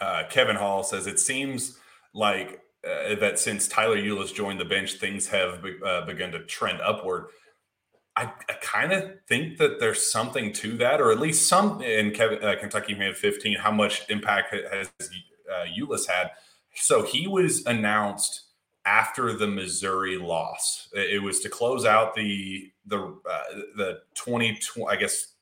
Uh, 0.00 0.24
Kevin 0.28 0.56
Hall 0.56 0.82
says 0.82 1.06
it 1.06 1.20
seems 1.20 1.78
like 2.12 2.60
uh, 2.84 3.14
that 3.20 3.38
since 3.38 3.68
Tyler 3.68 3.98
Ulis 3.98 4.34
joined 4.34 4.58
the 4.58 4.64
bench, 4.64 4.94
things 4.94 5.28
have 5.28 5.62
be- 5.62 5.78
uh, 5.86 6.04
begun 6.06 6.32
to 6.32 6.44
trend 6.44 6.80
upward. 6.80 7.26
I, 8.16 8.32
I 8.48 8.52
kind 8.62 8.92
of 8.92 9.10
think 9.26 9.58
that 9.58 9.80
there's 9.80 10.10
something 10.10 10.52
to 10.54 10.76
that, 10.78 11.00
or 11.00 11.10
at 11.10 11.18
least 11.18 11.48
some. 11.48 11.82
In 11.82 12.12
Kevin, 12.12 12.42
uh, 12.44 12.54
Kentucky 12.58 12.94
made 12.94 13.16
15. 13.16 13.58
How 13.58 13.72
much 13.72 14.08
impact 14.08 14.54
has 14.54 14.90
uh, 15.52 15.96
had? 16.08 16.30
So 16.74 17.02
he 17.02 17.26
was 17.26 17.66
announced 17.66 18.42
after 18.84 19.32
the 19.32 19.46
Missouri 19.46 20.16
loss. 20.16 20.88
It 20.92 21.22
was 21.22 21.40
to 21.40 21.48
close 21.48 21.84
out 21.84 22.14
the 22.14 22.70
the 22.86 22.98
uh, 22.98 23.42
the 23.76 24.00
2020, 24.14 24.86
I 24.88 24.96
guess 24.96 25.34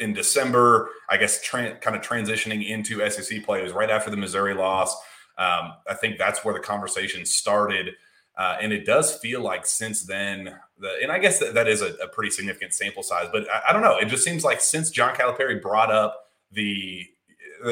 in 0.00 0.12
December. 0.14 0.90
I 1.08 1.16
guess 1.16 1.40
tra- 1.42 1.76
kind 1.76 1.96
of 1.96 2.02
transitioning 2.02 2.68
into 2.68 3.08
SEC 3.08 3.44
play. 3.44 3.60
It 3.60 3.64
was 3.64 3.72
right 3.72 3.90
after 3.90 4.10
the 4.10 4.16
Missouri 4.16 4.54
loss. 4.54 4.94
Um, 5.36 5.74
I 5.88 5.94
think 5.94 6.18
that's 6.18 6.44
where 6.44 6.54
the 6.54 6.60
conversation 6.60 7.24
started. 7.24 7.94
Uh, 8.36 8.56
and 8.60 8.72
it 8.72 8.84
does 8.84 9.16
feel 9.16 9.40
like 9.40 9.66
since 9.66 10.02
then, 10.02 10.58
the, 10.80 10.98
and 11.02 11.10
I 11.10 11.18
guess 11.18 11.38
that, 11.38 11.54
that 11.54 11.68
is 11.68 11.82
a, 11.82 11.94
a 11.94 12.08
pretty 12.08 12.30
significant 12.30 12.74
sample 12.74 13.02
size, 13.02 13.28
but 13.32 13.50
I, 13.50 13.70
I, 13.70 13.72
don't 13.72 13.82
know. 13.82 13.98
It 13.98 14.06
just 14.06 14.24
seems 14.24 14.44
like 14.44 14.60
since 14.60 14.90
John 14.90 15.14
Calipari 15.14 15.60
brought 15.60 15.90
up 15.90 16.30
the 16.52 17.06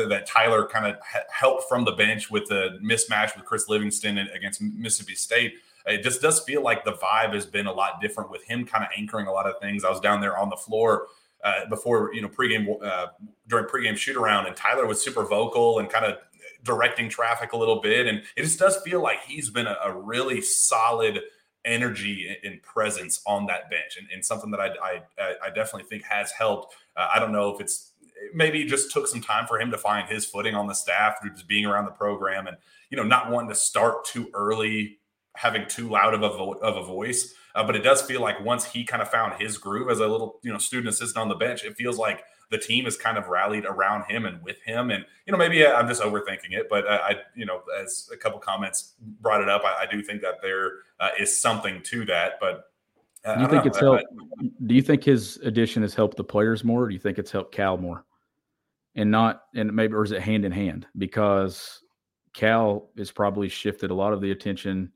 that 0.08 0.26
Tyler 0.26 0.66
kind 0.66 0.84
of 0.86 0.96
helped 1.30 1.68
from 1.68 1.84
the 1.84 1.92
bench 1.92 2.28
with 2.28 2.46
the 2.48 2.78
mismatch 2.82 3.36
with 3.36 3.44
Chris 3.44 3.68
Livingston 3.68 4.18
against 4.18 4.60
Mississippi 4.60 5.14
State, 5.14 5.54
it 5.86 6.02
just 6.02 6.20
does 6.20 6.40
feel 6.40 6.62
like 6.62 6.84
the 6.84 6.94
vibe 6.94 7.32
has 7.34 7.46
been 7.46 7.66
a 7.66 7.72
lot 7.72 8.00
different 8.00 8.30
with 8.30 8.42
him 8.44 8.66
kind 8.66 8.82
of 8.82 8.90
anchoring 8.96 9.28
a 9.28 9.32
lot 9.32 9.46
of 9.46 9.60
things. 9.60 9.84
I 9.84 9.90
was 9.90 10.00
down 10.00 10.20
there 10.20 10.36
on 10.36 10.48
the 10.48 10.56
floor 10.56 11.06
uh, 11.44 11.66
before, 11.68 12.12
you 12.12 12.20
know, 12.20 12.28
pregame 12.28 12.82
uh, 12.82 13.06
during 13.46 13.66
pregame 13.66 13.96
shoot 13.96 14.16
around, 14.16 14.46
and 14.46 14.56
Tyler 14.56 14.86
was 14.86 15.00
super 15.00 15.24
vocal 15.24 15.78
and 15.78 15.88
kind 15.88 16.04
of 16.04 16.18
directing 16.64 17.08
traffic 17.08 17.52
a 17.52 17.56
little 17.56 17.80
bit. 17.80 18.06
And 18.06 18.22
it 18.36 18.42
just 18.42 18.58
does 18.58 18.76
feel 18.78 19.00
like 19.00 19.20
he's 19.24 19.50
been 19.50 19.68
a, 19.68 19.76
a 19.84 19.92
really 19.92 20.40
solid 20.40 21.20
energy 21.66 22.34
and 22.42 22.62
presence 22.62 23.20
on 23.26 23.46
that 23.46 23.68
bench, 23.68 23.98
and, 23.98 24.08
and 24.12 24.24
something 24.24 24.50
that 24.52 24.60
I, 24.60 24.70
I, 24.82 25.34
I 25.44 25.48
definitely 25.48 25.84
think 25.84 26.04
has 26.04 26.30
helped. 26.30 26.74
Uh, 26.96 27.08
I 27.14 27.18
don't 27.18 27.32
know 27.32 27.54
if 27.54 27.60
it's 27.60 27.92
maybe 28.32 28.64
just 28.64 28.92
took 28.92 29.06
some 29.06 29.20
time 29.20 29.46
for 29.46 29.60
him 29.60 29.70
to 29.70 29.78
find 29.78 30.08
his 30.08 30.24
footing 30.24 30.54
on 30.54 30.66
the 30.66 30.74
staff 30.74 31.16
through 31.20 31.32
just 31.32 31.46
being 31.46 31.66
around 31.66 31.84
the 31.84 31.90
program 31.90 32.46
and 32.46 32.56
you 32.90 32.96
know 32.96 33.02
not 33.02 33.30
wanting 33.30 33.50
to 33.50 33.54
start 33.54 34.04
too 34.04 34.30
early, 34.32 34.98
having 35.34 35.66
too 35.66 35.88
loud 35.88 36.14
of 36.14 36.22
a 36.22 36.30
vo- 36.30 36.52
of 36.52 36.76
a 36.76 36.86
voice. 36.86 37.34
Uh, 37.54 37.64
but 37.64 37.74
it 37.74 37.82
does 37.82 38.02
feel 38.02 38.20
like 38.20 38.42
once 38.44 38.64
he 38.64 38.84
kind 38.84 39.02
of 39.02 39.10
found 39.10 39.40
his 39.40 39.58
groove 39.58 39.90
as 39.90 39.98
a 39.98 40.06
little 40.06 40.38
you 40.42 40.52
know 40.52 40.58
student 40.58 40.88
assistant 40.88 41.20
on 41.20 41.28
the 41.28 41.34
bench, 41.34 41.64
it 41.64 41.74
feels 41.76 41.98
like 41.98 42.24
the 42.50 42.58
team 42.58 42.84
has 42.84 42.96
kind 42.96 43.18
of 43.18 43.28
rallied 43.28 43.64
around 43.64 44.04
him 44.04 44.24
and 44.24 44.42
with 44.42 44.60
him. 44.62 44.90
And 44.90 45.04
you 45.26 45.32
know, 45.32 45.38
maybe 45.38 45.66
I'm 45.66 45.88
just 45.88 46.02
overthinking 46.02 46.52
it, 46.52 46.68
but 46.68 46.86
I, 46.86 46.96
I 46.96 47.14
you 47.34 47.44
know, 47.44 47.62
as 47.80 48.08
a 48.12 48.16
couple 48.16 48.38
comments 48.38 48.94
brought 49.20 49.42
it 49.42 49.48
up, 49.48 49.62
I, 49.64 49.84
I 49.84 49.86
do 49.90 50.02
think 50.02 50.22
that 50.22 50.36
there 50.42 50.70
uh, 51.00 51.10
is 51.18 51.40
something 51.40 51.82
to 51.84 52.04
that. 52.06 52.34
But 52.40 52.70
uh, 53.24 53.36
do 53.36 53.42
you 53.42 53.48
think 53.48 53.64
know. 53.64 53.68
it's 53.68 53.80
helped? 53.80 54.04
do 54.66 54.74
you 54.74 54.82
think 54.82 55.02
his 55.02 55.38
addition 55.38 55.82
has 55.82 55.94
helped 55.94 56.16
the 56.16 56.24
players 56.24 56.64
more? 56.64 56.84
Or 56.84 56.88
do 56.88 56.94
you 56.94 57.00
think 57.00 57.18
it's 57.18 57.30
helped 57.30 57.52
Cal 57.52 57.76
more? 57.76 58.04
And 58.94 59.10
not, 59.10 59.42
and 59.54 59.74
maybe, 59.74 59.92
or 59.92 60.04
is 60.04 60.12
it 60.12 60.22
hand 60.22 60.44
in 60.44 60.52
hand? 60.52 60.86
Because 60.96 61.82
Cal 62.32 62.88
has 62.96 63.10
probably 63.10 63.48
shifted 63.48 63.90
a 63.90 63.94
lot 63.94 64.12
of 64.12 64.20
the 64.22 64.30
attention 64.30 64.92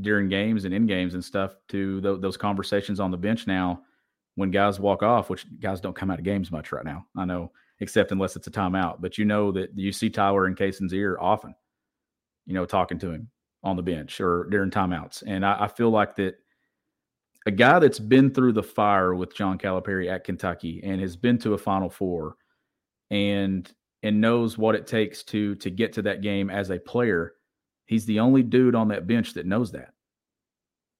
during 0.00 0.28
games 0.28 0.64
and 0.64 0.72
in 0.72 0.86
games 0.86 1.14
and 1.14 1.24
stuff 1.24 1.56
to 1.68 2.00
th- 2.00 2.20
those 2.20 2.36
conversations 2.36 3.00
on 3.00 3.10
the 3.10 3.16
bench 3.16 3.46
now 3.46 3.82
when 4.40 4.50
guys 4.50 4.80
walk 4.80 5.02
off, 5.02 5.28
which 5.28 5.44
guys 5.60 5.82
don't 5.82 5.94
come 5.94 6.10
out 6.10 6.18
of 6.18 6.24
games 6.24 6.50
much 6.50 6.72
right 6.72 6.84
now. 6.84 7.06
I 7.14 7.26
know, 7.26 7.52
except 7.80 8.10
unless 8.10 8.36
it's 8.36 8.46
a 8.46 8.50
timeout. 8.50 9.00
But 9.00 9.18
you 9.18 9.26
know 9.26 9.52
that 9.52 9.76
you 9.76 9.92
see 9.92 10.08
Tyler 10.08 10.46
in 10.46 10.54
Cason's 10.54 10.94
ear 10.94 11.18
often, 11.20 11.54
you 12.46 12.54
know, 12.54 12.64
talking 12.64 12.98
to 13.00 13.10
him 13.10 13.28
on 13.62 13.76
the 13.76 13.82
bench 13.82 14.18
or 14.18 14.48
during 14.50 14.70
timeouts. 14.70 15.22
And 15.26 15.44
I, 15.44 15.64
I 15.64 15.68
feel 15.68 15.90
like 15.90 16.16
that 16.16 16.36
a 17.46 17.50
guy 17.50 17.78
that's 17.78 17.98
been 17.98 18.32
through 18.32 18.54
the 18.54 18.62
fire 18.62 19.14
with 19.14 19.34
John 19.34 19.58
Calipari 19.58 20.10
at 20.10 20.24
Kentucky 20.24 20.80
and 20.82 21.02
has 21.02 21.16
been 21.16 21.36
to 21.38 21.52
a 21.52 21.58
Final 21.58 21.90
Four 21.90 22.36
and 23.10 23.70
and 24.02 24.22
knows 24.22 24.56
what 24.56 24.74
it 24.74 24.86
takes 24.86 25.22
to 25.24 25.54
to 25.56 25.70
get 25.70 25.92
to 25.92 26.02
that 26.02 26.22
game 26.22 26.48
as 26.48 26.70
a 26.70 26.78
player. 26.78 27.34
He's 27.84 28.06
the 28.06 28.20
only 28.20 28.42
dude 28.42 28.74
on 28.74 28.88
that 28.88 29.06
bench 29.06 29.34
that 29.34 29.44
knows 29.44 29.72
that. 29.72 29.92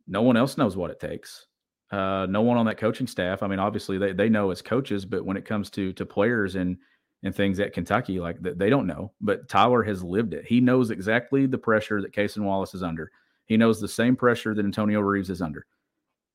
No 0.07 0.21
one 0.21 0.37
else 0.37 0.59
knows 0.59 0.77
what 0.77 0.91
it 0.91 1.01
takes. 1.01 1.47
Uh, 1.91 2.27
no 2.31 2.41
one 2.43 2.57
on 2.57 2.67
that 2.67 2.79
coaching 2.79 3.07
staff. 3.07 3.43
I 3.43 3.49
mean, 3.49 3.59
obviously 3.59 3.99
they, 3.99 4.13
they 4.13 4.29
know 4.29 4.51
as 4.51 4.63
coaches, 4.63 5.05
but 5.05 5.25
when 5.25 5.37
it 5.37 5.45
comes 5.45 5.71
to 5.71 5.93
to 5.95 6.07
players 6.07 6.55
and 6.55 6.79
and 7.23 7.35
things 7.35 7.61
at 7.61 7.75
Kentucky, 7.75 8.21
like 8.21 8.39
they 8.41 8.71
don't 8.71 8.87
know. 8.87 9.13
But 9.21 9.49
Tyler 9.49 9.83
has 9.83 10.03
lived 10.03 10.33
it. 10.33 10.47
He 10.47 10.61
knows 10.61 10.91
exactly 10.91 11.47
the 11.47 11.59
pressure 11.59 12.01
that 12.01 12.15
Cason 12.15 12.45
Wallace 12.45 12.75
is 12.75 12.83
under. 12.83 13.11
He 13.45 13.57
knows 13.57 13.81
the 13.81 13.89
same 13.89 14.17
pressure 14.17 14.55
that 14.55 14.65
Antonio 14.65 15.01
Reeves 15.01 15.31
is 15.31 15.43
under. 15.43 15.67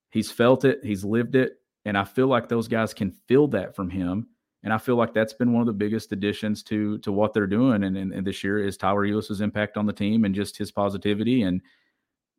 He's 0.09 0.29
felt 0.29 0.65
it. 0.65 0.81
He's 0.83 1.03
lived 1.03 1.35
it, 1.35 1.59
and 1.85 1.97
I 1.97 2.03
feel 2.03 2.27
like 2.27 2.49
those 2.49 2.67
guys 2.67 2.93
can 2.93 3.11
feel 3.27 3.47
that 3.49 3.75
from 3.75 3.89
him. 3.89 4.27
And 4.63 4.73
I 4.73 4.77
feel 4.77 4.95
like 4.95 5.13
that's 5.13 5.33
been 5.33 5.53
one 5.53 5.61
of 5.61 5.67
the 5.67 5.73
biggest 5.73 6.11
additions 6.11 6.63
to 6.63 6.97
to 6.99 7.11
what 7.11 7.33
they're 7.33 7.47
doing. 7.47 7.83
And, 7.83 7.95
and, 7.95 8.11
and 8.11 8.27
this 8.27 8.43
year 8.43 8.59
is 8.59 8.77
Tyler 8.77 9.07
Ulis's 9.07 9.41
impact 9.41 9.77
on 9.77 9.85
the 9.85 9.93
team 9.93 10.25
and 10.25 10.35
just 10.35 10.57
his 10.57 10.71
positivity 10.71 11.43
and 11.43 11.61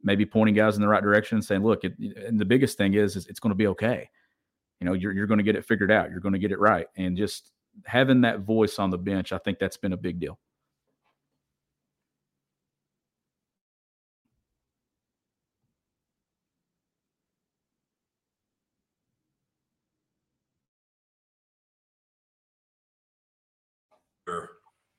maybe 0.02 0.24
pointing 0.26 0.54
guys 0.54 0.76
in 0.76 0.82
the 0.82 0.88
right 0.88 1.02
direction 1.02 1.37
and 1.37 1.44
saying, 1.44 1.62
look, 1.62 1.85
it, 1.85 1.98
and 1.98 2.38
the 2.38 2.44
biggest 2.44 2.78
thing 2.78 2.94
is, 2.94 3.16
is 3.16 3.26
it's 3.26 3.40
going 3.40 3.50
to 3.50 3.56
be 3.56 3.66
okay. 3.68 4.09
You 4.80 4.87
know, 4.87 4.92
you're, 4.92 5.12
you're 5.12 5.26
going 5.26 5.38
to 5.38 5.44
get 5.44 5.56
it 5.56 5.64
figured 5.64 5.90
out. 5.90 6.11
You're 6.11 6.20
going 6.20 6.35
to 6.35 6.38
get 6.38 6.52
it 6.52 6.59
right. 6.59 6.87
And 6.96 7.16
just 7.16 7.52
having 7.85 8.20
that 8.22 8.40
voice 8.40 8.78
on 8.78 8.90
the 8.90 8.98
bench, 8.98 9.32
I 9.32 9.38
think 9.38 9.59
that's 9.59 9.76
been 9.76 9.92
a 9.92 9.96
big 9.96 10.20
deal. 10.20 10.38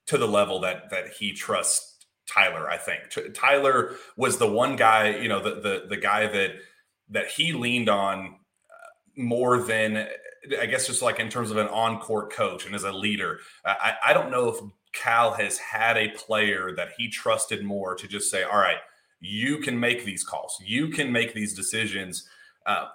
to 0.07 0.17
the 0.17 0.27
level 0.27 0.59
that 0.61 0.89
that 0.89 1.09
he 1.19 1.33
trusts 1.33 1.96
Tyler. 2.27 2.69
I 2.69 2.77
think 2.77 3.33
Tyler 3.33 3.95
was 4.15 4.37
the 4.37 4.51
one 4.51 4.75
guy, 4.75 5.17
you 5.17 5.29
know, 5.29 5.41
the 5.41 5.61
the 5.61 5.85
the 5.89 5.97
guy 5.97 6.27
that 6.27 6.51
that 7.09 7.27
he 7.27 7.53
leaned 7.53 7.89
on 7.89 8.35
uh, 8.69 9.21
more 9.21 9.61
than 9.61 10.07
I 10.59 10.65
guess 10.65 10.87
just 10.87 11.01
like 11.01 11.19
in 11.19 11.29
terms 11.29 11.51
of 11.51 11.57
an 11.57 11.67
on 11.67 11.99
court 11.99 12.31
coach 12.31 12.65
and 12.65 12.75
as 12.75 12.83
a 12.83 12.91
leader. 12.91 13.39
I, 13.65 13.95
I 14.07 14.13
don't 14.13 14.31
know 14.31 14.49
if 14.49 14.59
Cal 14.93 15.33
has 15.33 15.57
had 15.57 15.97
a 15.97 16.09
player 16.09 16.73
that 16.75 16.89
he 16.97 17.09
trusted 17.09 17.63
more 17.63 17.95
to 17.95 18.07
just 18.07 18.31
say, 18.31 18.43
all 18.43 18.57
right, 18.57 18.77
you 19.19 19.59
can 19.59 19.79
make 19.79 20.05
these 20.05 20.23
calls, 20.23 20.57
you 20.63 20.89
can 20.89 21.11
make 21.11 21.33
these 21.33 21.53
decisions. 21.53 22.27
Uh, 22.65 22.87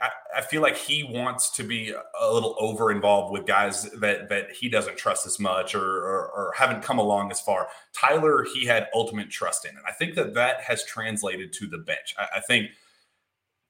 I, 0.00 0.10
I, 0.36 0.40
feel 0.42 0.60
like 0.60 0.76
he 0.76 1.04
wants 1.04 1.50
to 1.56 1.62
be 1.62 1.90
a 2.20 2.32
little 2.32 2.54
over 2.58 2.92
involved 2.92 3.32
with 3.32 3.46
guys 3.46 3.84
that 3.92 4.28
that 4.28 4.50
he 4.50 4.68
doesn't 4.68 4.98
trust 4.98 5.26
as 5.26 5.40
much 5.40 5.74
or, 5.74 5.80
or, 5.80 6.30
or 6.32 6.52
haven't 6.56 6.82
come 6.82 6.98
along 6.98 7.30
as 7.30 7.40
far. 7.40 7.68
Tyler, 7.94 8.46
he 8.52 8.66
had 8.66 8.88
ultimate 8.94 9.30
trust 9.30 9.64
in, 9.64 9.70
and 9.70 9.86
I 9.88 9.92
think 9.92 10.14
that 10.16 10.34
that 10.34 10.60
has 10.60 10.84
translated 10.84 11.52
to 11.54 11.66
the 11.66 11.78
bench. 11.78 12.14
I, 12.18 12.38
I 12.38 12.40
think 12.40 12.70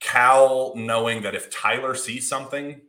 Cal 0.01 0.75
knowing 0.75 1.23
that 1.23 1.35
if 1.35 1.51
Tyler 1.51 1.95
sees 1.95 2.29
something, 2.29 2.81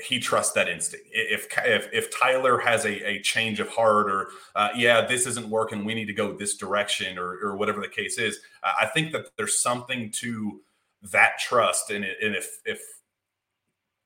he 0.00 0.18
trusts 0.18 0.52
that 0.52 0.68
instinct. 0.68 1.06
If 1.12 1.48
if, 1.64 1.88
if 1.92 2.18
Tyler 2.18 2.58
has 2.58 2.84
a, 2.84 3.08
a 3.08 3.22
change 3.22 3.60
of 3.60 3.68
heart 3.68 4.10
or 4.10 4.28
uh, 4.54 4.70
yeah, 4.76 5.06
this 5.06 5.26
isn't 5.26 5.48
working, 5.48 5.84
we 5.84 5.94
need 5.94 6.06
to 6.06 6.12
go 6.12 6.32
this 6.32 6.56
direction 6.56 7.18
or 7.18 7.38
or 7.42 7.56
whatever 7.56 7.80
the 7.80 7.88
case 7.88 8.18
is, 8.18 8.38
I 8.62 8.86
think 8.86 9.12
that 9.12 9.34
there's 9.36 9.62
something 9.62 10.10
to 10.16 10.60
that 11.10 11.38
trust. 11.38 11.90
And, 11.90 12.04
and 12.04 12.34
if 12.36 12.48
if 12.64 12.80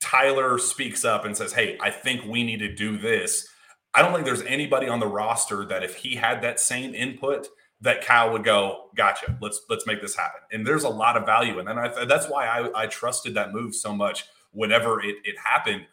Tyler 0.01 0.59
speaks 0.59 1.05
up 1.05 1.25
and 1.25 1.37
says, 1.37 1.53
"Hey, 1.53 1.79
I 1.81 1.91
think 1.91 2.25
we 2.25 2.43
need 2.43 2.59
to 2.59 2.75
do 2.75 2.97
this," 2.97 3.49
I 3.95 4.03
don't 4.03 4.13
think 4.13 4.25
there's 4.25 4.43
anybody 4.43 4.89
on 4.89 5.01
the 5.01 5.07
roster 5.07 5.65
that 5.67 5.83
if 5.83 5.97
he 5.97 6.15
had 6.15 6.43
that 6.43 6.61
same 6.61 6.95
input 6.95 7.49
that 7.81 8.03
Cal 8.03 8.33
would 8.33 8.45
go, 8.45 8.91
"Gotcha, 8.95 9.37
let's 9.41 9.61
let's 9.69 9.87
make 9.87 10.01
this 10.01 10.17
happen." 10.17 10.41
And 10.53 10.67
there's 10.67 10.85
a 10.85 10.89
lot 10.89 11.17
of 11.17 11.27
value 11.27 11.59
in 11.59 11.67
that. 11.67 11.77
And 11.77 11.81
I, 11.81 12.05
that's 12.05 12.29
why 12.29 12.47
I, 12.47 12.85
I 12.85 12.87
trusted 12.87 13.35
that 13.35 13.53
move 13.53 13.75
so 13.75 13.95
much 13.95 14.27
whenever 14.53 15.01
it, 15.03 15.17
it 15.25 15.37
happened 15.39 15.87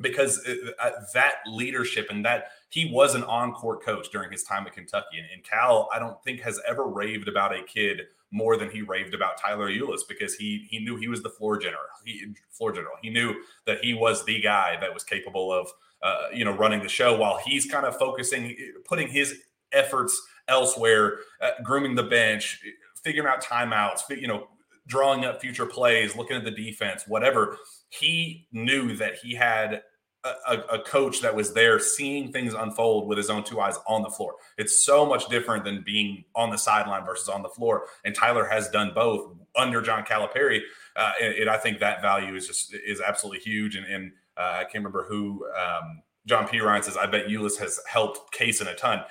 because 0.00 0.42
it, 0.44 0.74
uh, 0.80 0.90
that 1.12 1.34
leadership 1.46 2.08
and 2.10 2.24
that 2.24 2.48
he 2.68 2.90
was 2.92 3.14
an 3.14 3.22
on-court 3.24 3.84
coach 3.84 4.10
during 4.10 4.30
his 4.32 4.42
time 4.42 4.66
at 4.66 4.72
Kentucky 4.72 5.18
and, 5.18 5.26
and, 5.32 5.44
Cal 5.44 5.88
I 5.94 5.98
don't 5.98 6.20
think 6.24 6.40
has 6.40 6.60
ever 6.66 6.88
raved 6.88 7.28
about 7.28 7.54
a 7.54 7.62
kid 7.62 8.02
more 8.32 8.56
than 8.56 8.68
he 8.70 8.82
raved 8.82 9.14
about 9.14 9.38
Tyler 9.38 9.70
Ulis 9.70 10.00
because 10.08 10.34
he 10.34 10.66
he 10.68 10.80
knew 10.80 10.96
he 10.96 11.06
was 11.06 11.22
the 11.22 11.30
floor 11.30 11.56
general 11.56 11.84
he 12.04 12.34
floor 12.50 12.72
general. 12.72 12.94
He 13.02 13.10
knew 13.10 13.34
that 13.66 13.78
he 13.82 13.94
was 13.94 14.24
the 14.24 14.40
guy 14.40 14.76
that 14.80 14.92
was 14.92 15.04
capable 15.04 15.52
of 15.52 15.68
uh, 16.02 16.26
you 16.32 16.44
know 16.44 16.56
running 16.56 16.82
the 16.82 16.88
show 16.88 17.16
while 17.16 17.38
he's 17.44 17.66
kind 17.66 17.86
of 17.86 17.96
focusing 17.96 18.56
putting 18.84 19.08
his 19.08 19.42
efforts 19.72 20.20
elsewhere 20.48 21.18
uh, 21.40 21.50
grooming 21.62 21.94
the 21.94 22.02
bench 22.02 22.60
figuring 23.02 23.28
out 23.28 23.42
timeouts 23.42 24.00
you 24.10 24.28
know 24.28 24.48
drawing 24.86 25.24
up 25.24 25.40
future 25.40 25.66
plays 25.66 26.16
looking 26.16 26.36
at 26.36 26.44
the 26.44 26.50
defense 26.50 27.04
whatever 27.06 27.56
he 27.88 28.46
knew 28.52 28.94
that 28.96 29.14
he 29.16 29.34
had 29.34 29.82
a, 30.24 30.58
a, 30.72 30.78
coach 30.78 31.20
that 31.20 31.34
was 31.34 31.52
there 31.52 31.78
seeing 31.78 32.32
things 32.32 32.54
unfold 32.54 33.08
with 33.08 33.18
his 33.18 33.28
own 33.28 33.44
two 33.44 33.60
eyes 33.60 33.76
on 33.86 34.02
the 34.02 34.08
floor. 34.08 34.36
It's 34.56 34.84
so 34.84 35.04
much 35.04 35.28
different 35.28 35.64
than 35.64 35.82
being 35.84 36.24
on 36.34 36.50
the 36.50 36.56
sideline 36.56 37.04
versus 37.04 37.28
on 37.28 37.42
the 37.42 37.48
floor. 37.50 37.86
And 38.04 38.14
Tyler 38.14 38.46
has 38.46 38.68
done 38.70 38.92
both 38.94 39.34
under 39.54 39.82
John 39.82 40.04
Calipari. 40.04 40.60
Uh, 40.96 41.12
and, 41.20 41.34
and, 41.34 41.50
I 41.50 41.58
think 41.58 41.80
that 41.80 42.00
value 42.00 42.34
is 42.34 42.46
just 42.46 42.74
is 42.74 43.00
absolutely 43.00 43.40
huge. 43.40 43.76
And, 43.76 43.86
and 43.86 44.12
uh, 44.36 44.58
I 44.60 44.62
can't 44.62 44.76
remember 44.76 45.04
who 45.08 45.46
um, 45.58 46.02
John 46.26 46.48
P. 46.48 46.60
Ryan 46.60 46.82
says. 46.82 46.96
I 46.96 47.06
bet 47.06 47.26
Ulis 47.26 47.58
has 47.58 47.80
helped 47.86 48.34
Cason 48.34 48.70
a 48.70 48.74
ton. 48.74 49.02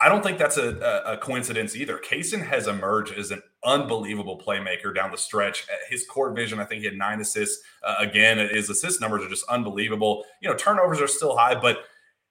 I 0.00 0.08
don't 0.08 0.22
think 0.22 0.36
that's 0.36 0.56
a, 0.56 1.02
a, 1.06 1.16
coincidence 1.16 1.76
either. 1.76 1.96
Cason 1.96 2.44
has 2.44 2.66
emerged 2.66 3.14
as 3.16 3.30
an 3.30 3.40
unbelievable 3.64 4.40
playmaker 4.44 4.94
down 4.94 5.10
the 5.10 5.16
stretch. 5.16 5.66
Uh, 5.70 5.76
his 5.88 6.04
court 6.06 6.34
vision, 6.34 6.58
I 6.58 6.64
think 6.64 6.80
he 6.80 6.86
had 6.86 6.96
nine 6.96 7.20
assists. 7.20 7.62
Uh, 7.82 7.96
again, 7.98 8.38
his 8.38 8.70
assist 8.70 9.00
numbers 9.00 9.24
are 9.24 9.28
just 9.28 9.44
unbelievable. 9.48 10.24
You 10.40 10.48
know, 10.48 10.56
turnovers 10.56 11.00
are 11.00 11.06
still 11.06 11.36
high, 11.36 11.54
but 11.54 11.84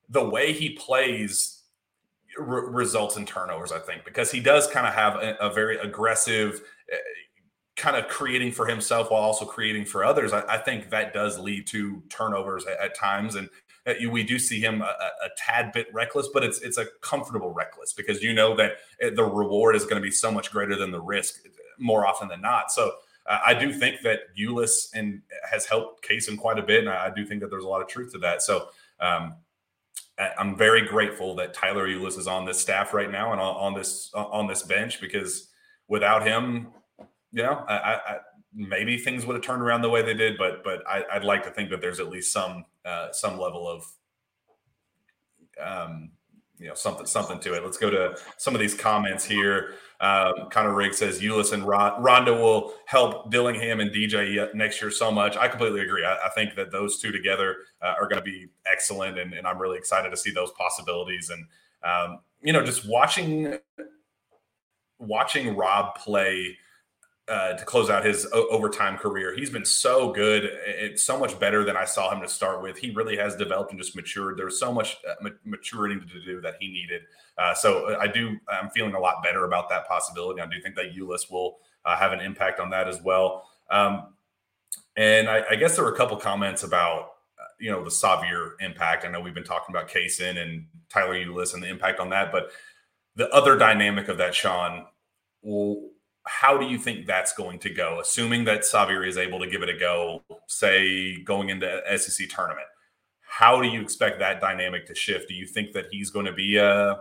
the 0.10 0.28
way 0.28 0.52
he 0.54 0.72
plays 0.72 1.62
results 2.38 3.18
in 3.18 3.26
turnovers, 3.26 3.72
I 3.72 3.80
think, 3.80 4.06
because 4.06 4.32
he 4.32 4.40
does 4.40 4.68
kind 4.68 4.88
of 4.88 4.94
have 4.94 5.16
a, 5.16 5.36
a, 5.42 5.54
very 5.54 5.78
aggressive, 5.78 6.62
uh, 6.92 6.98
kind 7.76 7.96
of 7.96 8.08
creating 8.08 8.52
for 8.54 8.66
himself 8.66 9.12
while 9.12 9.22
also 9.22 9.46
creating 9.46 9.86
for 9.86 10.06
others. 10.06 10.32
I, 10.32 10.44
I 10.48 10.58
think 10.58 10.90
that 10.90 11.14
does 11.14 11.38
lead 11.38 11.68
to 11.68 12.02
turnovers 12.10 12.66
at, 12.66 12.80
at 12.80 12.96
times. 12.96 13.36
And 13.36 13.50
we 14.10 14.24
do 14.24 14.38
see 14.38 14.60
him 14.60 14.82
a, 14.82 14.86
a, 14.86 15.30
tad 15.38 15.72
bit 15.72 15.88
reckless, 15.94 16.30
but 16.34 16.44
it's 16.44 16.62
it's 16.62 16.78
a 16.78 16.86
comfortable 17.02 17.52
reckless 17.52 17.94
because 17.94 18.22
you 18.22 18.34
know 18.34 18.56
that 18.56 18.74
eh, 19.02 19.10
the 19.10 19.24
reward 19.24 19.76
is 19.76 19.84
going 19.84 19.96
to 19.96 20.02
be 20.02 20.12
so 20.12 20.32
much 20.32 20.52
greater 20.52 20.76
than 20.76 20.92
the 20.92 21.02
risk 21.02 21.46
more 21.80 22.06
often 22.06 22.28
than 22.28 22.42
not. 22.42 22.72
So 22.72 22.92
uh, 23.26 23.40
I 23.46 23.54
do 23.54 23.74
think 23.74 24.02
that 24.02 24.36
Ulis 24.40 24.90
and 24.94 25.22
has 25.50 25.66
helped 25.66 26.08
Cason 26.08 26.38
quite 26.38 26.60
a 26.60 26.64
bit, 26.64 26.80
and 26.80 26.90
I, 26.90 27.08
I, 27.08 27.10
do 27.10 27.26
think 27.26 27.42
that 27.42 27.50
there's 27.50 27.64
a 27.64 27.68
lot 27.68 27.82
of 27.82 27.88
truth 27.88 28.12
to 28.12 28.20
that. 28.20 28.44
So 28.44 28.70
um, 29.00 29.36
I'm 30.38 30.56
very 30.56 30.88
grateful 30.88 31.36
that 31.36 31.54
Tyler 31.54 31.88
Ulis 31.88 32.18
is 32.18 32.28
on 32.28 32.46
this 32.46 32.60
staff 32.60 32.94
right 32.94 33.10
now 33.10 33.32
and 33.32 33.42
on, 33.42 33.56
on 33.56 33.74
this 33.74 34.12
on 34.14 34.48
this 34.48 34.62
bench 34.62 35.02
because 35.02 35.50
without 35.88 36.26
him, 36.26 36.68
you 37.32 37.44
know, 37.44 37.64
I, 37.68 37.76
I 37.76 38.18
maybe 38.54 38.98
things 38.98 39.26
would 39.26 39.36
have 39.36 39.44
turned 39.44 39.62
around 39.62 39.82
the 39.82 39.90
way 39.90 40.02
they 40.02 40.14
did, 40.14 40.38
but 40.38 40.64
but 40.64 40.84
I, 40.88 41.04
would 41.14 41.24
like 41.24 41.44
to 41.44 41.52
think 41.52 41.70
that 41.70 41.82
there's 41.82 42.00
at 42.00 42.10
least 42.10 42.32
some 42.32 42.66
uh, 42.86 43.12
some 43.12 43.40
level 43.40 43.68
of 43.68 43.86
um, 45.60 46.12
you 46.58 46.68
know 46.68 46.76
something 46.76 47.06
something 47.06 47.40
to 47.40 47.54
it. 47.54 47.64
Let's 47.64 47.78
go 47.78 47.90
to 47.90 48.18
some 48.38 48.54
of 48.54 48.62
these 48.62 48.76
comments 48.76 49.26
here. 49.26 49.76
Um, 50.00 50.50
Connor 50.50 50.74
Riggs 50.74 50.98
says 50.98 51.20
Ulis 51.22 51.54
and 51.54 51.64
Rondo 51.66 52.40
will 52.42 52.74
help 52.86 53.30
Dillingham 53.30 53.80
and 53.80 53.92
DJ 53.92 54.54
next 54.56 54.82
year 54.82 54.90
so 54.90 55.12
much. 55.12 55.38
I 55.38 55.48
completely 55.48 55.82
agree. 55.82 56.04
I, 56.04 56.16
I 56.26 56.30
think 56.30 56.56
that 56.56 56.72
those 56.72 57.00
two 57.00 57.12
together 57.12 57.58
uh, 57.82 57.94
are 58.00 58.08
going 58.08 58.18
to 58.18 58.24
be 58.24 58.48
excellent, 58.66 59.20
and, 59.20 59.34
and, 59.34 59.46
I'm 59.46 59.60
really 59.60 59.78
excited 59.78 60.10
to 60.10 60.18
see 60.18 60.32
those 60.32 60.52
possibilities. 60.52 61.30
And 61.30 61.46
um, 61.84 62.20
you 62.42 62.52
know, 62.52 62.64
just 62.64 62.88
watching 62.88 63.60
watching 65.00 65.56
Rob 65.56 65.96
play 65.96 66.58
uh, 67.28 67.54
to 67.54 67.66
close 67.66 67.90
out 67.90 68.06
his 68.06 68.28
o- 68.34 68.48
overtime 68.50 68.98
career. 68.98 69.36
He's 69.36 69.50
been 69.50 69.66
so 69.66 70.12
good. 70.12 70.50
It's 70.66 71.04
so 71.04 71.18
much 71.18 71.40
better 71.40 71.64
than 71.64 71.78
I 71.78 71.86
saw 71.86 72.12
him 72.14 72.22
to 72.22 72.28
start 72.28 72.62
with. 72.62 72.78
He 72.78 72.92
really 72.92 73.16
has 73.18 73.36
developed 73.36 73.72
and 73.72 73.80
just 73.80 73.96
matured. 73.96 74.38
There's 74.38 74.60
so 74.60 74.74
much 74.74 74.98
uh, 75.08 75.14
ma- 75.22 75.30
maturity 75.46 76.00
to 76.00 76.26
do 76.26 76.42
that 76.42 76.56
he 76.60 76.68
needed. 76.68 77.02
Uh, 77.38 77.54
so 77.54 77.86
uh, 77.86 77.98
I 78.00 78.08
do. 78.08 78.38
I'm 78.48 78.70
feeling 78.72 78.96
a 78.96 79.00
lot 79.00 79.24
better 79.24 79.46
about 79.46 79.70
that 79.70 79.88
possibility. 79.88 80.42
I 80.42 80.46
do 80.48 80.62
think 80.62 80.76
that 80.76 80.96
Ulis 80.96 81.32
will 81.32 81.60
uh, 81.86 81.96
have 81.96 82.12
an 82.12 82.20
impact 82.20 82.60
on 82.60 82.70
that 82.72 82.88
as 82.88 83.02
well. 83.02 83.48
Um, 83.70 84.14
and 84.98 85.30
I, 85.30 85.44
I, 85.52 85.56
guess 85.56 85.76
there 85.76 85.86
were 85.86 85.94
a 85.94 85.98
couple 85.98 86.18
comments 86.18 86.64
about 86.64 87.14
you 87.60 87.72
know 87.72 87.84
the 87.84 87.90
Sahvir 87.90 88.54
impact. 88.60 89.06
I 89.06 89.10
know 89.10 89.22
we've 89.22 89.34
been 89.34 89.44
talking 89.44 89.74
about 89.74 89.90
Cason 89.90 90.38
and 90.38 90.66
Tyler 90.90 91.16
Ulis 91.16 91.54
and 91.54 91.64
the 91.64 91.70
impact 91.70 92.00
on 92.00 92.10
that, 92.10 92.32
but 92.32 92.52
the 93.16 93.30
other 93.30 93.58
dynamic 93.58 94.10
of 94.10 94.18
that, 94.18 94.36
Shawn, 94.36 94.86
how 96.26 96.58
do 96.58 96.66
you 96.66 96.78
think 96.78 97.08
that's 97.08 97.34
going 97.34 97.60
to 97.60 97.70
go? 97.70 98.00
Assuming 98.02 98.46
that 98.46 98.62
Sahvir 98.62 99.08
is 99.08 99.18
able 99.18 99.40
to 99.40 99.48
give 99.48 99.64
it 99.64 99.70
a 99.70 99.78
go, 99.78 100.24
say 100.48 101.22
going 101.24 101.50
into 101.50 101.82
SEC 101.98 102.30
tournament, 102.30 102.68
how 103.22 103.62
do 103.62 103.68
you 103.68 103.82
expect 103.82 104.20
that 104.20 104.42
dynamic 104.42 104.86
to 104.88 104.96
shift? 104.96 105.28
Do 105.30 105.34
you 105.34 105.48
think 105.48 105.72
that 105.74 105.86
he's 105.92 106.10
going 106.10 106.26
to 106.26 106.34
be 106.34 106.58
a 106.58 107.00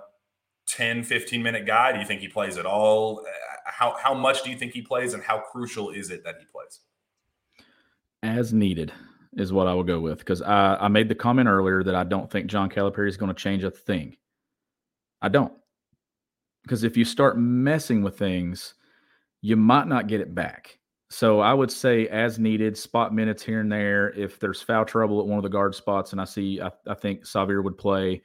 10, 0.68 1.02
15 1.02 1.42
minute 1.42 1.66
guy? 1.66 1.92
Do 1.92 1.98
you 1.98 2.06
think 2.06 2.20
he 2.20 2.28
plays 2.28 2.56
at 2.56 2.66
all? 2.66 3.24
How, 3.66 3.96
how 4.00 4.14
much 4.14 4.42
do 4.42 4.50
you 4.50 4.56
think 4.56 4.72
he 4.72 4.82
plays 4.82 5.12
and 5.12 5.22
how 5.22 5.38
crucial 5.38 5.90
is 5.90 6.10
it 6.10 6.24
that 6.24 6.36
he 6.38 6.46
plays? 6.46 6.80
As 8.22 8.52
needed 8.52 8.92
is 9.36 9.52
what 9.52 9.66
I 9.66 9.74
will 9.74 9.84
go 9.84 10.00
with 10.00 10.18
because 10.18 10.42
I, 10.42 10.76
I 10.76 10.88
made 10.88 11.08
the 11.08 11.14
comment 11.14 11.48
earlier 11.48 11.82
that 11.82 11.94
I 11.94 12.04
don't 12.04 12.30
think 12.30 12.46
John 12.46 12.70
Calipari 12.70 13.08
is 13.08 13.16
going 13.16 13.32
to 13.32 13.40
change 13.40 13.64
a 13.64 13.70
thing. 13.70 14.16
I 15.22 15.28
don't. 15.28 15.52
Because 16.62 16.84
if 16.84 16.96
you 16.96 17.04
start 17.04 17.38
messing 17.38 18.02
with 18.02 18.18
things, 18.18 18.74
you 19.42 19.56
might 19.56 19.88
not 19.88 20.06
get 20.06 20.20
it 20.20 20.34
back. 20.34 20.78
So 21.10 21.40
I 21.40 21.52
would 21.52 21.72
say 21.72 22.06
as 22.06 22.38
needed, 22.38 22.78
spot 22.78 23.12
minutes 23.12 23.42
here 23.42 23.60
and 23.60 23.70
there. 23.70 24.12
If 24.12 24.38
there's 24.38 24.62
foul 24.62 24.84
trouble 24.84 25.20
at 25.20 25.26
one 25.26 25.38
of 25.38 25.42
the 25.42 25.48
guard 25.48 25.74
spots, 25.74 26.12
and 26.12 26.20
I 26.20 26.24
see, 26.24 26.60
I, 26.60 26.70
I 26.86 26.94
think 26.94 27.24
Sahvir 27.24 27.64
would 27.64 27.76
play. 27.76 28.22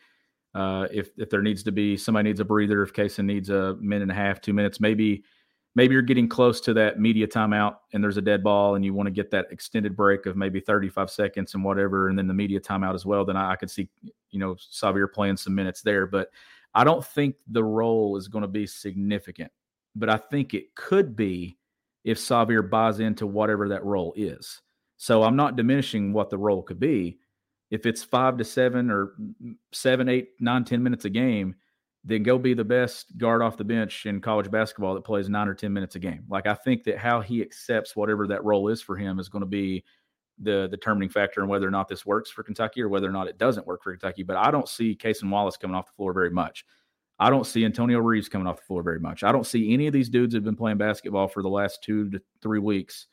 Uh, 0.53 0.87
if 0.91 1.09
if 1.17 1.29
there 1.29 1.41
needs 1.41 1.63
to 1.63 1.71
be 1.71 1.97
somebody 1.97 2.29
needs 2.29 2.39
a 2.39 2.45
breather, 2.45 2.83
if 2.83 2.93
Cason 2.93 3.25
needs 3.25 3.49
a 3.49 3.75
minute 3.81 4.03
and 4.03 4.11
a 4.11 4.15
half, 4.15 4.39
two 4.39 4.53
minutes, 4.53 4.79
maybe 4.79 5.23
maybe 5.73 5.93
you're 5.93 6.03
getting 6.03 6.29
close 6.29 6.61
to 6.61 6.73
that 6.75 6.99
media 6.99 7.27
timeout 7.27 7.77
and 7.91 8.03
there's 8.03 8.17
a 8.17 8.21
dead 8.21 8.43
ball 8.43 8.75
and 8.75 8.85
you 8.85 8.93
want 8.93 9.07
to 9.07 9.11
get 9.11 9.31
that 9.31 9.47
extended 9.51 9.95
break 9.97 10.25
of 10.25 10.37
maybe 10.37 10.61
35 10.61 11.09
seconds 11.09 11.55
and 11.55 11.63
whatever, 11.63 12.07
and 12.07 12.17
then 12.17 12.27
the 12.27 12.33
media 12.33 12.59
timeout 12.59 12.93
as 12.93 13.05
well. 13.05 13.25
Then 13.25 13.35
I, 13.35 13.51
I 13.51 13.55
could 13.55 13.71
see 13.71 13.89
you 14.29 14.39
know 14.39 14.55
Sahvir 14.55 15.11
playing 15.11 15.37
some 15.37 15.55
minutes 15.55 15.81
there, 15.81 16.05
but 16.05 16.29
I 16.75 16.83
don't 16.83 17.03
think 17.03 17.35
the 17.47 17.63
role 17.63 18.15
is 18.15 18.27
going 18.27 18.43
to 18.43 18.47
be 18.47 18.67
significant 18.67 19.51
but 19.95 20.09
I 20.09 20.17
think 20.17 20.53
it 20.53 20.75
could 20.75 21.15
be 21.15 21.57
if 22.03 22.17
Sahvir 22.17 22.69
buys 22.69 22.99
into 22.99 23.25
whatever 23.25 23.69
that 23.69 23.83
role 23.83 24.13
is. 24.15 24.61
So 24.97 25.23
I'm 25.23 25.35
not 25.35 25.55
diminishing 25.55 26.13
what 26.13 26.29
the 26.29 26.37
role 26.37 26.61
could 26.61 26.79
be. 26.79 27.17
If 27.71 27.85
it's 27.85 28.03
five 28.03 28.37
to 28.37 28.45
seven 28.45 28.91
or 28.91 29.15
seven, 29.71 30.07
eight, 30.07 30.29
nine, 30.39 30.63
ten 30.63 30.83
minutes 30.83 31.05
a 31.05 31.09
game, 31.09 31.55
then 32.05 32.21
go 32.21 32.37
be 32.37 32.53
the 32.53 32.63
best 32.63 33.17
guard 33.17 33.41
off 33.41 33.57
the 33.57 33.63
bench 33.63 34.05
in 34.05 34.21
college 34.21 34.49
basketball 34.51 34.93
that 34.93 35.03
plays 35.03 35.27
nine 35.27 35.47
or 35.47 35.55
10 35.55 35.73
minutes 35.73 35.95
a 35.95 35.99
game. 35.99 36.23
Like 36.29 36.45
I 36.45 36.53
think 36.53 36.83
that 36.83 36.99
how 36.99 37.19
he 37.19 37.41
accepts 37.41 37.95
whatever 37.95 38.27
that 38.27 38.43
role 38.43 38.67
is 38.67 38.81
for 38.81 38.95
him 38.95 39.19
is 39.19 39.27
going 39.27 39.41
to 39.41 39.47
be 39.47 39.83
the 40.37 40.67
determining 40.69 41.09
factor 41.09 41.41
in 41.41 41.49
whether 41.49 41.67
or 41.67 41.71
not 41.71 41.87
this 41.87 42.05
works 42.05 42.29
for 42.29 42.43
Kentucky 42.43 42.81
or 42.81 42.89
whether 42.89 43.09
or 43.09 43.11
not 43.11 43.27
it 43.27 43.39
doesn't 43.39 43.65
work 43.65 43.81
for 43.81 43.91
Kentucky. 43.91 44.21
But 44.21 44.37
I 44.37 44.51
don't 44.51 44.69
see 44.69 44.95
Cason 44.95 45.31
Wallace 45.31 45.57
coming 45.57 45.75
off 45.75 45.87
the 45.87 45.93
floor 45.93 46.13
very 46.13 46.29
much. 46.29 46.63
I 47.19 47.29
don't 47.29 47.45
see 47.45 47.63
Antonio 47.63 47.99
Reeves 47.99 48.27
coming 48.27 48.47
off 48.47 48.57
the 48.57 48.65
floor 48.65 48.83
very 48.83 48.99
much. 48.99 49.23
I 49.23 49.31
don't 49.31 49.45
see 49.45 49.73
any 49.73 49.87
of 49.87 49.93
these 49.93 50.09
dudes 50.09 50.33
that 50.33 50.37
have 50.37 50.43
been 50.43 50.55
playing 50.55 50.77
basketball 50.77 51.27
for 51.27 51.41
the 51.41 51.49
last 51.49 51.81
two 51.83 52.09
to 52.11 52.21
three 52.41 52.59
weeks 52.59 53.07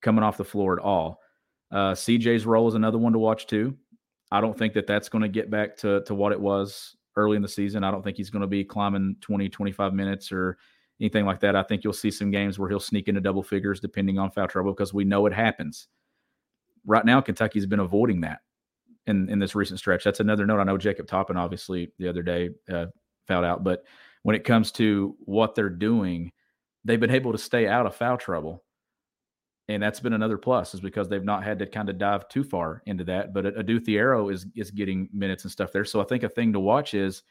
coming 0.00 0.22
off 0.22 0.36
the 0.36 0.44
floor 0.44 0.78
at 0.78 0.84
all. 0.84 1.20
Uh, 1.70 1.92
CJ's 1.92 2.46
role 2.46 2.68
is 2.68 2.74
another 2.74 2.98
one 2.98 3.12
to 3.12 3.18
watch 3.18 3.46
too. 3.46 3.76
I 4.30 4.40
don't 4.40 4.56
think 4.56 4.74
that 4.74 4.86
that's 4.86 5.08
going 5.08 5.22
to 5.22 5.28
get 5.28 5.50
back 5.50 5.76
to, 5.78 6.02
to 6.04 6.14
what 6.14 6.32
it 6.32 6.40
was 6.40 6.96
early 7.16 7.36
in 7.36 7.42
the 7.42 7.48
season. 7.48 7.84
I 7.84 7.90
don't 7.90 8.02
think 8.02 8.16
he's 8.16 8.30
going 8.30 8.42
to 8.42 8.46
be 8.46 8.64
climbing 8.64 9.16
20, 9.20 9.48
25 9.48 9.92
minutes 9.92 10.32
or 10.32 10.56
anything 11.00 11.26
like 11.26 11.40
that. 11.40 11.56
I 11.56 11.62
think 11.62 11.82
you'll 11.82 11.92
see 11.92 12.10
some 12.10 12.30
games 12.30 12.58
where 12.58 12.68
he'll 12.68 12.80
sneak 12.80 13.08
into 13.08 13.20
double 13.20 13.42
figures 13.42 13.80
depending 13.80 14.18
on 14.18 14.30
foul 14.30 14.48
trouble 14.48 14.72
because 14.72 14.94
we 14.94 15.04
know 15.04 15.26
it 15.26 15.32
happens. 15.32 15.88
right 16.86 17.04
now, 17.04 17.20
Kentucky's 17.20 17.66
been 17.66 17.80
avoiding 17.80 18.20
that 18.22 18.40
in 19.06 19.28
in 19.28 19.38
this 19.38 19.54
recent 19.54 19.78
stretch. 19.78 20.04
That's 20.04 20.20
another 20.20 20.46
note. 20.46 20.60
I 20.60 20.64
know 20.64 20.78
Jacob 20.78 21.06
Toppin 21.06 21.36
obviously 21.36 21.92
the 21.98 22.08
other 22.08 22.22
day 22.22 22.50
uh, 22.72 22.86
fouled 23.26 23.44
out, 23.44 23.64
but 23.64 23.84
when 24.22 24.36
it 24.36 24.44
comes 24.44 24.72
to 24.72 25.16
what 25.20 25.54
they're 25.54 25.68
doing, 25.68 26.32
they've 26.84 27.00
been 27.00 27.10
able 27.10 27.32
to 27.32 27.38
stay 27.38 27.66
out 27.66 27.86
of 27.86 27.94
foul 27.94 28.16
trouble. 28.16 28.62
And 29.68 29.82
that's 29.82 30.00
been 30.00 30.12
another 30.12 30.38
plus, 30.38 30.74
is 30.74 30.80
because 30.80 31.08
they've 31.08 31.24
not 31.24 31.44
had 31.44 31.58
to 31.60 31.66
kind 31.66 31.88
of 31.88 31.96
dive 31.96 32.28
too 32.28 32.44
far 32.44 32.82
into 32.86 33.04
that. 33.04 33.32
But 33.32 33.46
Adou 33.46 33.80
Thiero 33.80 34.32
is 34.32 34.46
is 34.56 34.70
getting 34.70 35.08
minutes 35.12 35.44
and 35.44 35.52
stuff 35.52 35.72
there. 35.72 35.84
So 35.84 36.00
I 36.00 36.04
think 36.04 36.24
a 36.24 36.28
thing 36.28 36.52
to 36.52 36.60
watch 36.60 36.94
is 36.94 37.22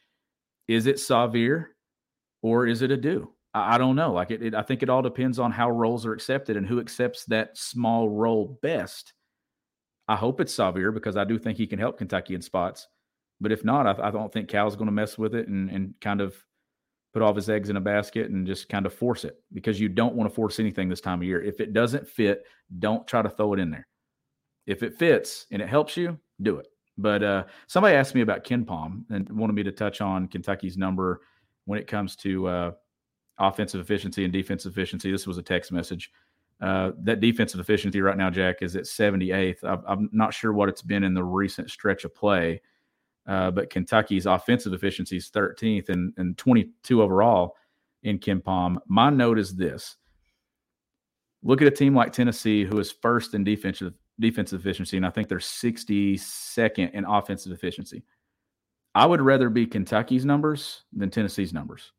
is 0.68 0.88
it 0.88 0.96
Sahvir 0.96 1.68
or 2.42 2.68
is 2.68 2.82
it 2.82 2.92
Adou? 2.92 3.28
I, 3.54 3.76
I 3.76 3.78
don't 3.78 3.96
know. 3.98 4.14
Like 4.14 4.32
it, 4.32 4.42
it, 4.42 4.56
I 4.56 4.62
think 4.62 4.82
it 4.82 4.89
all 4.89 5.02
depends 5.02 5.39
on 5.39 5.52
how 5.52 5.70
roles 5.70 6.06
are 6.06 6.14
accepted 6.14 6.56
and 6.56 6.66
who 6.66 6.80
accepts 6.80 7.26
that 7.26 7.58
small 7.58 8.10
role 8.10 8.58
best. 8.62 9.14
I 10.08 10.16
hope 10.16 10.39
it's 10.42 10.56
Sahvir 10.56 10.94
because 10.94 11.18
I 11.18 11.26
do 11.26 11.38
think 11.38 11.58
he 11.58 11.68
can 11.68 11.80
help 11.80 11.98
Kentucky 11.98 12.34
in 12.34 12.42
spots. 12.42 12.88
But 13.42 13.52
if 13.52 13.66
not, 13.66 13.88
I, 13.88 14.08
I 14.08 14.12
don't 14.12 14.32
think 14.32 14.48
Cal's 14.48 14.78
going 14.78 14.86
to 14.86 14.94
mess 14.94 15.18
with 15.18 15.36
it 15.36 15.50
and, 15.50 15.70
and 15.70 15.94
kind 16.00 16.22
of 16.22 16.36
put 17.12 17.22
all 17.22 17.34
his 17.34 17.50
eggs 17.50 17.70
in 17.70 17.76
a 17.76 17.82
basket 17.82 18.30
and 18.30 18.48
just 18.48 18.70
kind 18.70 18.86
of 18.86 18.94
force 18.94 19.26
it 19.26 19.42
because 19.52 19.80
you 19.80 19.89
don't 19.89 20.16
want 20.16 20.30
to 20.30 20.34
force 20.34 20.60
anything 20.60 20.88
this 20.88 21.02
time 21.02 21.20
of 21.20 21.28
year. 21.28 21.42
If 21.42 21.60
it 21.60 21.74
doesn't 21.74 22.08
fit, 22.08 22.46
don't 22.80 23.06
try 23.06 23.22
to 23.22 23.30
throw 23.30 23.54
it 23.54 23.60
in 23.60 23.72
there. 23.72 23.88
If 24.66 24.84
it 24.84 24.98
fits 24.98 25.48
and 25.52 25.62
it 25.62 25.68
helps 25.68 25.98
you, 25.98 26.18
do 26.42 26.58
it. 26.58 26.68
But 26.98 27.24
uh, 27.24 27.44
somebody 27.68 27.96
asked 27.96 28.16
me 28.16 28.22
about 28.22 28.46
KenPom 28.46 29.06
and 29.10 29.30
wanted 29.32 29.54
me 29.54 29.64
to 29.64 29.72
touch 29.72 30.02
on 30.02 30.28
Kentucky's 30.28 30.78
number 30.78 31.22
when 31.66 31.80
it 31.80 31.88
comes 31.88 32.16
to 32.18 32.48
uh, 32.48 32.72
offensive 33.39 33.82
efficiency 33.82 34.24
and 34.24 34.32
defensive 34.32 34.72
efficiency. 34.72 35.12
This 35.12 35.28
was 35.28 35.38
a 35.38 35.44
text 35.44 35.72
message. 35.72 36.12
Uh, 36.62 36.92
that 37.00 37.20
defensive 37.20 37.60
efficiency 37.60 38.02
right 38.02 38.18
now, 38.18 38.30
Jack, 38.30 38.62
is 38.62 38.76
at 38.76 38.84
78th. 38.84 39.64
I'm, 39.64 39.82
I'm, 39.88 40.10
not 40.12 40.32
sure 40.32 40.54
what 40.54 40.70
it's 40.70 40.84
been 40.84 41.04
in 41.04 41.16
the 41.16 41.24
recent 41.24 41.72
stretch 41.72 42.06
of 42.06 42.14
play, 42.14 42.62
uh, 43.28 43.52
but 43.52 43.70
Kentucky's 43.70 44.26
offensive 44.26 44.74
efficiency 44.74 45.18
is 45.18 45.30
13th 45.30 45.90
and, 45.90 46.14
and 46.18 46.38
22 46.38 47.02
overall 47.02 47.56
in 48.04 48.20
KenPom. 48.20 48.78
My 48.88 49.10
note 49.10 49.38
is 49.38 49.56
this 49.56 49.98
look 51.44 51.62
at 51.62 51.68
a 51.68 51.72
team 51.72 51.96
like 51.96 52.14
Tennessee, 52.14 52.64
who 52.64 52.80
is 52.80 52.92
first 52.92 53.34
in 53.34 53.44
defensive 53.44 53.94
defensive 54.20 54.60
efficiency, 54.60 54.98
and 54.98 55.06
I 55.06 55.10
think 55.10 55.28
they're 55.28 55.40
62nd 55.40 56.92
in 56.92 57.06
offensive 57.06 57.52
efficiency. 57.52 58.04
I 58.94 59.06
would 59.06 59.22
rather 59.22 59.50
be 59.50 59.66
Kentucky's 59.66 60.26
numbers 60.26 60.84
than 60.94 61.10
Tennessee's 61.10 61.54
numbers. 61.54 61.92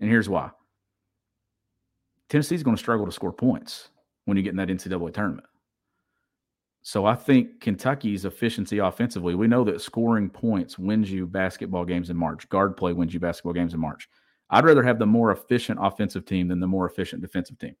And 0.00 0.10
here's 0.10 0.28
why 0.28 0.50
Tennessee's 2.28 2.62
going 2.62 2.76
to 2.76 2.82
struggle 2.82 3.06
to 3.06 3.12
score 3.12 3.32
points 3.32 3.90
when 4.24 4.36
you 4.36 4.42
get 4.42 4.50
in 4.50 4.56
that 4.56 4.68
NCAA 4.68 5.14
tournament. 5.14 5.46
So 6.84 7.06
I 7.06 7.16
think 7.16 7.60
Kentucky's 7.60 8.24
efficiency 8.24 8.78
offensively, 8.78 9.34
we 9.34 9.48
know 9.48 9.64
that 9.64 9.80
scoring 9.80 10.30
points 10.30 10.78
wins 10.78 11.10
you 11.10 11.26
basketball 11.26 11.84
games 11.84 12.10
in 12.10 12.16
March. 12.16 12.48
Guard 12.48 12.76
play 12.76 12.92
wins 12.92 13.12
you 13.12 13.18
basketball 13.18 13.54
games 13.54 13.74
in 13.74 13.80
March. 13.80 14.08
I'd 14.50 14.64
rather 14.64 14.82
have 14.84 15.00
the 15.00 15.06
more 15.06 15.32
efficient 15.32 15.80
offensive 15.82 16.24
team 16.24 16.46
than 16.46 16.60
the 16.60 16.66
more 16.68 16.86
efficient 16.86 17.22
defensive 17.22 17.58
team, 17.58 17.74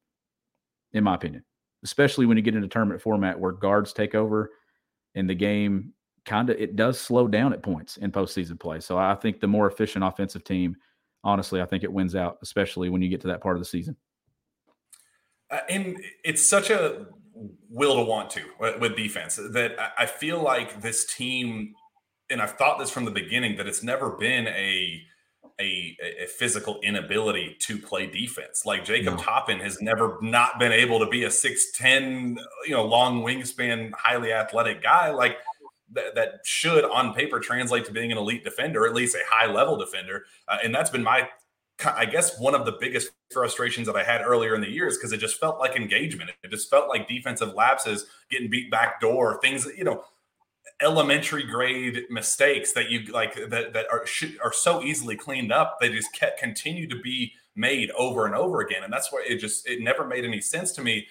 in 0.94 1.04
my 1.04 1.14
opinion 1.14 1.44
especially 1.84 2.24
when 2.26 2.36
you 2.36 2.42
get 2.42 2.56
into 2.56 2.66
tournament 2.66 3.00
format 3.00 3.38
where 3.38 3.52
guards 3.52 3.92
take 3.92 4.14
over 4.14 4.50
and 5.14 5.28
the 5.28 5.34
game 5.34 5.92
kind 6.24 6.48
of 6.50 6.58
it 6.58 6.74
does 6.74 6.98
slow 6.98 7.28
down 7.28 7.52
at 7.52 7.62
points 7.62 7.98
in 7.98 8.10
postseason 8.10 8.58
play. 8.58 8.80
So 8.80 8.98
I 8.98 9.14
think 9.14 9.38
the 9.38 9.46
more 9.46 9.68
efficient 9.68 10.04
offensive 10.04 10.42
team, 10.42 10.74
honestly, 11.22 11.60
I 11.60 11.66
think 11.66 11.84
it 11.84 11.92
wins 11.92 12.16
out, 12.16 12.38
especially 12.42 12.88
when 12.88 13.02
you 13.02 13.10
get 13.10 13.20
to 13.20 13.26
that 13.28 13.42
part 13.42 13.56
of 13.56 13.60
the 13.60 13.66
season. 13.66 13.96
Uh, 15.50 15.60
and 15.68 16.02
it's 16.24 16.48
such 16.48 16.70
a 16.70 17.06
will 17.68 17.96
to 17.96 18.02
want 18.02 18.30
to 18.30 18.42
with 18.80 18.96
defense 18.96 19.36
that 19.36 19.76
I 19.98 20.06
feel 20.06 20.40
like 20.40 20.80
this 20.80 21.04
team, 21.04 21.74
and 22.30 22.40
I've 22.40 22.52
thought 22.52 22.78
this 22.78 22.90
from 22.90 23.04
the 23.04 23.10
beginning, 23.10 23.56
that 23.56 23.66
it's 23.66 23.82
never 23.82 24.10
been 24.10 24.46
a 24.48 25.02
a, 25.60 25.96
a, 26.22 26.26
physical 26.26 26.80
inability 26.82 27.56
to 27.60 27.78
play 27.78 28.06
defense. 28.06 28.66
Like 28.66 28.84
Jacob 28.84 29.14
no. 29.14 29.22
Toppin 29.22 29.60
has 29.60 29.80
never 29.80 30.18
not 30.20 30.58
been 30.58 30.72
able 30.72 30.98
to 30.98 31.06
be 31.06 31.24
a 31.24 31.28
6'10, 31.28 32.36
you 32.64 32.72
know, 32.72 32.84
long 32.84 33.22
wingspan, 33.22 33.92
highly 33.92 34.32
athletic 34.32 34.82
guy. 34.82 35.10
Like 35.10 35.36
that, 35.92 36.14
that 36.16 36.40
should 36.44 36.84
on 36.84 37.14
paper 37.14 37.38
translate 37.38 37.84
to 37.84 37.92
being 37.92 38.10
an 38.10 38.18
elite 38.18 38.42
defender, 38.42 38.84
at 38.86 38.94
least 38.94 39.14
a 39.14 39.22
high 39.30 39.50
level 39.50 39.76
defender. 39.76 40.24
Uh, 40.48 40.58
and 40.64 40.74
that's 40.74 40.90
been 40.90 41.04
my, 41.04 41.28
I 41.84 42.04
guess, 42.06 42.38
one 42.38 42.54
of 42.54 42.66
the 42.66 42.76
biggest 42.80 43.10
frustrations 43.34 43.86
that 43.86 43.96
I 43.96 44.04
had 44.04 44.22
earlier 44.22 44.54
in 44.54 44.62
the 44.62 44.70
year 44.70 44.86
is 44.86 44.96
because 44.96 45.12
it 45.12 45.18
just 45.18 45.38
felt 45.38 45.58
like 45.58 45.76
engagement. 45.76 46.30
It 46.42 46.50
just 46.50 46.70
felt 46.70 46.88
like 46.88 47.06
defensive 47.06 47.52
lapses, 47.52 48.06
getting 48.30 48.48
beat 48.48 48.70
back 48.70 49.00
door, 49.00 49.38
things 49.42 49.66
you 49.76 49.84
know, 49.84 50.04
elementary 50.80 51.44
grade 51.44 52.04
mistakes 52.10 52.72
that 52.72 52.90
you 52.90 53.12
like 53.12 53.34
that 53.50 53.72
that 53.74 53.86
are 53.92 54.06
should, 54.06 54.38
are 54.42 54.52
so 54.52 54.82
easily 54.82 55.16
cleaned 55.16 55.52
up 55.52 55.78
they 55.80 55.88
just 55.88 56.12
kept 56.12 56.38
continue 56.40 56.88
to 56.88 57.00
be 57.00 57.32
made 57.56 57.90
over 57.92 58.26
and 58.26 58.34
over 58.34 58.60
again. 58.60 58.82
And 58.82 58.92
that's 58.92 59.12
why 59.12 59.24
it 59.28 59.38
just 59.38 59.68
it 59.68 59.80
never 59.80 60.06
made 60.06 60.24
any 60.24 60.40
sense 60.40 60.72
to 60.72 60.82
me. 60.82 61.06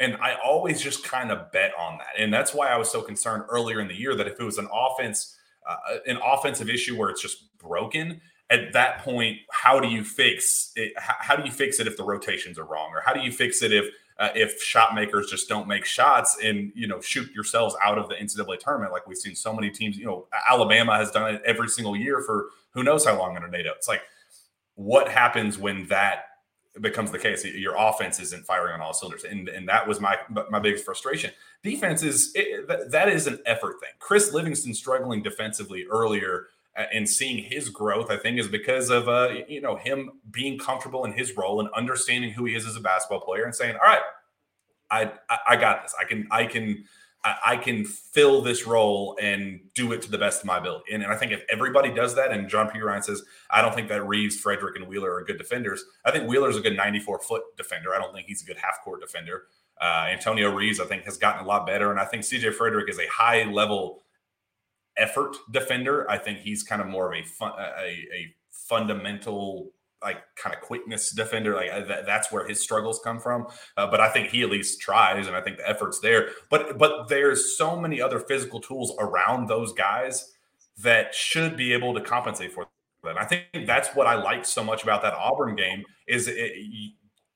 And 0.00 0.16
I 0.16 0.36
always 0.44 0.80
just 0.80 1.02
kind 1.04 1.30
of 1.30 1.50
bet 1.50 1.72
on 1.78 1.98
that. 1.98 2.22
And 2.22 2.32
that's 2.32 2.54
why 2.54 2.68
I 2.68 2.76
was 2.76 2.90
so 2.90 3.02
concerned 3.02 3.44
earlier 3.48 3.80
in 3.80 3.88
the 3.88 3.98
year 3.98 4.14
that 4.14 4.26
if 4.26 4.38
it 4.38 4.44
was 4.44 4.58
an 4.58 4.68
offense 4.72 5.36
uh, 5.68 5.98
an 6.06 6.18
offensive 6.24 6.68
issue 6.68 6.96
where 6.96 7.10
it's 7.10 7.22
just 7.22 7.56
broken 7.58 8.20
at 8.50 8.72
that 8.72 9.00
point 9.00 9.38
how 9.50 9.78
do 9.78 9.88
you 9.88 10.02
fix 10.02 10.72
it 10.76 10.92
how, 10.96 11.36
do 11.36 11.44
you 11.44 11.52
fix 11.52 11.80
it 11.80 11.86
if 11.86 11.96
the 11.96 12.02
rotations 12.02 12.58
are 12.58 12.64
wrong 12.64 12.90
or 12.92 13.02
how 13.04 13.12
do 13.12 13.20
you 13.20 13.30
fix 13.30 13.62
it 13.62 13.72
if 13.72 13.86
uh, 14.18 14.30
if 14.34 14.60
shot 14.60 14.94
makers 14.94 15.30
just 15.30 15.48
don't 15.48 15.68
make 15.68 15.84
shots 15.84 16.38
and 16.42 16.72
you 16.74 16.86
know 16.86 17.00
shoot 17.00 17.30
yourselves 17.32 17.76
out 17.84 17.98
of 17.98 18.08
the 18.08 18.16
NCAA 18.16 18.58
tournament, 18.58 18.92
like 18.92 19.06
we've 19.06 19.18
seen 19.18 19.36
so 19.36 19.54
many 19.54 19.70
teams. 19.70 19.96
You 19.96 20.06
know, 20.06 20.26
Alabama 20.48 20.96
has 20.96 21.10
done 21.10 21.34
it 21.34 21.42
every 21.44 21.68
single 21.68 21.96
year 21.96 22.20
for 22.22 22.48
who 22.72 22.82
knows 22.82 23.06
how 23.06 23.16
long 23.16 23.36
under 23.36 23.48
Nate 23.48 23.66
Oats. 23.66 23.76
It's 23.78 23.88
like 23.88 24.02
what 24.74 25.08
happens 25.08 25.56
when 25.56 25.86
that 25.86 26.24
becomes 26.80 27.12
the 27.12 27.18
case. 27.18 27.44
Your 27.44 27.76
offense 27.76 28.18
isn't 28.18 28.44
firing 28.44 28.74
on 28.74 28.80
all 28.80 28.92
cylinders, 28.92 29.22
and 29.22 29.48
and 29.48 29.68
that 29.68 29.86
was 29.86 30.00
my 30.00 30.16
my 30.50 30.58
biggest 30.58 30.84
frustration. 30.84 31.30
Defense 31.62 32.02
is 32.02 32.32
it, 32.34 32.90
that 32.90 33.08
is 33.08 33.28
an 33.28 33.38
effort 33.46 33.78
thing. 33.80 33.90
Chris 34.00 34.32
Livingston 34.32 34.74
struggling 34.74 35.22
defensively 35.22 35.86
earlier 35.88 36.46
and 36.92 37.08
seeing 37.08 37.42
his 37.42 37.68
growth, 37.68 38.10
I 38.10 38.16
think, 38.16 38.38
is 38.38 38.48
because 38.48 38.90
of 38.90 39.08
uh, 39.08 39.30
you 39.48 39.60
know 39.60 39.76
him 39.76 40.10
being 40.30 40.58
comfortable 40.58 41.04
in 41.04 41.12
his 41.12 41.36
role 41.36 41.60
and 41.60 41.68
understanding 41.70 42.32
who 42.32 42.44
he 42.44 42.54
is 42.54 42.66
as 42.66 42.76
a 42.76 42.80
basketball 42.80 43.20
player 43.20 43.44
and 43.44 43.54
saying, 43.54 43.74
"All 43.74 43.88
right, 43.88 44.02
I 44.90 45.12
I 45.46 45.56
got 45.56 45.82
this. 45.82 45.94
I 46.00 46.04
can 46.04 46.28
I 46.30 46.46
can 46.46 46.84
I 47.24 47.56
can 47.56 47.84
fill 47.84 48.42
this 48.42 48.64
role 48.64 49.18
and 49.20 49.60
do 49.74 49.92
it 49.92 50.02
to 50.02 50.10
the 50.10 50.18
best 50.18 50.42
of 50.42 50.46
my 50.46 50.58
ability." 50.58 50.92
And, 50.92 51.02
and 51.02 51.12
I 51.12 51.16
think 51.16 51.32
if 51.32 51.42
everybody 51.50 51.92
does 51.92 52.14
that, 52.14 52.30
and 52.30 52.48
John 52.48 52.70
P. 52.70 52.80
Ryan 52.80 53.02
says, 53.02 53.22
"I 53.50 53.60
don't 53.60 53.74
think 53.74 53.88
that 53.88 54.06
Reeves, 54.06 54.36
Frederick, 54.36 54.76
and 54.76 54.86
Wheeler 54.86 55.12
are 55.14 55.24
good 55.24 55.38
defenders." 55.38 55.84
I 56.04 56.12
think 56.12 56.28
Wheeler's 56.28 56.56
a 56.56 56.60
good 56.60 56.76
94 56.76 57.20
foot 57.20 57.42
defender. 57.56 57.94
I 57.94 57.98
don't 57.98 58.14
think 58.14 58.28
he's 58.28 58.42
a 58.42 58.46
good 58.46 58.58
half 58.58 58.82
court 58.84 59.00
defender. 59.00 59.44
Uh, 59.80 60.06
Antonio 60.10 60.52
Reeves, 60.54 60.80
I 60.80 60.86
think, 60.86 61.04
has 61.04 61.18
gotten 61.18 61.44
a 61.44 61.48
lot 61.48 61.66
better, 61.66 61.90
and 61.90 62.00
I 62.00 62.04
think 62.04 62.22
CJ 62.22 62.54
Frederick 62.54 62.88
is 62.88 62.98
a 62.98 63.06
high 63.08 63.44
level 63.44 64.02
effort 64.98 65.36
defender. 65.50 66.10
I 66.10 66.18
think 66.18 66.40
he's 66.40 66.62
kind 66.62 66.82
of 66.82 66.88
more 66.88 67.12
of 67.12 67.18
a 67.18 67.24
fun, 67.24 67.52
a, 67.58 67.84
a 67.84 68.34
fundamental 68.50 69.72
like 70.02 70.22
kind 70.36 70.54
of 70.54 70.62
quickness 70.62 71.10
defender. 71.10 71.54
Like 71.54 71.70
uh, 71.72 71.84
that, 71.86 72.06
that's 72.06 72.30
where 72.30 72.46
his 72.46 72.60
struggles 72.60 73.00
come 73.02 73.18
from. 73.18 73.46
Uh, 73.76 73.90
but 73.90 74.00
I 74.00 74.08
think 74.10 74.28
he 74.28 74.42
at 74.42 74.50
least 74.50 74.80
tries, 74.80 75.26
and 75.26 75.36
I 75.36 75.40
think 75.40 75.58
the 75.58 75.68
effort's 75.68 76.00
there. 76.00 76.30
But 76.50 76.78
but 76.78 77.08
there's 77.08 77.56
so 77.56 77.78
many 77.80 78.00
other 78.00 78.20
physical 78.20 78.60
tools 78.60 78.92
around 78.98 79.48
those 79.48 79.72
guys 79.72 80.32
that 80.78 81.14
should 81.14 81.56
be 81.56 81.72
able 81.72 81.94
to 81.94 82.00
compensate 82.00 82.52
for 82.52 82.66
them. 83.02 83.16
I 83.18 83.24
think 83.24 83.66
that's 83.66 83.88
what 83.94 84.06
I 84.06 84.14
liked 84.14 84.46
so 84.46 84.62
much 84.62 84.82
about 84.82 85.02
that 85.02 85.14
Auburn 85.14 85.56
game 85.56 85.84
is 86.06 86.28
it, 86.28 86.52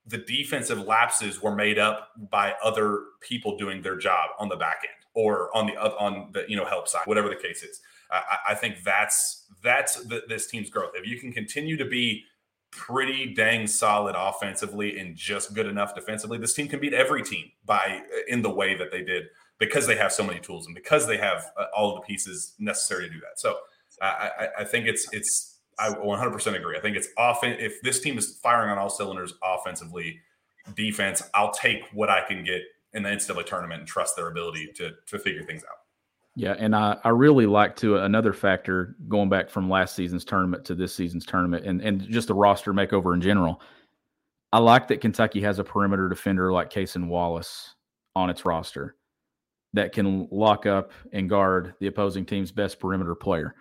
the 0.07 0.19
defensive 0.19 0.81
lapses 0.81 1.41
were 1.41 1.55
made 1.55 1.79
up 1.79 2.09
by 2.31 2.55
other 2.63 3.05
people 3.21 3.57
doing 3.57 3.83
their 3.83 3.97
job 3.97 4.31
on 4.39 4.49
the 4.49 4.57
back 4.57 4.81
end 4.85 5.02
or 5.15 5.55
on 5.57 5.67
the 5.67 5.79
on 5.79 6.31
the 6.33 6.45
you 6.49 6.57
know 6.57 6.65
help 6.65 6.89
side, 6.89 7.03
whatever 7.07 7.29
the 7.29 7.37
case 7.37 7.63
is. 7.63 7.81
I, 8.11 8.39
I 8.51 8.55
think 8.55 8.83
that's 8.85 9.47
that's 9.63 9.97
the, 10.05 10.23
this 10.29 10.47
team's 10.47 10.71
growth. 10.71 10.93
If 10.95 11.07
you 11.07 11.19
can 11.19 11.33
continue 11.33 11.77
to 11.77 11.85
be 11.85 12.25
pretty 12.71 13.35
dang 13.35 13.67
solid 13.67 14.15
offensively 14.19 14.99
and 14.99 15.15
just 15.15 15.55
good 15.55 15.67
enough 15.67 15.95
defensively, 15.95 16.39
this 16.39 16.55
team 16.55 16.69
can 16.69 16.81
beat 16.81 16.95
every 16.95 17.23
team 17.23 17.51
by 17.65 18.03
in 18.29 18.43
the 18.43 18.51
way 18.51 18.75
that 18.77 18.91
they 18.91 19.03
did 19.03 19.25
because 19.59 19.87
they 19.87 19.97
have 19.97 20.13
so 20.13 20.25
many 20.25 20.41
tools 20.41 20.67
and 20.67 20.75
because 20.75 21.07
they 21.07 21.19
have 21.19 21.53
uh, 21.57 21.67
all 21.77 21.95
the 21.95 22.01
pieces 22.01 22.55
necessary 22.59 23.07
to 23.07 23.15
do 23.15 23.21
that. 23.21 23.39
So 23.39 23.59
I, 24.01 24.31
I, 24.39 24.49
I 24.61 24.65
think 24.65 24.87
it's 24.87 25.09
it's 25.13 25.61
I 25.79 25.91
100% 25.91 26.55
agree. 26.55 26.77
I 26.77 26.81
think 26.81 26.97
it's 26.97 27.09
often 27.17 27.53
if 27.53 27.81
this 27.83 28.01
team 28.01 28.19
is 28.19 28.39
firing 28.43 28.71
on 28.71 28.79
all 28.79 28.91
cylinders 28.91 29.35
offensively, 29.43 30.21
defense, 30.75 31.23
I'll 31.35 31.53
take 31.53 31.85
what 31.93 32.11
I 32.11 32.27
can 32.27 32.45
get 32.45 32.63
in 32.95 33.03
the 33.03 33.09
NCAA 33.09 33.47
tournament 33.47 33.81
and 33.81 33.89
trust 33.89 34.17
their 34.17 34.29
ability 34.29 34.73
to 34.77 34.93
to 35.07 35.19
figure 35.19 35.43
things 35.45 35.63
out. 35.65 35.77
Yeah, 36.35 36.55
and 36.59 36.75
I, 36.75 36.97
I 37.05 37.11
really 37.11 37.45
like 37.47 37.77
to 37.77 37.99
another 37.99 38.33
factor 38.33 38.97
going 39.09 39.29
back 39.29 39.51
from 39.51 39.69
last 39.69 39.95
season's 39.95 40.25
tournament 40.25 40.65
to 40.65 40.75
this 40.75 40.95
season's 40.95 41.27
tournament 41.27 41.67
and, 41.67 41.83
and 41.83 42.01
just 42.09 42.29
the 42.29 42.35
roster 42.35 42.73
makeover 42.73 43.13
in 43.15 43.21
general. 43.21 43.61
I 44.51 44.59
like 44.59 44.89
that 44.89 45.01
Kentucky 45.03 45.43
has 45.43 45.59
a 45.59 45.65
perimeter 45.65 46.09
defender 46.09 46.53
like 46.53 46.71
Cason 46.71 47.09
Wallace 47.09 47.75
on 48.17 48.31
its 48.31 48.45
roster. 48.47 48.97
that 49.75 49.93
can 49.93 50.29
lock 50.31 50.67
up 50.67 50.93
and 51.13 51.29
guard 51.29 51.75
the 51.81 51.87
opposing 51.87 52.27
team's 52.27 52.53
best 52.53 52.79
perimeter 52.79 53.15
player. 53.15 53.55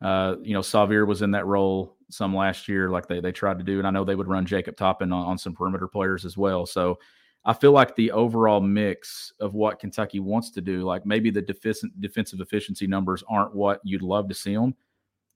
Uh, 0.00 0.36
you 0.42 0.54
know, 0.54 0.60
Sahvir 0.60 1.06
was 1.06 1.22
in 1.22 1.30
that 1.32 1.46
role 1.46 1.96
some 2.08 2.34
last 2.34 2.68
year, 2.68 2.88
like 2.90 3.06
they 3.06 3.20
they 3.20 3.32
tried 3.32 3.58
to 3.58 3.64
do, 3.64 3.78
and 3.78 3.86
I 3.86 3.90
know 3.90 4.04
they 4.04 4.14
would 4.14 4.28
run 4.28 4.46
Jacob 4.46 4.76
Toppin 4.76 5.12
on, 5.12 5.26
on 5.26 5.38
some 5.38 5.54
perimeter 5.54 5.86
players 5.86 6.24
as 6.24 6.36
well. 6.36 6.64
So 6.66 6.98
I 7.44 7.54
feel 7.54 7.72
like 7.72 7.96
the 7.96 8.12
overall 8.12 8.60
mix 8.60 9.32
of 9.40 9.54
what 9.54 9.78
Kentucky 9.78 10.20
wants 10.20 10.50
to 10.50 10.60
do, 10.60 10.82
like 10.84 11.06
maybe 11.06 11.30
the 11.30 11.40
defensive 11.40 11.90
defensive 12.00 12.40
efficiency 12.40 12.86
numbers 12.86 13.24
aren't 13.28 13.54
what 13.54 13.80
you'd 13.82 14.02
love 14.02 14.28
to 14.28 14.34
see 14.34 14.54
them, 14.54 14.74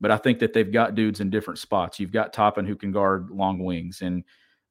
but 0.00 0.10
I 0.10 0.18
think 0.18 0.38
that 0.40 0.52
they've 0.52 0.70
got 0.70 0.94
dudes 0.94 1.20
in 1.20 1.30
different 1.30 1.58
spots. 1.58 1.98
You've 1.98 2.12
got 2.12 2.32
Toppin 2.32 2.66
who 2.66 2.76
can 2.76 2.92
guard 2.92 3.30
long 3.30 3.58
wings, 3.58 4.02
and 4.02 4.22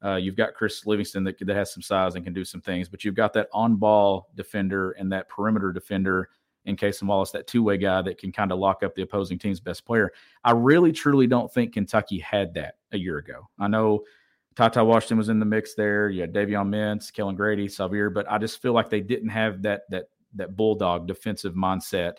uh, 0.04 0.16
you've 0.16 0.36
got 0.36 0.54
Chris 0.54 0.86
Livingston 0.86 1.24
that, 1.24 1.40
that 1.40 1.56
has 1.56 1.74
some 1.74 1.82
size 1.82 2.16
and 2.16 2.24
can 2.24 2.34
do 2.34 2.46
some 2.46 2.62
things, 2.62 2.88
but 2.88 3.04
you've 3.04 3.16
got 3.16 3.34
that 3.34 3.48
on 3.52 3.78
ball 3.78 4.30
defender 4.36 4.92
and 4.92 5.12
that 5.12 5.30
perimeter 5.30 5.72
defender 5.72 6.30
in 6.66 6.76
Cason 6.76 7.04
Wallace, 7.04 7.32
that 7.32 7.48
two 7.48 7.64
way 7.64 7.78
guy 7.78 8.02
that 8.02 8.18
can 8.18 8.32
kind 8.32 8.52
of 8.52 8.60
lock 8.60 8.84
up 8.84 8.96
the 8.96 9.02
opposing 9.02 9.40
team's 9.40 9.60
best 9.60 9.86
player. 9.86 10.12
I 10.44 10.52
really, 10.52 10.92
truly 10.92 11.28
don't 11.28 11.52
think 11.52 11.74
Kentucky 11.74 12.20
had 12.20 12.54
that 12.54 12.76
a 12.92 12.98
year 12.98 13.18
ago. 13.18 13.50
I 13.60 13.68
know 13.68 14.04
TyTy 14.56 14.86
Washington 14.86 15.18
was 15.18 15.30
in 15.30 15.40
the 15.40 15.46
mix 15.46 15.74
there. 15.74 16.10
You 16.10 16.22
had 16.22 16.34
Davion 16.34 16.70
Mintz, 16.70 17.12
Kellan 17.12 17.36
Grady, 17.36 17.68
Sahvir, 17.68 18.14
but 18.14 18.30
I 18.32 18.38
just 18.38 18.62
feel 18.62 18.74
like 18.74 18.90
they 18.90 19.02
didn't 19.02 19.30
have 19.30 19.62
that 19.64 19.84
that 19.90 20.06
that 20.36 20.56
bulldog 20.56 21.08
defensive 21.08 21.54
mindset 21.54 22.18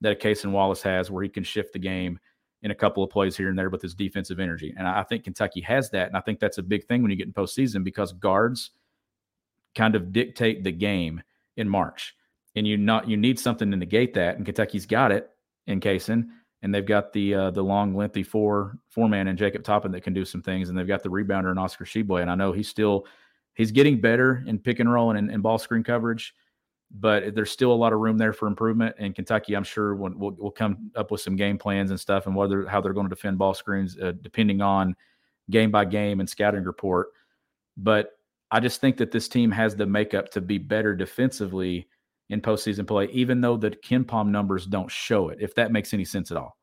that 0.00 0.12
a 0.12 0.14
Cason 0.14 0.52
Wallace 0.52 0.82
has, 0.82 1.10
where 1.10 1.22
he 1.22 1.28
can 1.28 1.44
shift 1.44 1.72
the 1.72 1.78
game 1.78 2.18
in 2.62 2.70
a 2.70 2.74
couple 2.74 3.02
of 3.02 3.10
plays 3.10 3.36
here 3.36 3.48
and 3.48 3.58
there 3.58 3.70
with 3.70 3.82
his 3.82 3.94
defensive 3.94 4.40
energy. 4.40 4.74
And 4.76 4.86
I 4.86 5.02
think 5.02 5.24
Kentucky 5.24 5.60
has 5.62 5.90
that. 5.90 6.08
And 6.08 6.16
I 6.16 6.20
think 6.20 6.40
that's 6.40 6.58
a 6.58 6.62
big 6.62 6.86
thing 6.86 7.02
when 7.02 7.10
you 7.10 7.16
get 7.16 7.26
in 7.26 7.32
postseason 7.32 7.84
because 7.84 8.12
guards 8.12 8.70
kind 9.74 9.94
of 9.94 10.12
dictate 10.12 10.64
the 10.64 10.72
game 10.72 11.22
in 11.56 11.68
March. 11.68 12.14
And 12.56 12.66
you 12.66 12.76
not 12.76 13.08
you 13.08 13.16
need 13.16 13.38
something 13.38 13.70
to 13.70 13.76
negate 13.76 14.14
that. 14.14 14.36
And 14.36 14.44
Kentucky's 14.44 14.86
got 14.86 15.12
it 15.12 15.30
in 15.66 15.80
Cason. 15.80 16.28
And 16.62 16.74
they've 16.74 16.84
got 16.84 17.12
the 17.12 17.34
uh, 17.34 17.50
the 17.50 17.62
long, 17.62 17.94
lengthy 17.94 18.22
four 18.22 18.78
four 18.88 19.08
man 19.08 19.28
and 19.28 19.38
Jacob 19.38 19.64
Toppin 19.64 19.92
that 19.92 20.02
can 20.02 20.12
do 20.12 20.24
some 20.24 20.42
things. 20.42 20.68
And 20.68 20.76
they've 20.76 20.86
got 20.86 21.02
the 21.02 21.08
rebounder 21.08 21.50
and 21.50 21.58
Oscar 21.58 21.84
Tshiebwe. 21.84 22.20
And 22.20 22.30
I 22.30 22.34
know 22.34 22.52
he's 22.52 22.68
still 22.68 23.06
he's 23.54 23.70
getting 23.70 24.00
better 24.00 24.44
in 24.46 24.58
pick 24.58 24.78
and 24.78 24.92
roll 24.92 25.10
and, 25.10 25.30
and 25.30 25.42
ball 25.42 25.58
screen 25.58 25.82
coverage 25.82 26.34
but 26.90 27.34
there's 27.34 27.50
still 27.50 27.72
a 27.72 27.74
lot 27.74 27.92
of 27.92 28.00
room 28.00 28.18
there 28.18 28.32
for 28.32 28.48
improvement. 28.48 28.96
And 28.98 29.14
Kentucky, 29.14 29.54
I'm 29.54 29.64
sure, 29.64 29.94
will, 29.94 30.12
will, 30.16 30.32
will 30.32 30.50
come 30.50 30.90
up 30.96 31.10
with 31.10 31.20
some 31.20 31.36
game 31.36 31.56
plans 31.56 31.90
and 31.90 32.00
stuff, 32.00 32.26
and 32.26 32.34
whether 32.34 32.66
how 32.66 32.80
they're 32.80 32.92
going 32.92 33.08
to 33.08 33.14
defend 33.14 33.38
ball 33.38 33.54
screens, 33.54 33.96
uh, 33.98 34.12
depending 34.20 34.60
on 34.60 34.96
game 35.50 35.70
by 35.70 35.84
game 35.84 36.20
and 36.20 36.28
scouting 36.28 36.64
report. 36.64 37.08
But 37.76 38.18
I 38.50 38.58
just 38.58 38.80
think 38.80 38.96
that 38.96 39.12
this 39.12 39.28
team 39.28 39.50
has 39.52 39.76
the 39.76 39.86
makeup 39.86 40.30
to 40.30 40.40
be 40.40 40.58
better 40.58 40.94
defensively 40.94 41.86
in 42.30 42.40
postseason 42.40 42.86
play, 42.86 43.06
even 43.12 43.40
though 43.40 43.56
the 43.56 43.70
KenPom 43.70 44.28
numbers 44.28 44.66
don't 44.66 44.90
show 44.90 45.28
it. 45.28 45.38
If 45.40 45.54
that 45.56 45.72
makes 45.72 45.92
any 45.92 46.04
sense 46.04 46.30
at 46.30 46.36
all. 46.36 46.56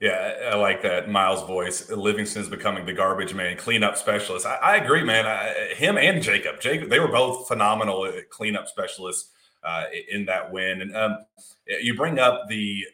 Yeah, 0.00 0.50
I 0.52 0.56
like 0.56 0.82
that 0.82 1.10
Miles' 1.10 1.46
voice. 1.46 1.88
Livingston's 1.88 2.48
becoming 2.48 2.86
the 2.86 2.92
garbage 2.92 3.34
man, 3.34 3.56
cleanup 3.56 3.96
specialist. 3.96 4.46
I, 4.46 4.56
I 4.56 4.76
agree, 4.76 5.04
man. 5.04 5.26
I, 5.26 5.74
him 5.74 5.96
and 5.96 6.20
Jacob, 6.20 6.60
Jacob, 6.60 6.88
they 6.90 6.98
were 6.98 7.06
both 7.06 7.46
phenomenal 7.46 8.10
cleanup 8.28 8.66
specialists 8.66 9.30
uh, 9.62 9.84
in 10.10 10.24
that 10.24 10.50
win. 10.50 10.82
And 10.82 10.96
um, 10.96 11.18
you 11.66 11.94
bring 11.94 12.18
up 12.18 12.48
the 12.48 12.84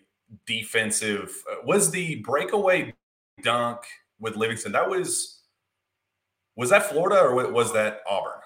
defensive. 0.46 1.34
Uh, 1.50 1.56
was 1.64 1.90
the 1.90 2.16
breakaway 2.16 2.92
dunk 3.42 3.80
with 4.20 4.36
Livingston? 4.36 4.72
That 4.72 4.90
was 4.90 5.40
was 6.56 6.70
that 6.70 6.90
Florida 6.90 7.22
or 7.22 7.50
was 7.52 7.72
that 7.72 8.00
Auburn? 8.10 8.40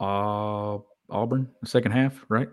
Uh, 0.00 0.78
Auburn, 1.08 1.48
the 1.62 1.68
second 1.68 1.92
half, 1.92 2.24
right? 2.28 2.48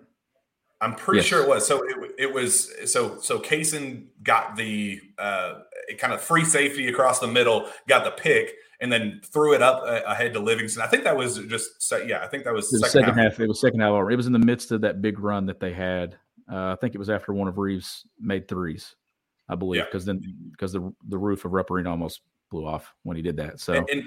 I'm 0.84 0.96
pretty 0.96 1.20
yes. 1.20 1.28
sure 1.28 1.41
it 1.41 1.48
was. 1.48 1.66
So 1.66 1.82
it, 1.84 2.12
it 2.20 2.34
was 2.34 2.72
so 2.91 3.20
so 3.22 3.39
Cason 3.39 4.08
got 4.22 4.58
the 4.58 5.00
uh, 5.18 5.60
kind 5.98 6.14
of 6.14 6.22
free 6.22 6.44
safety 6.44 6.88
across 6.89 7.20
the 7.20 7.28
middle, 7.28 7.70
got 7.88 8.04
the 8.04 8.12
pick, 8.12 8.54
and 8.82 8.91
then 8.91 9.22
threw 9.24 9.54
it 9.54 9.62
up 9.62 9.84
uh, 9.86 10.02
ahead 10.06 10.34
to 10.34 10.39
Livingston. 10.41 10.84
I 10.84 10.88
think 10.88 11.06
that 11.06 11.16
was 11.16 11.38
just 11.38 11.94
yeah. 12.06 12.22
I 12.22 12.28
think 12.28 12.44
that 12.44 12.54
was, 12.54 12.70
second, 12.70 12.89
second 12.89 13.16
half. 13.16 13.32
half. 13.34 13.39
It 13.39 13.48
was 13.48 13.62
second 13.62 13.80
half. 13.80 13.94
It 14.12 14.16
was 14.16 14.28
in 14.28 14.34
the 14.34 14.39
midst 14.39 14.72
of 14.74 14.82
that 14.82 15.02
big 15.02 15.20
run 15.20 15.46
that 15.46 15.62
they 15.62 15.72
had. 15.72 16.18
Uh, 16.52 16.74
I 16.74 16.76
think 16.76 16.94
it 16.96 16.98
was 16.98 17.10
after 17.10 17.34
one 17.34 17.48
of 17.48 17.58
Reeves 17.58 18.06
made 18.20 18.50
threes, 18.50 18.96
I 19.48 19.56
believe, 19.56 19.86
because 19.86 20.06
yeah. 20.06 20.14
then 20.14 20.36
because 20.52 20.74
the 20.74 20.94
the 21.08 21.18
roof 21.18 21.46
of 21.46 21.54
Rupp 21.54 21.72
Arena 21.72 21.91
almost 21.91 22.22
blew 22.52 22.66
off 22.68 22.94
when 23.04 23.16
he 23.16 23.24
did 23.24 23.38
that. 23.38 23.62
So 23.62 23.74
and, 23.74 23.89
and 23.89 24.04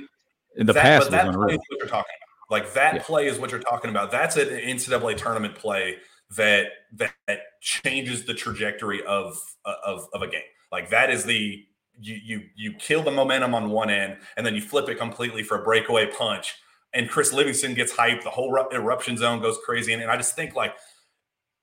in 0.56 0.66
the 0.66 0.74
that, 0.74 0.82
past, 0.82 1.10
was 1.10 1.20
unreal. 1.24 1.56
what 1.56 1.78
you're 1.78 1.88
talking 1.88 2.12
about. 2.18 2.25
Like 2.50 2.74
that 2.74 2.94
yeah. 2.94 3.02
play 3.02 3.26
is 3.26 3.38
what 3.38 3.50
you're 3.50 3.60
talking 3.60 3.90
about. 3.90 4.10
That's 4.10 4.36
an 4.36 4.48
NCAA 4.48 5.16
tournament 5.16 5.56
play 5.56 5.96
that 6.36 6.66
that, 6.94 7.12
that 7.26 7.40
changes 7.60 8.24
the 8.24 8.34
trajectory 8.34 9.02
of, 9.04 9.38
of 9.64 10.06
of 10.12 10.22
a 10.22 10.28
game. 10.28 10.42
Like 10.70 10.90
that 10.90 11.10
is 11.10 11.24
the 11.24 11.64
you 11.98 12.14
you 12.22 12.42
you 12.54 12.72
kill 12.74 13.02
the 13.02 13.10
momentum 13.10 13.54
on 13.54 13.70
one 13.70 13.90
end 13.90 14.16
and 14.36 14.44
then 14.44 14.54
you 14.54 14.60
flip 14.60 14.88
it 14.88 14.98
completely 14.98 15.42
for 15.42 15.60
a 15.60 15.64
breakaway 15.64 16.06
punch 16.06 16.54
and 16.92 17.08
Chris 17.08 17.32
Livingston 17.32 17.74
gets 17.74 17.92
hyped 17.92 18.22
the 18.22 18.30
whole 18.30 18.54
eruption 18.72 19.16
zone 19.16 19.40
goes 19.40 19.58
crazy 19.64 19.92
and, 19.92 20.02
and 20.02 20.10
I 20.10 20.16
just 20.16 20.36
think 20.36 20.54
like 20.54 20.74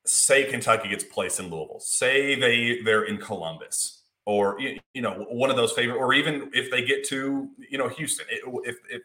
say 0.06 0.50
Kentucky 0.50 0.88
gets 0.88 1.04
placed 1.04 1.38
in 1.40 1.50
Louisville 1.50 1.80
say 1.80 2.34
they 2.34 2.80
they're 2.82 3.04
in 3.04 3.18
Columbus 3.18 4.02
or 4.26 4.58
you, 4.60 4.78
you 4.92 5.02
know 5.02 5.26
one 5.30 5.50
of 5.50 5.56
those 5.56 5.72
favorite 5.72 5.98
or 5.98 6.12
even 6.14 6.50
if 6.52 6.70
they 6.70 6.84
get 6.84 7.04
to 7.08 7.48
you 7.70 7.78
know 7.78 7.88
Houston 7.88 8.26
if, 8.64 8.76
if 8.90 9.02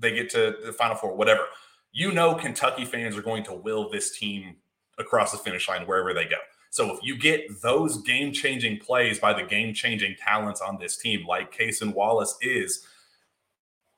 they 0.00 0.14
get 0.14 0.30
to 0.30 0.56
the 0.64 0.72
final 0.72 0.96
four 0.96 1.14
whatever 1.14 1.46
you 1.92 2.12
know 2.12 2.34
Kentucky 2.34 2.84
fans 2.84 3.16
are 3.16 3.22
going 3.22 3.44
to 3.44 3.52
will 3.52 3.90
this 3.90 4.16
team 4.16 4.56
across 4.98 5.32
the 5.32 5.38
finish 5.38 5.68
line 5.68 5.86
wherever 5.86 6.14
they 6.14 6.24
go. 6.24 6.36
So 6.70 6.94
if 6.94 7.00
you 7.02 7.18
get 7.18 7.62
those 7.62 8.00
game 8.02 8.32
changing 8.32 8.78
plays 8.78 9.18
by 9.18 9.32
the 9.32 9.42
game 9.42 9.74
changing 9.74 10.14
talents 10.24 10.60
on 10.60 10.78
this 10.78 10.96
team, 10.96 11.26
like 11.26 11.56
Cason 11.56 11.94
Wallace 11.94 12.36
is, 12.40 12.86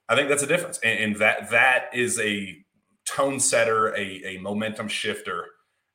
I 0.09 0.17
think 0.17 0.31
that's 0.31 0.43
a 0.43 0.47
difference, 0.47 0.79
and, 0.83 0.99
and, 0.99 1.17
that 1.17 1.51
that 1.51 1.91
is 1.93 2.19
a 2.19 2.65
tone 3.05 3.41
setter, 3.41 3.95
a, 3.95 4.37
a 4.37 4.39
momentum 4.39 4.89
shifter. 4.89 5.49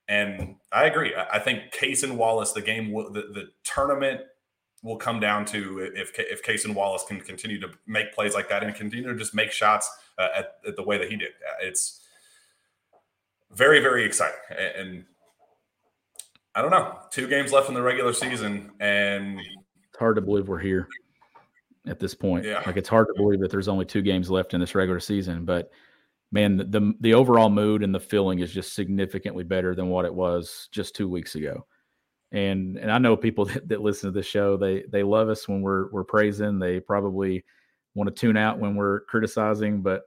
And 0.07 0.55
I 0.71 0.85
agree. 0.85 1.15
I, 1.15 1.37
I 1.37 1.39
think 1.39 1.73
Cason 1.73 2.15
Wallace, 2.15 2.51
the 2.51 2.61
game, 2.61 2.93
the, 2.93 3.27
the 3.33 3.49
tournament 3.63 4.21
will 4.87 4.97
come 4.97 5.19
down 5.19 5.45
to 5.45 5.79
if 5.93 6.17
if 6.17 6.43
Cason 6.43 6.73
Wallace 6.73 7.03
can 7.07 7.19
continue 7.19 7.59
to 7.59 7.69
make 7.85 8.13
plays 8.13 8.33
like 8.33 8.49
that 8.49 8.63
and 8.63 8.73
continue 8.73 9.11
to 9.11 9.15
just 9.17 9.35
make 9.35 9.51
shots 9.51 9.89
uh, 10.17 10.29
at, 10.35 10.55
at 10.65 10.75
the 10.75 10.83
way 10.83 10.97
that 10.97 11.09
he 11.09 11.15
did. 11.15 11.29
It's 11.61 12.01
very, 13.51 13.79
very 13.79 14.05
exciting. 14.05 14.39
And 14.49 15.05
I 16.55 16.61
don't 16.61 16.71
know, 16.71 16.97
two 17.11 17.27
games 17.27 17.51
left 17.51 17.69
in 17.69 17.75
the 17.75 17.81
regular 17.81 18.13
season, 18.13 18.71
and 18.79 19.39
it's 19.39 19.99
hard 19.99 20.15
to 20.15 20.21
believe 20.21 20.47
we're 20.47 20.59
here 20.59 20.87
at 21.85 21.99
this 21.99 22.15
point. 22.15 22.45
Yeah. 22.45 22.63
Like 22.65 22.77
it's 22.77 22.89
hard 22.89 23.07
to 23.07 23.13
believe 23.15 23.39
that 23.41 23.51
there's 23.51 23.67
only 23.67 23.85
two 23.85 24.01
games 24.01 24.29
left 24.29 24.53
in 24.53 24.59
this 24.59 24.75
regular 24.75 24.99
season, 24.99 25.45
but 25.45 25.71
man, 26.31 26.57
the, 26.57 26.63
the, 26.65 26.93
the 26.99 27.13
overall 27.13 27.49
mood 27.49 27.83
and 27.83 27.93
the 27.93 27.99
feeling 27.99 28.39
is 28.39 28.51
just 28.51 28.73
significantly 28.73 29.43
better 29.43 29.75
than 29.75 29.89
what 29.89 30.05
it 30.05 30.13
was 30.13 30.67
just 30.71 30.95
two 30.95 31.07
weeks 31.07 31.35
ago. 31.35 31.65
And 32.31 32.77
and 32.77 32.91
I 32.91 32.97
know 32.97 33.15
people 33.15 33.45
that, 33.47 33.67
that 33.69 33.81
listen 33.81 34.11
to 34.11 34.17
this 34.17 34.25
show, 34.25 34.57
they 34.57 34.83
they 34.89 35.03
love 35.03 35.29
us 35.29 35.47
when 35.47 35.61
we're 35.61 35.89
we're 35.91 36.03
praising. 36.03 36.59
They 36.59 36.79
probably 36.79 37.43
want 37.95 38.13
to 38.13 38.19
tune 38.19 38.37
out 38.37 38.59
when 38.59 38.75
we're 38.75 39.01
criticizing, 39.01 39.81
but 39.81 40.03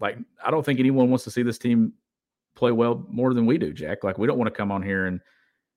like 0.00 0.18
I 0.44 0.50
don't 0.50 0.64
think 0.64 0.80
anyone 0.80 1.10
wants 1.10 1.24
to 1.24 1.30
see 1.30 1.42
this 1.42 1.58
team 1.58 1.94
play 2.54 2.72
well 2.72 3.04
more 3.08 3.32
than 3.32 3.46
we 3.46 3.58
do, 3.58 3.72
Jack. 3.72 4.04
Like 4.04 4.18
we 4.18 4.26
don't 4.26 4.38
want 4.38 4.52
to 4.52 4.56
come 4.56 4.72
on 4.72 4.82
here 4.82 5.06
and 5.06 5.20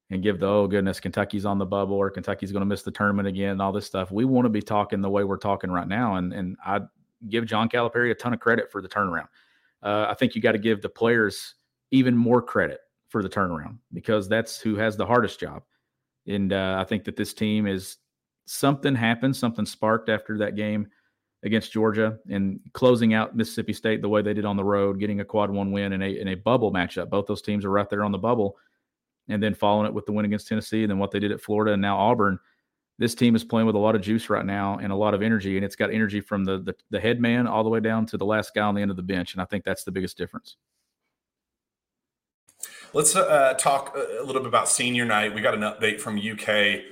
and 0.09 0.21
give 0.21 0.39
the 0.39 0.47
oh 0.47 0.67
goodness 0.67 0.99
Kentucky's 0.99 1.45
on 1.45 1.57
the 1.57 1.65
bubble 1.65 1.95
or 1.95 2.09
Kentucky's 2.09 2.51
going 2.51 2.61
to 2.61 2.67
miss 2.67 2.83
the 2.83 2.91
tournament 2.91 3.27
again 3.27 3.51
and 3.51 3.61
all 3.61 3.71
this 3.71 3.85
stuff. 3.85 4.11
We 4.11 4.25
want 4.25 4.45
to 4.45 4.49
be 4.49 4.61
talking 4.61 5.01
the 5.01 5.09
way 5.09 5.23
we're 5.23 5.37
talking 5.37 5.71
right 5.71 5.87
now, 5.87 6.15
and 6.15 6.33
and 6.33 6.57
I 6.65 6.81
give 7.29 7.45
John 7.45 7.69
Calipari 7.69 8.11
a 8.11 8.15
ton 8.15 8.33
of 8.33 8.39
credit 8.39 8.71
for 8.71 8.81
the 8.81 8.89
turnaround. 8.89 9.27
Uh, 9.81 10.07
I 10.09 10.13
think 10.13 10.35
you 10.35 10.41
got 10.41 10.53
to 10.53 10.57
give 10.57 10.81
the 10.81 10.89
players 10.89 11.55
even 11.91 12.15
more 12.15 12.41
credit 12.41 12.79
for 13.13 13.21
the 13.21 13.29
turnaround 13.29 13.77
because 13.93 14.27
that's 14.27 14.59
who 14.59 14.75
has 14.75 14.97
the 14.97 15.05
hardest 15.05 15.39
job. 15.39 15.61
And 16.27 16.51
uh, 16.51 16.77
I 16.79 16.83
think 16.83 17.03
that 17.03 17.15
this 17.15 17.31
team 17.31 17.67
is 17.67 17.97
something 18.45 18.95
happened, 18.95 19.35
something 19.35 19.67
sparked 19.67 20.09
after 20.09 20.39
that 20.39 20.55
game 20.55 20.87
against 21.43 21.71
Georgia 21.71 22.17
and 22.27 22.59
closing 22.73 23.13
out 23.13 23.37
Mississippi 23.37 23.71
State 23.71 24.01
the 24.01 24.09
way 24.09 24.23
they 24.23 24.33
did 24.33 24.45
on 24.45 24.57
the 24.57 24.63
road, 24.63 24.99
getting 24.99 25.19
a 25.19 25.25
quad 25.25 25.51
one 25.51 25.71
win 25.71 25.93
in 25.93 26.01
a 26.01 26.17
in 26.19 26.29
a 26.29 26.35
bubble 26.35 26.73
matchup. 26.73 27.11
Both 27.11 27.27
those 27.27 27.43
teams 27.43 27.65
are 27.65 27.69
right 27.69 27.87
there 27.87 28.03
on 28.03 28.11
the 28.11 28.17
bubble, 28.17 28.57
and 29.27 29.43
then 29.43 29.53
following 29.53 29.85
it 29.85 29.93
with 29.93 30.07
the 30.07 30.11
win 30.11 30.25
against 30.25 30.47
Tennessee, 30.47 30.83
and 30.83 30.89
then 30.89 30.97
what 30.97 31.11
they 31.11 31.19
did 31.19 31.31
at 31.31 31.41
Florida 31.41 31.73
and 31.73 31.81
now 31.81 31.97
Auburn. 31.97 32.39
This 32.97 33.15
team 33.15 33.35
is 33.35 33.43
playing 33.43 33.67
with 33.67 33.75
a 33.75 33.79
lot 33.79 33.95
of 33.95 34.01
juice 34.01 34.29
right 34.29 34.45
now 34.45 34.77
and 34.77 34.91
a 34.91 34.95
lot 34.95 35.13
of 35.13 35.21
energy, 35.21 35.55
and 35.55 35.65
it's 35.65 35.75
got 35.75 35.91
energy 35.91 36.19
from 36.19 36.45
the 36.45 36.59
the, 36.59 36.75
the 36.89 36.99
head 36.99 37.19
man 37.19 37.45
all 37.45 37.63
the 37.63 37.69
way 37.69 37.79
down 37.79 38.07
to 38.07 38.17
the 38.17 38.25
last 38.25 38.55
guy 38.55 38.63
on 38.63 38.73
the 38.73 38.81
end 38.81 38.91
of 38.91 38.97
the 38.97 39.03
bench, 39.03 39.33
and 39.33 39.41
I 39.41 39.45
think 39.45 39.63
that's 39.63 39.83
the 39.83 39.91
biggest 39.91 40.17
difference. 40.17 40.57
Let's 42.95 43.15
uh, 43.15 43.55
talk 43.57 43.95
a 43.95 44.23
little 44.23 44.41
bit 44.41 44.47
about 44.47 44.69
senior 44.69 45.03
night. 45.03 45.33
We 45.33 45.41
got 45.41 45.55
an 45.55 45.61
update 45.61 45.99
from 45.99 46.15
UK 46.15 46.83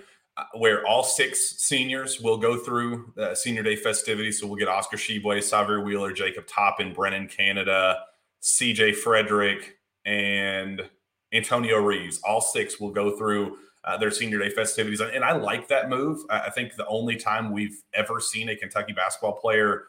where 0.56 0.84
all 0.88 1.04
six 1.04 1.58
seniors 1.60 2.20
will 2.20 2.38
go 2.38 2.58
through 2.58 3.14
the 3.16 3.36
senior 3.36 3.62
day 3.62 3.76
festivities. 3.76 4.40
So 4.40 4.48
we'll 4.48 4.56
get 4.56 4.68
Oscar 4.68 4.98
Tshiebwe, 4.98 5.24
Sahvir 5.24 5.86
Wheeler, 5.86 6.12
Jacob 6.12 6.48
Toppin, 6.48 6.92
Brennan 6.92 7.28
Canada, 7.28 8.00
CJ 8.42 8.96
Frederick, 8.96 9.78
and 10.04 10.90
Antonio 11.34 11.78
Reeves. 11.78 12.20
All 12.24 12.42
six 12.42 12.80
will 12.80 12.92
go 12.92 13.16
through 13.16 13.58
uh, 13.84 13.96
their 13.98 14.10
senior 14.10 14.40
day 14.40 14.50
festivities. 14.50 15.02
And 15.02 15.24
I 15.24 15.34
like 15.34 15.68
that 15.68 15.88
move. 15.88 16.24
I 16.32 16.50
think 16.50 16.76
the 16.76 16.88
only 16.88 17.16
time 17.16 17.52
we've 17.52 17.80
ever 17.94 18.20
seen 18.20 18.50
a 18.50 18.56
Kentucky 18.56 18.94
basketball 18.94 19.34
player 19.34 19.84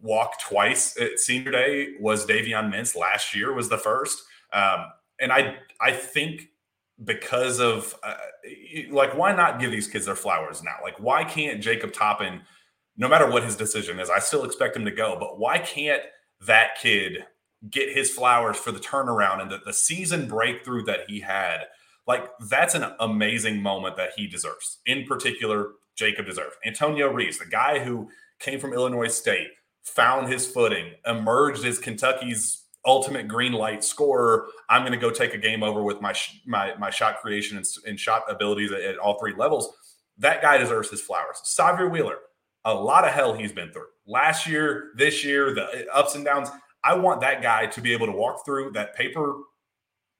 walk 0.00 0.40
twice 0.40 0.96
at 1.00 1.18
senior 1.18 1.50
day 1.50 1.94
was 1.98 2.24
Davion 2.24 2.72
Mintz 2.72 2.94
last 2.94 3.34
year 3.34 3.52
was 3.52 3.68
the 3.68 3.78
first. 3.78 4.22
Um, 4.52 4.86
and 5.20 5.32
I 5.32 5.56
I 5.80 5.92
think 5.92 6.48
because 7.04 7.60
of 7.60 7.94
uh, 8.02 8.14
like 8.90 9.16
why 9.16 9.34
not 9.34 9.60
give 9.60 9.70
these 9.70 9.88
kids 9.88 10.06
their 10.06 10.14
flowers 10.14 10.62
now? 10.62 10.76
Like 10.82 10.98
why 10.98 11.24
can't 11.24 11.62
Jacob 11.62 11.92
Toppin, 11.92 12.42
no 12.96 13.08
matter 13.08 13.30
what 13.30 13.44
his 13.44 13.56
decision 13.56 14.00
is, 14.00 14.10
I 14.10 14.18
still 14.18 14.44
expect 14.44 14.76
him 14.76 14.84
to 14.84 14.90
go, 14.90 15.16
but 15.18 15.38
why 15.38 15.58
can't 15.58 16.02
that 16.46 16.78
kid 16.80 17.24
get 17.70 17.94
his 17.94 18.10
flowers 18.10 18.56
for 18.56 18.72
the 18.72 18.78
turnaround 18.78 19.42
and 19.42 19.50
the, 19.50 19.60
the 19.64 19.72
season 19.72 20.28
breakthrough 20.28 20.84
that 20.84 21.00
he 21.08 21.20
had? 21.20 21.66
Like 22.06 22.28
that's 22.48 22.74
an 22.74 22.86
amazing 23.00 23.62
moment 23.62 23.96
that 23.96 24.10
he 24.16 24.26
deserves. 24.26 24.78
In 24.86 25.04
particular, 25.04 25.72
Jacob 25.94 26.26
deserves. 26.26 26.56
Antonio 26.64 27.12
Reeves, 27.12 27.38
the 27.38 27.46
guy 27.46 27.80
who 27.80 28.08
came 28.38 28.58
from 28.58 28.72
Illinois 28.72 29.08
State, 29.08 29.48
found 29.82 30.28
his 30.28 30.46
footing, 30.46 30.92
emerged 31.06 31.64
as 31.64 31.78
Kentucky's 31.78 32.64
ultimate 32.88 33.28
green 33.28 33.52
light 33.52 33.84
scorer. 33.84 34.48
I'm 34.68 34.82
going 34.82 34.92
to 34.92 34.98
go 34.98 35.10
take 35.10 35.34
a 35.34 35.38
game 35.38 35.62
over 35.62 35.82
with 35.82 36.00
my 36.00 36.14
my 36.46 36.74
my 36.76 36.90
shot 36.90 37.20
creation 37.20 37.56
and, 37.58 37.66
and 37.86 38.00
shot 38.00 38.24
abilities 38.28 38.72
at, 38.72 38.80
at, 38.80 38.98
all 38.98 39.18
three 39.20 39.34
levels. 39.36 39.72
That 40.16 40.42
guy 40.42 40.56
deserves 40.56 40.90
his 40.90 41.00
flowers. 41.00 41.40
Sahvir 41.44 41.90
Wheeler, 41.90 42.16
a 42.64 42.74
lot 42.74 43.06
of 43.06 43.12
hell 43.12 43.34
he's 43.34 43.52
been 43.52 43.70
through 43.70 43.86
last 44.06 44.46
year, 44.46 44.90
this 44.96 45.22
year, 45.24 45.54
the 45.54 45.88
uh, 45.88 45.98
ups 45.98 46.16
and 46.16 46.24
downs. 46.24 46.48
I 46.82 46.94
want 46.94 47.20
that 47.20 47.42
guy 47.42 47.66
to 47.66 47.80
be 47.80 47.92
able 47.92 48.06
to 48.06 48.12
walk 48.12 48.44
through 48.44 48.72
that 48.72 48.96
paper 48.96 49.36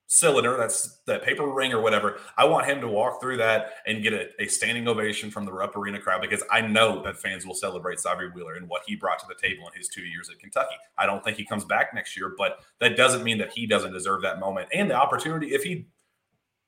cylinder, 0.08 0.56
that's 0.56 1.00
that 1.06 1.22
paper 1.22 1.46
ring 1.46 1.72
or 1.72 1.80
whatever. 1.80 2.18
I 2.36 2.46
want 2.46 2.66
him 2.66 2.80
to 2.80 2.88
walk 2.88 3.20
through 3.20 3.36
that 3.36 3.74
and 3.86 4.02
get 4.02 4.14
a, 4.14 4.28
a 4.42 4.46
standing 4.46 4.88
ovation 4.88 5.30
from 5.30 5.44
the 5.44 5.52
Rupp 5.52 5.76
Arena 5.76 6.00
crowd 6.00 6.22
because 6.22 6.42
I 6.50 6.62
know 6.62 7.02
that 7.02 7.18
fans 7.18 7.46
will 7.46 7.54
celebrate 7.54 7.98
Sahvir 7.98 8.34
Wheeler 8.34 8.54
and 8.54 8.68
what 8.68 8.82
he 8.86 8.96
brought 8.96 9.18
to 9.20 9.26
the 9.28 9.34
table 9.34 9.68
in 9.68 9.78
his 9.78 9.88
two 9.88 10.02
years 10.02 10.30
at 10.30 10.38
Kentucky. 10.38 10.74
I 10.96 11.06
don't 11.06 11.22
think 11.22 11.36
he 11.36 11.44
comes 11.44 11.64
back 11.64 11.94
next 11.94 12.16
year, 12.16 12.34
but 12.36 12.60
that 12.80 12.96
doesn't 12.96 13.22
mean 13.22 13.38
that 13.38 13.52
he 13.52 13.66
doesn't 13.66 13.92
deserve 13.92 14.22
that 14.22 14.40
moment 14.40 14.68
and 14.74 14.90
the 14.90 14.94
opportunity 14.94 15.48
if 15.48 15.62
he 15.62 15.86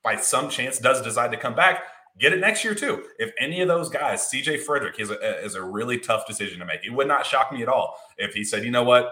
by 0.02 0.16
some 0.16 0.48
chance 0.48 0.78
does 0.78 1.02
decide 1.02 1.30
to 1.30 1.36
come 1.36 1.54
back 1.54 1.82
get 2.18 2.32
it 2.32 2.40
next 2.40 2.64
year 2.64 2.74
too. 2.74 3.04
If 3.18 3.30
any 3.38 3.62
of 3.62 3.68
those 3.68 3.88
guys, 3.88 4.30
CJ 4.30 4.60
Frederick 4.60 4.98
is 4.98 5.10
a, 5.10 5.44
is 5.44 5.54
a 5.54 5.62
really 5.62 5.98
tough 5.98 6.26
decision 6.26 6.58
to 6.58 6.66
make. 6.66 6.84
It 6.84 6.90
would 6.90 7.08
not 7.08 7.24
shock 7.24 7.52
me 7.52 7.62
at 7.62 7.68
all 7.68 7.96
if 8.18 8.34
he 8.34 8.44
said, 8.44 8.64
you 8.64 8.70
know 8.70 8.82
what, 8.82 9.10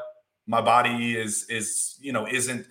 my 0.48 0.60
body 0.60 1.16
is 1.16 1.46
is 1.48 1.96
you 2.00 2.12
know 2.12 2.26
isn't 2.26 2.66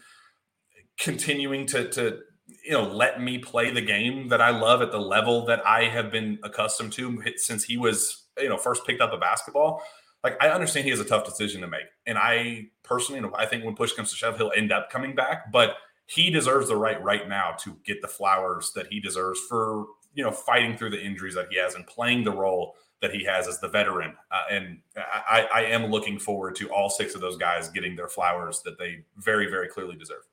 continuing 0.97 1.65
to 1.67 1.89
to 1.89 2.19
you 2.63 2.71
know 2.71 2.83
let 2.83 3.21
me 3.21 3.37
play 3.37 3.71
the 3.71 3.81
game 3.81 4.27
that 4.29 4.41
I 4.41 4.49
love 4.49 4.81
at 4.81 4.91
the 4.91 4.99
level 4.99 5.45
that 5.45 5.65
I 5.65 5.85
have 5.85 6.11
been 6.11 6.39
accustomed 6.43 6.93
to 6.93 7.21
since 7.37 7.63
he 7.63 7.77
was 7.77 8.25
you 8.39 8.49
know 8.49 8.57
first 8.57 8.85
picked 8.85 9.01
up 9.01 9.13
a 9.13 9.17
basketball. 9.17 9.81
Like 10.23 10.41
I 10.41 10.49
understand 10.49 10.85
he 10.85 10.91
has 10.91 10.99
a 10.99 11.05
tough 11.05 11.25
decision 11.25 11.61
to 11.61 11.67
make, 11.67 11.85
and 12.05 12.17
I 12.17 12.67
personally, 12.83 13.21
you 13.21 13.27
know, 13.27 13.33
I 13.37 13.45
think 13.45 13.63
when 13.63 13.75
push 13.75 13.93
comes 13.93 14.09
to 14.09 14.15
shove, 14.15 14.37
he'll 14.37 14.51
end 14.55 14.71
up 14.71 14.89
coming 14.89 15.15
back. 15.15 15.51
But 15.51 15.75
he 16.07 16.31
deserves 16.31 16.69
the 16.69 16.75
right 16.75 17.01
right 17.03 17.27
now 17.29 17.51
to 17.63 17.77
get 17.85 18.01
the 18.01 18.07
flowers 18.07 18.71
that 18.75 18.87
he 18.87 18.99
deserves 18.99 19.39
for 19.47 19.85
you 20.15 20.23
know 20.23 20.31
fighting 20.31 20.75
through 20.75 20.89
the 20.89 21.01
injuries 21.01 21.35
that 21.35 21.47
he 21.51 21.57
has 21.57 21.75
and 21.75 21.85
playing 21.85 22.23
the 22.23 22.31
role 22.31 22.73
that 22.99 23.13
he 23.13 23.23
has 23.23 23.47
as 23.47 23.59
the 23.59 23.67
veteran. 23.67 24.15
Uh, 24.31 24.43
and 24.49 24.79
I, 24.97 25.47
I 25.53 25.61
am 25.65 25.91
looking 25.91 26.17
forward 26.17 26.55
to 26.55 26.67
all 26.71 26.89
six 26.89 27.13
of 27.13 27.21
those 27.21 27.37
guys 27.37 27.69
getting 27.69 27.95
their 27.95 28.07
flowers 28.07 28.63
that 28.63 28.79
they 28.79 29.03
very 29.17 29.49
very 29.49 29.67
clearly 29.67 29.95
deserve. 29.95 30.23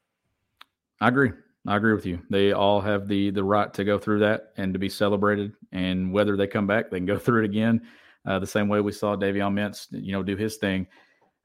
I 1.00 1.08
agree. 1.08 1.32
I 1.66 1.76
agree 1.76 1.94
with 1.94 2.04
you. 2.04 2.20
They 2.30 2.52
all 2.52 2.80
have 2.80 3.08
the 3.08 3.30
the 3.30 3.44
right 3.44 3.72
to 3.74 3.84
go 3.84 3.98
through 3.98 4.20
that 4.20 4.52
and 4.56 4.72
to 4.74 4.78
be 4.78 4.88
celebrated. 4.88 5.54
And 5.72 6.12
whether 6.12 6.36
they 6.36 6.46
come 6.46 6.66
back, 6.66 6.90
they 6.90 6.98
can 6.98 7.06
go 7.06 7.18
through 7.18 7.42
it 7.42 7.46
again. 7.46 7.82
Uh, 8.26 8.38
the 8.38 8.46
same 8.46 8.68
way 8.68 8.80
we 8.80 8.92
saw 8.92 9.16
Davion 9.16 9.52
Mintz, 9.52 9.86
you 9.90 10.12
know, 10.12 10.22
do 10.22 10.36
his 10.36 10.56
thing. 10.56 10.86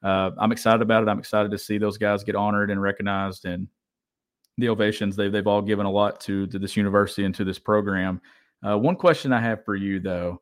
Uh, 0.01 0.31
I'm 0.37 0.53
excited 0.53 0.81
about 0.81 1.03
it. 1.03 1.09
I'm 1.09 1.19
excited 1.19 1.51
to 1.51 1.57
see 1.57 1.77
those 1.77 1.97
guys 1.97 2.23
get 2.23 2.35
honored 2.35 2.71
and 2.71 2.81
recognized, 2.81 3.45
and 3.45 3.67
the 4.57 4.69
ovations 4.69 5.15
they've 5.15 5.31
they've 5.31 5.47
all 5.47 5.61
given 5.61 5.85
a 5.85 5.91
lot 5.91 6.19
to 6.21 6.47
to 6.47 6.59
this 6.59 6.77
university 6.77 7.25
and 7.25 7.35
to 7.35 7.43
this 7.43 7.59
program. 7.59 8.21
Uh, 8.65 8.77
one 8.77 8.95
question 8.95 9.33
I 9.33 9.41
have 9.41 9.63
for 9.65 9.75
you 9.75 9.99
though, 9.99 10.41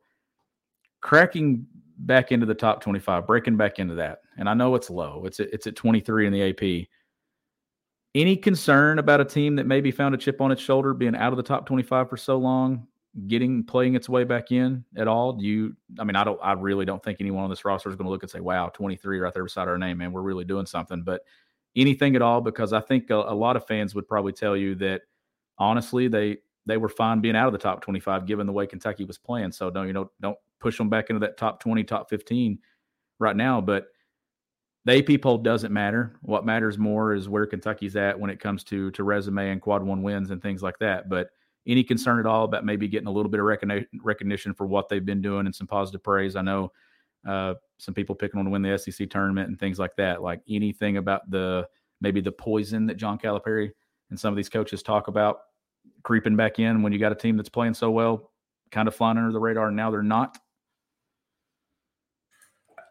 cracking 1.00 1.66
back 2.00 2.30
into 2.30 2.46
the 2.46 2.54
top 2.54 2.80
25, 2.80 3.26
breaking 3.26 3.56
back 3.56 3.80
into 3.80 3.94
that, 3.96 4.20
and 4.36 4.48
I 4.48 4.54
know 4.54 4.74
it's 4.76 4.90
low. 4.90 5.24
It's 5.24 5.40
it's 5.40 5.66
at 5.66 5.76
23 5.76 6.26
in 6.26 6.32
the 6.32 6.50
AP 6.50 6.88
any 8.14 8.36
concern 8.36 8.98
about 8.98 9.20
a 9.20 9.24
team 9.24 9.56
that 9.56 9.66
maybe 9.66 9.90
found 9.90 10.14
a 10.14 10.18
chip 10.18 10.40
on 10.40 10.50
its 10.50 10.62
shoulder 10.62 10.94
being 10.94 11.14
out 11.14 11.32
of 11.32 11.36
the 11.36 11.42
top 11.42 11.66
25 11.66 12.08
for 12.08 12.16
so 12.16 12.36
long, 12.36 12.86
getting 13.26 13.64
playing 13.64 13.94
its 13.94 14.08
way 14.08 14.24
back 14.24 14.50
in 14.50 14.84
at 14.96 15.08
all? 15.08 15.34
Do 15.34 15.44
you 15.44 15.76
I 15.98 16.04
mean, 16.04 16.16
I 16.16 16.24
don't 16.24 16.40
I 16.42 16.52
really 16.52 16.84
don't 16.84 17.02
think 17.02 17.18
anyone 17.20 17.44
on 17.44 17.50
this 17.50 17.64
roster 17.64 17.88
is 17.88 17.96
going 17.96 18.06
to 18.06 18.10
look 18.10 18.22
and 18.22 18.30
say, 18.30 18.40
"Wow, 18.40 18.68
23 18.68 19.20
right 19.20 19.32
there 19.32 19.44
beside 19.44 19.68
our 19.68 19.78
name, 19.78 19.98
man, 19.98 20.12
we're 20.12 20.22
really 20.22 20.44
doing 20.44 20.66
something." 20.66 21.02
But 21.02 21.22
anything 21.76 22.16
at 22.16 22.22
all 22.22 22.40
because 22.40 22.72
I 22.72 22.80
think 22.80 23.10
a, 23.10 23.16
a 23.16 23.34
lot 23.34 23.56
of 23.56 23.66
fans 23.66 23.94
would 23.94 24.08
probably 24.08 24.32
tell 24.32 24.56
you 24.56 24.74
that 24.76 25.02
honestly, 25.58 26.08
they 26.08 26.38
they 26.66 26.76
were 26.76 26.88
fine 26.88 27.20
being 27.20 27.36
out 27.36 27.46
of 27.46 27.52
the 27.52 27.58
top 27.58 27.80
25 27.80 28.26
given 28.26 28.46
the 28.46 28.52
way 28.52 28.66
Kentucky 28.66 29.04
was 29.04 29.18
playing. 29.18 29.52
So 29.52 29.70
don't 29.70 29.86
you 29.86 29.92
know 29.92 30.10
don't 30.20 30.38
push 30.60 30.76
them 30.76 30.88
back 30.88 31.10
into 31.10 31.20
that 31.20 31.36
top 31.36 31.60
20, 31.60 31.84
top 31.84 32.10
15 32.10 32.58
right 33.18 33.36
now, 33.36 33.60
but 33.60 33.86
the 34.88 35.14
AP 35.14 35.20
poll 35.20 35.36
doesn't 35.36 35.70
matter. 35.70 36.14
What 36.22 36.46
matters 36.46 36.78
more 36.78 37.12
is 37.12 37.28
where 37.28 37.44
Kentucky's 37.44 37.94
at 37.94 38.18
when 38.18 38.30
it 38.30 38.40
comes 38.40 38.64
to 38.64 38.90
to 38.92 39.04
resume 39.04 39.36
and 39.36 39.60
quad 39.60 39.82
one 39.82 40.02
wins 40.02 40.30
and 40.30 40.40
things 40.40 40.62
like 40.62 40.78
that. 40.78 41.10
But 41.10 41.28
any 41.66 41.84
concern 41.84 42.18
at 42.18 42.24
all 42.24 42.44
about 42.44 42.64
maybe 42.64 42.88
getting 42.88 43.06
a 43.06 43.10
little 43.10 43.30
bit 43.30 43.38
of 43.38 43.46
recognition 44.02 44.54
for 44.54 44.66
what 44.66 44.88
they've 44.88 45.04
been 45.04 45.20
doing 45.20 45.44
and 45.44 45.54
some 45.54 45.66
positive 45.66 46.02
praise? 46.02 46.36
I 46.36 46.42
know 46.42 46.72
uh, 47.26 47.54
some 47.76 47.92
people 47.92 48.14
picking 48.14 48.38
on 48.38 48.46
to 48.46 48.50
win 48.50 48.62
the 48.62 48.78
SEC 48.78 49.10
tournament 49.10 49.48
and 49.48 49.60
things 49.60 49.78
like 49.78 49.94
that. 49.96 50.22
Like 50.22 50.40
anything 50.48 50.96
about 50.96 51.30
the 51.30 51.68
maybe 52.00 52.22
the 52.22 52.32
poison 52.32 52.86
that 52.86 52.96
John 52.96 53.18
Calipari 53.18 53.72
and 54.08 54.18
some 54.18 54.32
of 54.32 54.38
these 54.38 54.48
coaches 54.48 54.82
talk 54.82 55.08
about 55.08 55.40
creeping 56.02 56.34
back 56.34 56.60
in 56.60 56.80
when 56.80 56.94
you 56.94 56.98
got 56.98 57.12
a 57.12 57.16
team 57.16 57.36
that's 57.36 57.50
playing 57.50 57.74
so 57.74 57.90
well, 57.90 58.30
kind 58.70 58.88
of 58.88 58.94
flying 58.94 59.18
under 59.18 59.32
the 59.32 59.38
radar. 59.38 59.66
And 59.66 59.76
now 59.76 59.90
they're 59.90 60.02
not. 60.02 60.38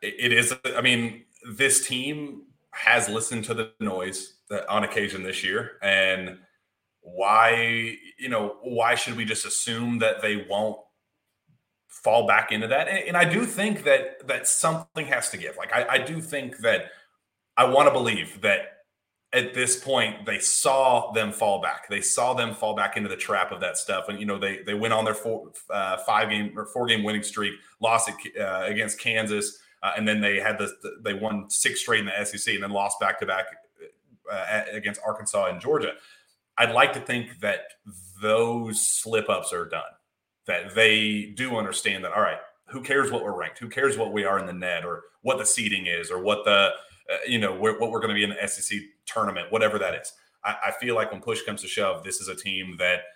It 0.03 0.31
is. 0.31 0.53
I 0.63 0.81
mean, 0.81 1.23
this 1.47 1.87
team 1.87 2.43
has 2.71 3.09
listened 3.09 3.45
to 3.45 3.53
the 3.53 3.71
noise 3.79 4.35
on 4.69 4.83
occasion 4.83 5.23
this 5.23 5.43
year 5.43 5.73
and 5.81 6.37
why 7.01 7.97
you 8.19 8.29
know 8.29 8.57
why 8.61 8.95
should 8.95 9.15
we 9.15 9.25
just 9.25 9.45
assume 9.45 9.99
that 9.99 10.21
they 10.21 10.45
won't 10.49 10.77
fall 11.87 12.27
back 12.27 12.51
into 12.51 12.67
that? 12.67 12.87
And, 12.87 12.99
and 12.99 13.17
i 13.17 13.25
do 13.25 13.45
think 13.45 13.83
that 13.85 14.27
that 14.27 14.47
something 14.47 15.05
has 15.05 15.29
to 15.29 15.37
give. 15.37 15.57
Like 15.57 15.73
i, 15.73 15.85
I 15.89 15.97
do 15.99 16.21
think 16.21 16.57
that 16.59 16.91
i 17.55 17.65
want 17.65 17.87
to 17.87 17.93
believe 17.93 18.41
that 18.41 18.73
at 19.33 19.53
this 19.53 19.83
point 19.83 20.25
they 20.25 20.39
saw 20.39 21.11
them 21.11 21.31
fall 21.33 21.61
back. 21.61 21.89
They 21.89 22.01
saw 22.01 22.33
them 22.33 22.53
fall 22.53 22.75
back 22.75 22.95
into 22.95 23.09
the 23.09 23.17
trap 23.17 23.51
of 23.51 23.59
that 23.59 23.77
stuff. 23.77 24.09
And 24.09 24.19
you 24.19 24.25
know 24.25 24.39
they 24.39 24.63
they 24.63 24.73
went 24.73 24.93
on 24.93 25.05
their 25.05 25.13
four, 25.13 25.51
uh, 25.69 25.97
five 25.97 26.29
game 26.29 26.57
or 26.57 26.65
four 26.67 26.87
game 26.87 27.03
winning 27.03 27.23
streak 27.23 27.53
lost 27.81 28.09
it, 28.09 28.41
uh, 28.41 28.63
against 28.65 28.99
kansas 28.99 29.59
uh, 29.83 29.91
and 29.97 30.07
then 30.07 30.21
they 30.21 30.39
had 30.39 30.57
this, 30.57 30.71
they 31.03 31.13
won 31.13 31.49
six 31.49 31.81
straight 31.81 31.99
in 31.99 32.05
the 32.05 32.25
SEC 32.25 32.53
and 32.53 32.63
then 32.63 32.71
lost 32.71 32.99
back 32.99 33.19
to 33.19 33.25
back 33.25 33.45
against 34.71 35.01
Arkansas 35.05 35.45
and 35.47 35.61
Georgia. 35.61 35.93
I'd 36.57 36.73
like 36.73 36.93
to 36.93 36.99
think 36.99 37.39
that 37.41 37.61
those 38.21 38.85
slip 38.85 39.29
ups 39.29 39.53
are 39.53 39.65
done, 39.65 39.83
that 40.47 40.73
they 40.75 41.33
do 41.35 41.57
understand 41.57 42.03
that, 42.03 42.13
all 42.13 42.21
right, 42.21 42.39
who 42.67 42.81
cares 42.81 43.11
what 43.11 43.23
we're 43.23 43.37
ranked? 43.37 43.59
Who 43.59 43.69
cares 43.69 43.97
what 43.97 44.11
we 44.11 44.25
are 44.25 44.39
in 44.39 44.45
the 44.45 44.53
net 44.53 44.83
or 44.83 45.03
what 45.21 45.37
the 45.37 45.45
seeding 45.45 45.85
is 45.85 46.11
or 46.11 46.21
what 46.21 46.43
the, 46.43 46.71
uh, 47.09 47.17
you 47.27 47.39
know, 47.39 47.53
what 47.53 47.79
we're 47.79 47.99
going 47.99 48.09
to 48.09 48.15
be 48.15 48.23
in 48.23 48.31
the 48.31 48.47
SEC 48.47 48.79
tournament, 49.05 49.51
whatever 49.51 49.79
that 49.79 49.95
is. 49.95 50.11
I, 50.43 50.55
I 50.67 50.71
feel 50.71 50.95
like 50.95 51.11
when 51.11 51.21
push 51.21 51.43
comes 51.43 51.61
to 51.61 51.67
shove, 51.67 52.03
this 52.03 52.19
is 52.19 52.27
a 52.27 52.35
team 52.35 52.75
that– 52.79 53.01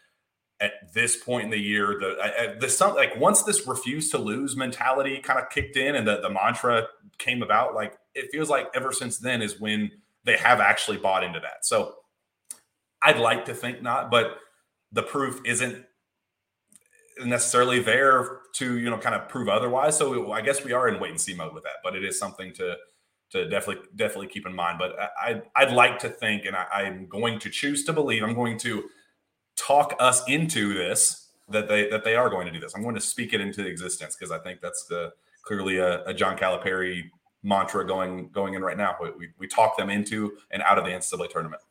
at 0.61 0.93
this 0.93 1.17
point 1.17 1.45
in 1.45 1.49
the 1.49 1.59
year, 1.59 1.97
the 1.99 2.55
the 2.59 2.69
some 2.69 2.95
like 2.95 3.19
once 3.19 3.41
this 3.43 3.67
refuse 3.67 4.09
to 4.11 4.17
lose 4.19 4.55
mentality 4.55 5.17
kind 5.19 5.39
of 5.39 5.49
kicked 5.49 5.75
in 5.75 5.95
and 5.95 6.07
the, 6.07 6.21
the 6.21 6.29
mantra 6.29 6.87
came 7.17 7.41
about, 7.41 7.73
like 7.73 7.97
it 8.13 8.29
feels 8.31 8.49
like 8.49 8.67
ever 8.75 8.91
since 8.91 9.17
then 9.17 9.41
is 9.41 9.59
when 9.59 9.91
they 10.23 10.37
have 10.37 10.59
actually 10.59 10.97
bought 10.97 11.23
into 11.23 11.39
that. 11.39 11.65
So 11.65 11.95
I'd 13.01 13.17
like 13.17 13.45
to 13.45 13.53
think 13.55 13.81
not, 13.81 14.11
but 14.11 14.37
the 14.91 15.01
proof 15.01 15.41
isn't 15.45 15.83
necessarily 17.25 17.79
there 17.79 18.39
to 18.53 18.77
you 18.77 18.89
know 18.89 18.97
kind 18.99 19.15
of 19.15 19.27
prove 19.27 19.49
otherwise. 19.49 19.97
So 19.97 20.31
I 20.31 20.41
guess 20.41 20.63
we 20.63 20.73
are 20.73 20.87
in 20.87 20.99
wait 20.99 21.11
and 21.11 21.19
see 21.19 21.33
mode 21.33 21.53
with 21.53 21.63
that, 21.63 21.77
but 21.83 21.95
it 21.95 22.05
is 22.05 22.19
something 22.19 22.53
to 22.53 22.77
to 23.31 23.49
definitely 23.49 23.83
definitely 23.95 24.27
keep 24.27 24.45
in 24.45 24.53
mind. 24.53 24.77
But 24.77 24.95
I 25.19 25.41
I'd 25.55 25.73
like 25.73 25.97
to 25.99 26.09
think, 26.09 26.45
and 26.45 26.55
I, 26.55 26.65
I'm 26.71 27.07
going 27.07 27.39
to 27.39 27.49
choose 27.49 27.83
to 27.85 27.93
believe, 27.93 28.21
I'm 28.21 28.35
going 28.35 28.59
to 28.59 28.83
talk 29.55 29.95
us 29.99 30.27
into 30.27 30.73
this 30.73 31.29
that 31.49 31.67
they 31.67 31.89
that 31.89 32.03
they 32.03 32.15
are 32.15 32.29
going 32.29 32.45
to 32.45 32.51
do 32.51 32.59
this. 32.59 32.73
I'm 32.75 32.83
going 32.83 32.95
to 32.95 33.01
speak 33.01 33.33
it 33.33 33.41
into 33.41 33.65
existence 33.65 34.15
because 34.15 34.31
I 34.31 34.39
think 34.39 34.61
that's 34.61 34.85
the 34.85 35.13
clearly 35.43 35.77
a, 35.77 36.03
a, 36.05 36.13
John 36.13 36.37
Calipari 36.37 37.03
mantra 37.43 37.85
going 37.85 38.29
going 38.29 38.53
in 38.53 38.61
right 38.61 38.77
now. 38.77 38.95
We, 39.17 39.29
we 39.37 39.47
talk 39.47 39.77
them 39.77 39.89
into 39.89 40.37
and 40.51 40.61
out 40.63 40.77
of 40.77 40.85
the 40.85 40.91
NCAA 40.91 41.29
tournament. 41.29 41.61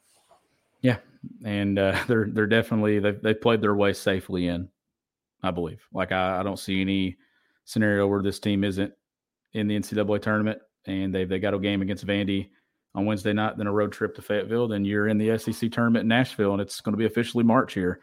Yeah, 0.83 0.99
and 1.45 1.79
uh, 1.79 1.99
they're 2.09 2.29
they're 2.31 2.47
definitely 2.47 2.99
they 2.99 3.13
they 3.13 3.35
played 3.35 3.61
their 3.61 3.75
way 3.75 3.93
safely 3.93 4.47
in. 4.47 4.69
I 5.43 5.51
believe. 5.51 5.83
Like 5.93 6.13
I, 6.13 6.41
I 6.41 6.43
don't 6.43 6.59
see 6.59 6.81
any 6.81 7.17
scenario 7.65 8.07
where 8.07 8.23
this 8.23 8.39
team 8.39 8.63
isn't 8.63 8.93
in 9.55 9.69
the 9.69 9.79
NCAA 9.79 10.21
tournament, 10.21 10.61
and 10.87 11.15
they 11.15 11.25
they 11.25 11.39
got 11.39 11.55
a 11.55 11.59
game 11.59 11.83
against 11.83 12.07
Vandy 12.07 12.51
on 12.95 13.07
Wednesday 13.07 13.33
night, 13.33 13.57
then 13.57 13.67
a 13.67 13.73
road 13.73 13.93
trip 13.93 14.15
to 14.17 14.23
Fayetteville, 14.23 14.69
then 14.69 14.85
you're 14.85 15.09
in 15.09 15.19
the 15.19 15.39
SEC 15.39 15.71
tournament 15.71 16.03
in 16.03 16.09
Nashville, 16.09 16.53
and 16.53 16.61
it's 16.61 16.81
going 16.81 16.93
to 16.93 16.99
be 16.99 17.07
officially 17.07 17.45
March 17.45 17.73
here 17.73 18.01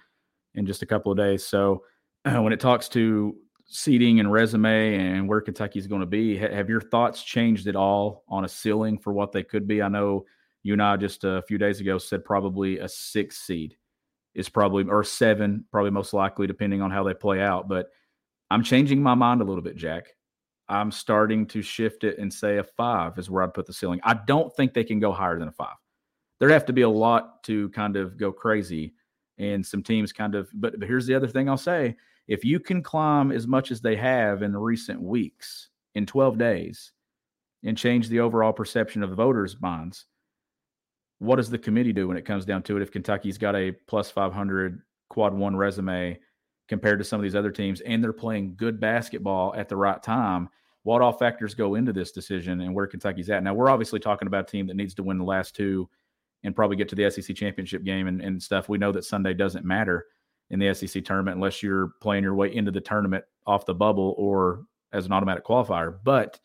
in 0.55 0.65
just 0.65 0.81
a 0.81 0.85
couple 0.85 1.11
of 1.11 1.17
days. 1.17 1.45
So 1.45 1.83
uh, 2.25 2.37
when 2.41 2.53
it 2.53 2.59
talks 2.59 2.87
to 2.89 3.35
seeding 3.65 4.19
and 4.19 4.31
resume 4.31 4.95
and 4.95 5.27
where 5.27 5.41
Kentucky 5.41 5.79
is 5.79 5.87
going 5.87 6.01
to 6.01 6.07
be, 6.07 6.37
ha- 6.37 6.53
have 6.53 6.69
your 6.69 6.81
thoughts 6.81 7.21
changed 7.21 7.67
at 7.67 7.75
all 7.75 8.23
on 8.29 8.45
a 8.45 8.49
ceiling 8.49 8.97
for 8.97 9.11
what 9.11 9.31
they 9.31 9.43
could 9.43 9.67
be? 9.67 9.81
I 9.81 9.89
know 9.89 10.25
you 10.63 10.73
and 10.73 10.81
I 10.81 10.95
just 10.97 11.23
a 11.23 11.43
few 11.47 11.57
days 11.57 11.79
ago 11.79 11.97
said 11.97 12.23
probably 12.23 12.79
a 12.79 12.87
six 12.87 13.39
seed 13.39 13.75
is 14.35 14.49
probably 14.49 14.85
or 14.85 15.03
seven, 15.03 15.65
probably 15.71 15.91
most 15.91 16.13
likely, 16.13 16.47
depending 16.47 16.81
on 16.81 16.91
how 16.91 17.03
they 17.03 17.13
play 17.13 17.41
out. 17.41 17.67
But 17.67 17.87
I'm 18.49 18.63
changing 18.63 19.01
my 19.01 19.15
mind 19.15 19.41
a 19.41 19.43
little 19.43 19.63
bit, 19.63 19.75
Jack. 19.75 20.15
I'm 20.69 20.91
starting 20.91 21.45
to 21.47 21.61
shift 21.61 22.03
it 22.03 22.17
and 22.17 22.33
say 22.33 22.57
a 22.57 22.63
five 22.63 23.17
is 23.17 23.29
where 23.29 23.43
I'd 23.43 23.53
put 23.53 23.65
the 23.65 23.73
ceiling. 23.73 23.99
I 24.03 24.13
don't 24.13 24.53
think 24.55 24.73
they 24.73 24.83
can 24.83 24.99
go 24.99 25.11
higher 25.11 25.39
than 25.39 25.47
a 25.47 25.51
five. 25.51 25.75
There'd 26.39 26.51
have 26.51 26.65
to 26.65 26.73
be 26.73 26.81
a 26.81 26.89
lot 26.89 27.43
to 27.43 27.69
kind 27.69 27.95
of 27.95 28.17
go 28.17 28.31
crazy 28.31 28.93
and 29.37 29.65
some 29.65 29.81
teams 29.81 30.11
kind 30.11 30.35
of, 30.35 30.49
but, 30.53 30.79
but 30.79 30.87
here's 30.87 31.07
the 31.07 31.15
other 31.15 31.27
thing 31.27 31.49
I'll 31.49 31.57
say. 31.57 31.95
If 32.27 32.43
you 32.43 32.59
can 32.59 32.83
climb 32.83 33.31
as 33.31 33.47
much 33.47 33.71
as 33.71 33.81
they 33.81 33.95
have 33.95 34.43
in 34.43 34.55
recent 34.55 35.01
weeks 35.01 35.69
in 35.95 36.05
12 36.05 36.37
days 36.37 36.91
and 37.63 37.77
change 37.77 38.09
the 38.09 38.19
overall 38.19 38.51
perception 38.51 39.03
of 39.03 39.09
the 39.09 39.15
voters' 39.15 39.61
minds, 39.61 40.05
what 41.19 41.37
does 41.37 41.49
the 41.49 41.57
committee 41.57 41.93
do 41.93 42.07
when 42.07 42.17
it 42.17 42.25
comes 42.25 42.45
down 42.45 42.61
to 42.63 42.77
it? 42.77 42.83
If 42.83 42.91
Kentucky's 42.91 43.37
got 43.37 43.55
a 43.55 43.71
plus 43.71 44.11
500 44.11 44.81
quad 45.09 45.33
one 45.33 45.55
resume 45.55 46.19
compared 46.67 46.99
to 46.99 47.05
some 47.05 47.19
of 47.19 47.23
these 47.23 47.35
other 47.35 47.51
teams, 47.51 47.81
and 47.81 48.03
they're 48.03 48.13
playing 48.13 48.55
good 48.55 48.79
basketball 48.79 49.53
at 49.55 49.69
the 49.69 49.75
right 49.75 50.01
time. 50.03 50.49
What 50.83 51.01
all 51.01 51.11
factors 51.11 51.53
go 51.53 51.75
into 51.75 51.91
this 51.91 52.11
decision 52.11 52.61
and 52.61 52.73
where 52.73 52.87
Kentucky's 52.87 53.29
at? 53.29 53.43
Now, 53.43 53.53
we're 53.53 53.69
obviously 53.69 53.99
talking 53.99 54.27
about 54.27 54.47
a 54.47 54.51
team 54.51 54.67
that 54.67 54.75
needs 54.75 54.93
to 54.95 55.03
win 55.03 55.17
the 55.17 55.25
last 55.25 55.55
two 55.55 55.89
and 56.43 56.55
probably 56.55 56.77
get 56.77 56.87
to 56.89 56.95
the 56.95 57.09
SEC 57.09 57.35
championship 57.35 57.83
game 57.83 58.07
and, 58.07 58.21
and 58.21 58.41
stuff. 58.41 58.69
We 58.69 58.77
know 58.77 58.91
that 58.91 59.03
Sunday 59.03 59.33
doesn't 59.33 59.65
matter 59.65 60.05
in 60.49 60.59
the 60.59 60.73
SEC 60.73 61.03
tournament 61.03 61.35
unless 61.35 61.61
you're 61.61 61.91
playing 62.01 62.23
your 62.23 62.35
way 62.35 62.53
into 62.55 62.71
the 62.71 62.79
tournament 62.79 63.25
off 63.45 63.65
the 63.65 63.73
bubble 63.73 64.15
or 64.17 64.63
as 64.93 65.05
an 65.05 65.11
automatic 65.11 65.45
qualifier. 65.45 65.97
But 66.03 66.39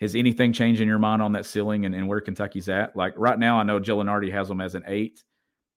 has 0.00 0.14
anything 0.14 0.52
changed 0.52 0.80
in 0.80 0.88
your 0.88 0.98
mind 0.98 1.22
on 1.22 1.32
that 1.32 1.46
ceiling 1.46 1.84
and, 1.84 1.94
and 1.94 2.06
where 2.06 2.20
Kentucky's 2.20 2.68
at? 2.68 2.94
Like 2.94 3.14
right 3.16 3.38
now, 3.38 3.58
I 3.58 3.64
know 3.64 3.80
Joe 3.80 3.96
Lunardi 3.96 4.30
has 4.30 4.48
them 4.48 4.60
as 4.60 4.74
an 4.74 4.84
eight. 4.86 5.24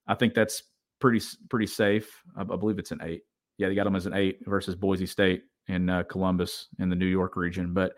I 0.07 0.13
think 0.13 0.33
that's 0.33 0.63
pretty 0.99 1.25
pretty 1.49 1.67
safe. 1.67 2.21
I, 2.35 2.41
I 2.41 2.55
believe 2.57 2.77
it's 2.77 2.91
an 2.91 3.01
eight 3.03 3.23
yeah, 3.57 3.67
they 3.67 3.75
got 3.75 3.85
them 3.85 3.95
as 3.95 4.05
an 4.05 4.13
eight 4.13 4.39
versus 4.45 4.75
Boise 4.75 5.05
State 5.05 5.43
in 5.67 5.89
uh, 5.89 6.03
Columbus 6.03 6.67
in 6.79 6.89
the 6.89 6.95
New 6.95 7.07
York 7.07 7.35
region. 7.35 7.73
But 7.73 7.93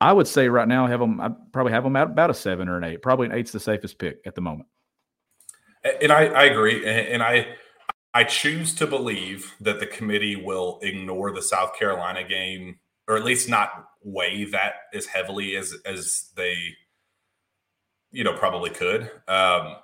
I 0.00 0.12
would 0.12 0.26
say 0.26 0.48
right 0.48 0.68
now, 0.68 0.86
I 0.86 0.90
have 0.90 1.00
them. 1.00 1.20
I 1.20 1.30
probably 1.52 1.72
have 1.72 1.84
them 1.84 1.96
at 1.96 2.10
about 2.10 2.30
a 2.30 2.34
seven 2.34 2.68
or 2.68 2.76
an 2.78 2.84
eight. 2.84 3.02
Probably 3.02 3.26
an 3.26 3.32
eight's 3.32 3.52
the 3.52 3.60
safest 3.60 3.98
pick 3.98 4.18
at 4.26 4.34
the 4.34 4.40
moment. 4.40 4.68
And 6.00 6.10
I, 6.10 6.26
I 6.26 6.44
agree, 6.44 6.84
and 6.86 7.22
I 7.22 7.46
I 8.14 8.24
choose 8.24 8.74
to 8.76 8.86
believe 8.86 9.54
that 9.60 9.80
the 9.80 9.86
committee 9.86 10.36
will 10.36 10.78
ignore 10.82 11.32
the 11.32 11.42
South 11.42 11.76
Carolina 11.78 12.22
game, 12.26 12.78
or 13.08 13.16
at 13.16 13.24
least 13.24 13.48
not 13.48 13.70
weigh 14.02 14.44
that 14.44 14.74
as 14.94 15.06
heavily 15.06 15.56
as 15.56 15.74
as 15.84 16.30
they, 16.36 16.56
you 18.12 18.24
know, 18.24 18.34
probably 18.34 18.70
could. 18.70 19.10
Um, 19.28 19.76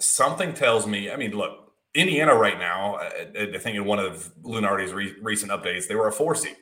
something 0.00 0.54
tells 0.54 0.86
me. 0.86 1.10
I 1.10 1.16
mean, 1.16 1.32
look, 1.32 1.63
Indiana 1.94 2.34
right 2.34 2.58
now, 2.58 2.96
uh, 2.96 3.10
uh, 3.38 3.46
I, 3.54 3.58
think 3.58 3.76
in 3.76 3.84
one 3.84 4.00
of 4.00 4.32
Lunardi's 4.42 4.92
re- 4.92 5.14
recent 5.22 5.52
updates, 5.52 5.86
they 5.86 5.94
were 5.94 6.08
a 6.08 6.12
four 6.12 6.34
seed, 6.34 6.56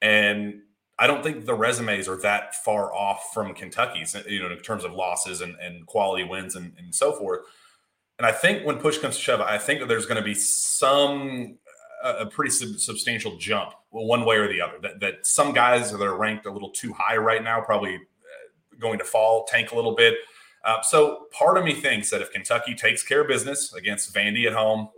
and 0.00 0.62
I 0.98 1.06
don't 1.06 1.22
think 1.22 1.44
the 1.44 1.54
resumes 1.54 2.08
are 2.08 2.16
that 2.22 2.54
far 2.54 2.94
off 2.94 3.30
from 3.34 3.52
Kentucky's, 3.52 4.16
you 4.28 4.40
know, 4.40 4.50
in 4.50 4.58
terms 4.60 4.84
of 4.84 4.92
losses 4.92 5.40
and, 5.42 5.56
and 5.56 5.84
quality 5.86 6.24
wins 6.24 6.56
and, 6.56 6.72
and 6.78 6.94
so 6.94 7.12
forth. 7.12 7.40
And 8.18 8.26
I 8.26 8.32
think 8.32 8.64
when 8.64 8.78
push 8.78 8.98
comes 8.98 9.16
to 9.16 9.22
shove, 9.22 9.40
I 9.40 9.58
think 9.58 9.80
that 9.80 9.88
there's 9.88 10.06
going 10.06 10.16
to 10.16 10.24
be 10.24 10.34
some 10.34 11.58
uh, 12.02 12.14
a 12.20 12.26
pretty 12.26 12.50
sub- 12.50 12.78
substantial 12.78 13.36
jump, 13.36 13.72
one 13.90 14.24
way 14.24 14.36
or 14.36 14.48
the 14.48 14.60
other. 14.60 14.78
That, 14.80 15.00
that 15.00 15.26
some 15.26 15.52
guys 15.52 15.90
that 15.90 16.00
are 16.00 16.16
ranked 16.16 16.46
a 16.46 16.50
little 16.50 16.70
too 16.70 16.94
high 16.94 17.16
right 17.16 17.42
now, 17.42 17.60
probably 17.60 17.96
uh, 17.96 17.98
going 18.78 18.98
to 18.98 19.04
fall, 19.04 19.44
tank 19.44 19.72
a 19.72 19.74
little 19.74 19.94
bit. 19.94 20.14
Uh, 20.66 20.82
so 20.82 21.26
part 21.30 21.56
of 21.56 21.64
me 21.64 21.72
thinks 21.72 22.10
that 22.10 22.20
if 22.20 22.32
Kentucky 22.32 22.74
takes 22.74 23.02
care 23.02 23.20
of 23.20 23.28
business 23.28 23.72
against 23.72 24.12
Vandy 24.12 24.46
at 24.46 24.52
home, 24.52 24.88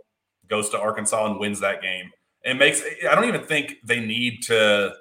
goes 0.49 0.67
to 0.69 0.79
Arkansas 0.79 1.27
and 1.27 1.39
wins 1.39 1.59
that 1.59 1.81
game, 1.83 2.09
it 2.43 2.55
makes 2.55 2.81
I 3.07 3.13
don't 3.13 3.25
even 3.25 3.45
think 3.45 3.75
they 3.85 3.99
need 3.99 4.41
to, 4.43 4.95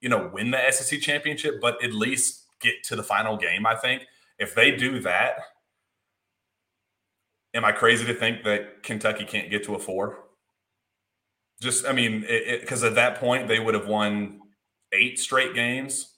you 0.00 0.08
know, 0.08 0.30
win 0.32 0.52
the 0.52 0.70
SEC 0.70 1.00
championship, 1.00 1.60
but 1.60 1.82
at 1.82 1.92
least 1.92 2.44
get 2.60 2.74
to 2.84 2.94
the 2.96 3.02
final 3.02 3.36
game. 3.36 3.66
I 3.66 3.74
think 3.74 4.02
if 4.38 4.54
they 4.54 4.70
do 4.70 5.00
that, 5.00 5.38
am 7.52 7.64
I 7.64 7.72
crazy 7.72 8.06
to 8.06 8.14
think 8.14 8.44
that 8.44 8.84
Kentucky 8.84 9.24
can't 9.24 9.50
get 9.50 9.64
to 9.64 9.74
a 9.74 9.78
four? 9.78 10.24
Just 11.60 11.84
I 11.84 11.92
mean, 11.92 12.20
because 12.60 12.84
at 12.84 12.94
that 12.94 13.18
point 13.18 13.48
they 13.48 13.58
would 13.58 13.74
have 13.74 13.88
won 13.88 14.40
eight 14.92 15.18
straight 15.18 15.54
games, 15.54 16.14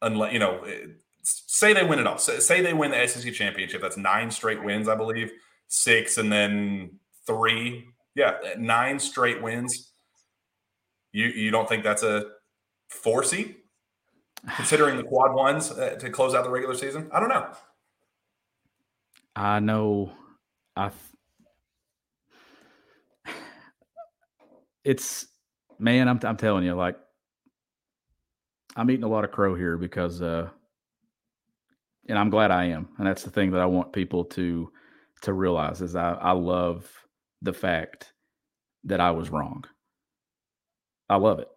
unless 0.00 0.32
you 0.32 0.38
know 0.38 0.64
say 1.22 1.72
they 1.72 1.84
win 1.84 1.98
it 1.98 2.06
all. 2.06 2.18
Say 2.18 2.60
they 2.60 2.72
win 2.72 2.90
the 2.90 3.06
SEC 3.06 3.32
championship. 3.32 3.82
That's 3.82 3.96
nine 3.96 4.30
straight 4.30 4.62
wins, 4.62 4.88
I 4.88 4.94
believe. 4.94 5.30
Six 5.68 6.18
and 6.18 6.32
then 6.32 6.98
three. 7.26 7.86
Yeah, 8.14 8.38
nine 8.58 8.98
straight 8.98 9.42
wins. 9.42 9.92
You 11.12 11.26
you 11.26 11.50
don't 11.50 11.68
think 11.68 11.84
that's 11.84 12.02
a 12.02 12.26
four 12.88 13.22
seed, 13.22 13.56
considering 14.56 14.96
the 14.96 15.04
quad 15.04 15.34
ones 15.34 15.70
uh, 15.70 15.96
to 16.00 16.10
close 16.10 16.34
out 16.34 16.44
the 16.44 16.50
regular 16.50 16.74
season? 16.74 17.08
I 17.12 17.20
don't 17.20 17.28
know. 17.28 17.46
I 19.36 19.60
know. 19.60 20.12
I. 20.76 20.90
It's 24.84 25.26
man. 25.78 26.08
I'm 26.08 26.18
I'm 26.22 26.36
telling 26.36 26.64
you, 26.64 26.74
like 26.74 26.96
I'm 28.76 28.90
eating 28.90 29.04
a 29.04 29.08
lot 29.08 29.24
of 29.24 29.30
crow 29.30 29.54
here 29.54 29.76
because 29.76 30.22
uh 30.22 30.48
and 32.08 32.18
I'm 32.18 32.30
glad 32.30 32.50
I 32.50 32.64
am. 32.66 32.88
And 32.98 33.06
that's 33.06 33.22
the 33.22 33.30
thing 33.30 33.50
that 33.52 33.60
I 33.60 33.66
want 33.66 33.92
people 33.92 34.24
to 34.26 34.70
to 35.22 35.32
realize 35.32 35.82
is 35.82 35.94
I, 35.94 36.12
I 36.14 36.32
love 36.32 36.90
the 37.42 37.52
fact 37.52 38.12
that 38.84 39.00
I 39.00 39.10
was 39.10 39.30
wrong. 39.30 39.64
I 41.08 41.16
love 41.16 41.38
it 41.40 41.48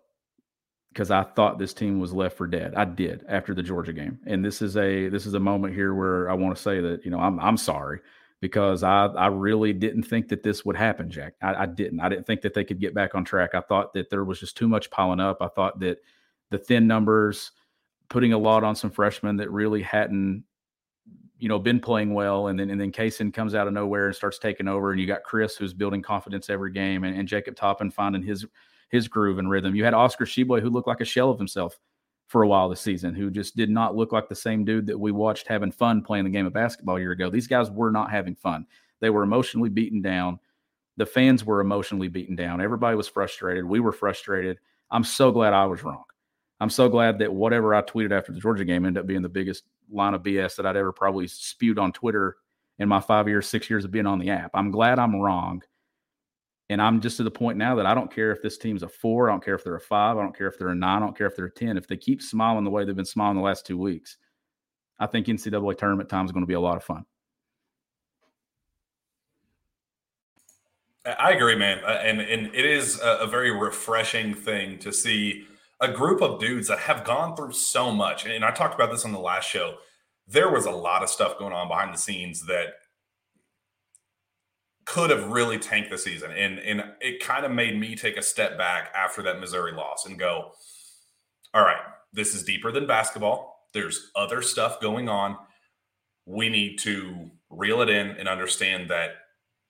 because 0.91 1.11
I 1.11 1.23
thought 1.23 1.57
this 1.57 1.73
team 1.73 1.99
was 1.99 2.13
left 2.13 2.37
for 2.37 2.47
dead. 2.47 2.73
I 2.75 2.85
did 2.85 3.23
after 3.27 3.53
the 3.53 3.63
Georgia 3.63 3.93
game, 3.93 4.19
and 4.25 4.43
this 4.43 4.61
is 4.61 4.77
a 4.77 5.09
this 5.09 5.25
is 5.25 5.33
a 5.33 5.39
moment 5.39 5.73
here 5.73 5.93
where 5.93 6.29
I 6.29 6.33
want 6.33 6.55
to 6.55 6.61
say 6.61 6.81
that 6.81 7.05
you 7.05 7.11
know 7.11 7.19
I'm 7.19 7.39
I'm 7.39 7.57
sorry 7.57 7.99
because 8.41 8.83
I 8.83 9.05
I 9.05 9.27
really 9.27 9.73
didn't 9.73 10.03
think 10.03 10.27
that 10.29 10.43
this 10.43 10.65
would 10.65 10.75
happen, 10.75 11.09
Jack. 11.09 11.35
I, 11.41 11.53
I 11.53 11.65
didn't. 11.65 11.99
I 11.99 12.09
didn't 12.09 12.27
think 12.27 12.41
that 12.41 12.53
they 12.53 12.63
could 12.63 12.79
get 12.79 12.93
back 12.93 13.15
on 13.15 13.23
track. 13.23 13.55
I 13.55 13.61
thought 13.61 13.93
that 13.93 14.09
there 14.09 14.23
was 14.23 14.39
just 14.39 14.57
too 14.57 14.67
much 14.67 14.91
piling 14.91 15.19
up. 15.19 15.37
I 15.41 15.47
thought 15.47 15.79
that 15.79 15.99
the 16.51 16.57
thin 16.57 16.87
numbers 16.87 17.51
putting 18.13 18.31
a 18.33 18.37
lot 18.37 18.63
on 18.63 18.75
some 18.75 18.91
freshmen 18.91 19.35
that 19.37 19.49
really 19.49 19.81
hadn't 19.81 20.43
you 21.39 21.49
know 21.49 21.57
been 21.57 21.79
playing 21.79 22.13
well 22.13 22.47
and 22.47 22.59
then 22.59 22.69
and 22.69 22.79
then 22.79 22.91
Cason 22.91 23.33
comes 23.33 23.55
out 23.55 23.65
of 23.65 23.73
nowhere 23.73 24.05
and 24.05 24.15
starts 24.15 24.37
taking 24.37 24.67
over 24.67 24.91
and 24.91 25.01
you 25.01 25.07
got 25.07 25.23
Chris 25.23 25.55
who's 25.55 25.73
building 25.73 26.03
confidence 26.03 26.47
every 26.47 26.71
game 26.71 27.03
and, 27.05 27.17
and 27.17 27.27
Jacob 27.27 27.55
Toppin 27.55 27.89
finding 27.89 28.21
his 28.21 28.45
his 28.89 29.07
groove 29.07 29.39
and 29.39 29.49
rhythm. 29.49 29.75
You 29.75 29.83
had 29.83 29.95
Oscar 29.95 30.25
Tshiebwe 30.25 30.61
who 30.61 30.69
looked 30.69 30.87
like 30.87 31.01
a 31.01 31.05
shell 31.05 31.31
of 31.31 31.39
himself 31.39 31.79
for 32.27 32.43
a 32.43 32.47
while 32.47 32.69
this 32.69 32.81
season, 32.81 33.15
who 33.15 33.31
just 33.31 33.55
did 33.55 33.71
not 33.71 33.95
look 33.95 34.11
like 34.11 34.29
the 34.29 34.35
same 34.35 34.63
dude 34.63 34.85
that 34.85 34.99
we 34.99 35.11
watched 35.11 35.47
having 35.47 35.71
fun 35.71 36.03
playing 36.03 36.25
the 36.25 36.29
game 36.29 36.45
of 36.45 36.53
basketball 36.53 36.97
a 36.97 36.99
year 36.99 37.11
ago. 37.11 37.31
These 37.31 37.47
guys 37.47 37.71
were 37.71 37.91
not 37.91 38.11
having 38.11 38.35
fun. 38.35 38.67
They 39.01 39.09
were 39.09 39.23
emotionally 39.23 39.69
beaten 39.69 40.03
down. 40.03 40.39
The 40.97 41.05
fans 41.07 41.43
were 41.43 41.61
emotionally 41.61 42.07
beaten 42.07 42.35
down. 42.35 42.61
Everybody 42.61 42.95
was 42.95 43.07
frustrated. 43.07 43.65
We 43.65 43.79
were 43.79 43.91
frustrated. 43.91 44.59
I'm 44.91 45.03
so 45.03 45.31
glad 45.31 45.53
I 45.53 45.65
was 45.65 45.83
wrong. 45.83 46.03
I'm 46.59 46.69
so 46.69 46.87
glad 46.87 47.19
that 47.19 47.33
whatever 47.33 47.75
I 47.75 47.81
tweeted 47.81 48.11
after 48.11 48.31
the 48.31 48.39
Georgia 48.39 48.65
game 48.65 48.85
ended 48.85 49.01
up 49.01 49.07
being 49.07 49.21
the 49.21 49.29
biggest 49.29 49.63
line 49.91 50.13
of 50.13 50.23
BS 50.23 50.55
that 50.55 50.65
I'd 50.65 50.77
ever 50.77 50.93
probably 50.93 51.27
spewed 51.27 51.79
on 51.79 51.91
Twitter 51.91 52.37
in 52.79 52.87
my 52.87 52.99
five 52.99 53.27
years, 53.27 53.47
six 53.47 53.69
years 53.69 53.85
of 53.85 53.91
being 53.91 54.05
on 54.05 54.19
the 54.19 54.29
app. 54.29 54.51
I'm 54.53 54.71
glad 54.71 54.99
I'm 54.99 55.19
wrong. 55.19 55.61
And 56.69 56.81
I'm 56.81 57.01
just 57.01 57.17
to 57.17 57.23
the 57.23 57.31
point 57.31 57.57
now 57.57 57.75
that 57.75 57.85
I 57.85 57.93
don't 57.93 58.13
care 58.13 58.31
if 58.31 58.41
this 58.41 58.57
team's 58.57 58.83
a 58.83 58.87
four. 58.87 59.29
I 59.29 59.33
don't 59.33 59.43
care 59.43 59.55
if 59.55 59.63
they're 59.63 59.75
a 59.75 59.81
five. 59.81 60.17
I 60.17 60.21
don't 60.21 60.35
care 60.35 60.47
if 60.47 60.57
they're 60.57 60.69
a 60.69 60.75
nine. 60.75 61.03
I 61.03 61.05
don't 61.05 61.17
care 61.17 61.27
if 61.27 61.35
they're 61.35 61.45
a 61.45 61.51
10. 61.51 61.77
If 61.77 61.87
they 61.87 61.97
keep 61.97 62.21
smiling 62.21 62.63
the 62.63 62.71
way 62.71 62.85
they've 62.85 62.95
been 62.95 63.05
smiling 63.05 63.37
the 63.37 63.43
last 63.43 63.65
two 63.65 63.77
weeks, 63.77 64.17
I 64.97 65.05
think 65.05 65.27
NCAA 65.27 65.77
tournament 65.77 66.09
time 66.09 66.25
is 66.25 66.31
going 66.31 66.43
to 66.43 66.47
be 66.47 66.53
a 66.53 66.59
lot 66.59 66.77
of 66.77 66.83
fun. 66.83 67.05
I 71.05 71.31
agree, 71.31 71.57
man. 71.57 71.79
Uh, 71.83 71.89
and, 71.89 72.21
and 72.21 72.47
it 72.55 72.65
is 72.65 72.99
a, 73.01 73.17
a 73.21 73.27
very 73.27 73.51
refreshing 73.51 74.33
thing 74.33 74.79
to 74.79 74.93
see 74.93 75.45
a 75.83 75.91
group 75.91 76.21
of 76.21 76.39
dudes 76.39 76.69
that 76.69 76.79
have 76.79 77.03
gone 77.03 77.35
through 77.35 77.51
so 77.51 77.91
much. 77.91 78.25
And 78.25 78.45
I 78.45 78.51
talked 78.51 78.73
about 78.73 78.89
this 78.89 79.03
on 79.03 79.11
the 79.11 79.19
last 79.19 79.49
show. 79.49 79.75
There 80.27 80.49
was 80.49 80.65
a 80.65 80.71
lot 80.71 81.03
of 81.03 81.09
stuff 81.09 81.37
going 81.37 81.51
on 81.51 81.67
behind 81.67 81.93
the 81.93 81.97
scenes 81.97 82.45
that 82.45 82.67
could 84.85 85.09
have 85.09 85.27
really 85.27 85.59
tanked 85.59 85.91
the 85.91 85.97
season. 85.97 86.31
And 86.31 86.57
and 86.59 86.83
it 87.01 87.21
kind 87.21 87.45
of 87.45 87.51
made 87.51 87.77
me 87.77 87.95
take 87.95 88.17
a 88.17 88.21
step 88.21 88.57
back 88.57 88.91
after 88.95 89.21
that 89.23 89.39
Missouri 89.39 89.73
loss 89.73 90.05
and 90.05 90.17
go, 90.17 90.51
all 91.53 91.63
right, 91.63 91.81
this 92.13 92.33
is 92.33 92.43
deeper 92.43 92.71
than 92.71 92.87
basketball. 92.87 93.67
There's 93.73 94.11
other 94.15 94.41
stuff 94.41 94.79
going 94.79 95.09
on. 95.09 95.37
We 96.25 96.47
need 96.47 96.79
to 96.79 97.29
reel 97.49 97.81
it 97.81 97.89
in 97.89 98.11
and 98.11 98.29
understand 98.29 98.89
that 98.89 99.11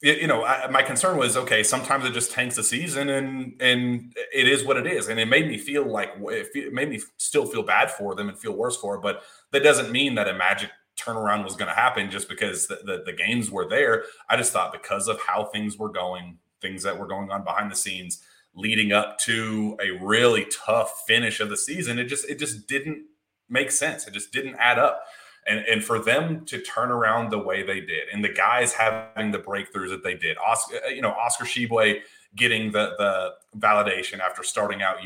you 0.03 0.27
know 0.27 0.43
I, 0.43 0.67
my 0.67 0.83
concern 0.83 1.17
was 1.17 1.35
okay 1.37 1.63
sometimes 1.63 2.05
it 2.05 2.13
just 2.13 2.31
tanks 2.31 2.55
the 2.57 2.63
season 2.63 3.09
and 3.09 3.59
and 3.61 4.13
it 4.33 4.47
is 4.47 4.63
what 4.65 4.77
it 4.77 4.85
is 4.85 5.07
and 5.07 5.19
it 5.19 5.27
made 5.27 5.47
me 5.47 5.57
feel 5.57 5.85
like 5.85 6.11
it 6.19 6.73
made 6.73 6.89
me 6.89 6.99
still 7.17 7.45
feel 7.45 7.63
bad 7.63 7.89
for 7.89 8.13
them 8.13 8.29
and 8.29 8.37
feel 8.37 8.53
worse 8.53 8.77
for 8.77 8.95
it 8.95 9.01
but 9.01 9.23
that 9.51 9.63
doesn't 9.63 9.91
mean 9.91 10.15
that 10.15 10.27
a 10.27 10.33
magic 10.33 10.69
turnaround 10.97 11.43
was 11.43 11.55
going 11.55 11.69
to 11.69 11.75
happen 11.75 12.11
just 12.11 12.29
because 12.29 12.67
the, 12.67 12.79
the, 12.85 13.03
the 13.05 13.13
games 13.13 13.49
were 13.49 13.67
there. 13.67 14.03
I 14.29 14.37
just 14.37 14.53
thought 14.53 14.71
because 14.71 15.07
of 15.07 15.19
how 15.19 15.45
things 15.45 15.77
were 15.77 15.89
going, 15.89 16.37
things 16.61 16.83
that 16.83 16.97
were 16.97 17.07
going 17.07 17.31
on 17.31 17.43
behind 17.43 17.71
the 17.71 17.75
scenes, 17.75 18.21
leading 18.55 18.91
up 18.91 19.17
to 19.19 19.77
a 19.81 19.91
really 20.03 20.45
tough 20.51 21.03
finish 21.07 21.39
of 21.39 21.49
the 21.49 21.57
season, 21.57 21.97
it 21.99 22.05
just 22.05 22.29
it 22.29 22.39
just 22.39 22.67
didn't 22.67 23.05
make 23.49 23.71
sense. 23.71 24.07
It 24.07 24.13
just 24.13 24.31
didn't 24.31 24.55
add 24.55 24.79
up. 24.79 25.03
And, 25.45 25.59
and 25.59 25.83
for 25.83 25.99
them 25.99 26.45
to 26.45 26.61
turn 26.61 26.89
around 26.89 27.29
the 27.29 27.39
way 27.39 27.63
they 27.63 27.81
did, 27.81 28.07
and 28.13 28.23
the 28.23 28.29
guys 28.29 28.71
having 28.71 29.31
the 29.31 29.39
breakthroughs 29.39 29.89
that 29.89 30.03
they 30.03 30.15
did, 30.15 30.37
Oscar, 30.37 30.77
you 30.89 31.01
know, 31.01 31.11
Oscar 31.11 31.43
Tshiebwe 31.43 31.99
getting 32.35 32.71
the 32.71 32.93
the 32.97 33.33
validation 33.59 34.19
after 34.19 34.43
starting 34.43 34.81
out 34.81 34.97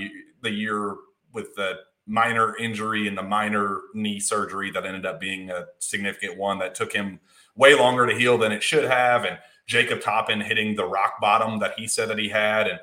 the 0.43 0.51
year 0.51 0.95
with 1.33 1.55
the 1.55 1.79
minor 2.07 2.55
injury 2.57 3.07
and 3.07 3.17
the 3.17 3.23
minor 3.23 3.81
knee 3.93 4.19
surgery 4.19 4.71
that 4.71 4.85
ended 4.85 5.05
up 5.05 5.19
being 5.19 5.51
a 5.51 5.65
significant 5.79 6.37
one 6.37 6.57
that 6.59 6.73
took 6.73 6.93
him 6.93 7.19
way 7.55 7.75
longer 7.75 8.07
to 8.07 8.15
heal 8.15 8.37
than 8.37 8.51
it 8.51 8.63
should 8.63 8.85
have. 8.85 9.25
And 9.25 9.37
Jacob 9.67 9.99
Toppin 9.99 10.39
hitting 10.39 10.75
the 10.75 10.85
rock 10.85 11.19
bottom 11.19 11.59
that 11.59 11.73
he 11.77 11.87
said 11.87 12.07
that 12.09 12.17
he 12.17 12.29
had. 12.29 12.67
And 12.67 12.79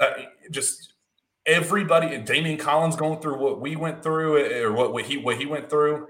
uh, 0.00 0.12
just 0.50 0.94
everybody, 1.44 2.08
Daimion 2.18 2.58
Collins 2.58 2.96
going 2.96 3.20
through 3.20 3.38
what 3.38 3.60
we 3.60 3.76
went 3.76 4.02
through 4.02 4.64
or 4.64 4.72
what 4.72 5.04
he, 5.04 5.18
what 5.18 5.36
he 5.36 5.44
went 5.44 5.68
through. 5.68 6.08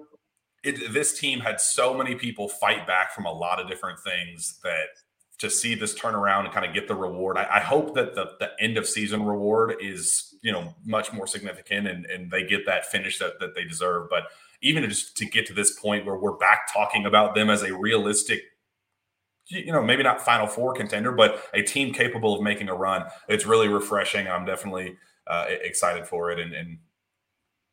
It, 0.62 0.92
this 0.92 1.18
team 1.18 1.40
had 1.40 1.60
so 1.60 1.92
many 1.94 2.14
people 2.14 2.48
fight 2.48 2.86
back 2.86 3.12
from 3.12 3.24
a 3.24 3.32
lot 3.32 3.60
of 3.60 3.68
different 3.68 3.98
things 4.00 4.60
that 4.62 4.86
to 5.42 5.50
see 5.50 5.74
this 5.74 5.92
turnaround 5.92 6.44
and 6.44 6.52
kind 6.52 6.64
of 6.64 6.72
get 6.72 6.86
the 6.86 6.94
reward. 6.94 7.36
I, 7.36 7.48
I, 7.54 7.60
hope 7.60 7.96
that 7.96 8.14
the, 8.14 8.30
the 8.38 8.50
end 8.60 8.78
of 8.78 8.86
season 8.86 9.24
reward 9.24 9.74
is, 9.80 10.36
you 10.40 10.52
know, 10.52 10.72
much 10.84 11.12
more 11.12 11.26
significant 11.26 11.88
and, 11.88 12.06
and 12.06 12.30
they 12.30 12.44
get 12.44 12.64
that 12.66 12.86
finish 12.86 13.18
that, 13.18 13.40
that 13.40 13.56
they 13.56 13.64
deserve. 13.64 14.08
But 14.08 14.24
even 14.60 14.88
just 14.88 15.16
to 15.16 15.24
get 15.26 15.44
to 15.46 15.52
this 15.52 15.78
point 15.80 16.06
where 16.06 16.16
we're 16.16 16.36
back 16.36 16.72
talking 16.72 17.06
about 17.06 17.34
them 17.34 17.50
as 17.50 17.64
a 17.64 17.76
realistic, 17.76 18.40
you 19.48 19.72
know, 19.72 19.82
maybe 19.82 20.04
not 20.04 20.22
final 20.22 20.46
four 20.46 20.74
contender, 20.74 21.10
but 21.10 21.42
a 21.52 21.62
team 21.62 21.92
capable 21.92 22.36
of 22.36 22.42
making 22.42 22.68
a 22.68 22.74
run, 22.74 23.04
it's 23.28 23.44
really 23.44 23.66
refreshing. 23.66 24.28
I'm 24.28 24.44
definitely 24.44 24.96
uh, 25.26 25.46
excited 25.48 26.06
for 26.06 26.30
it. 26.30 26.38
And, 26.38 26.52
and 26.54 26.78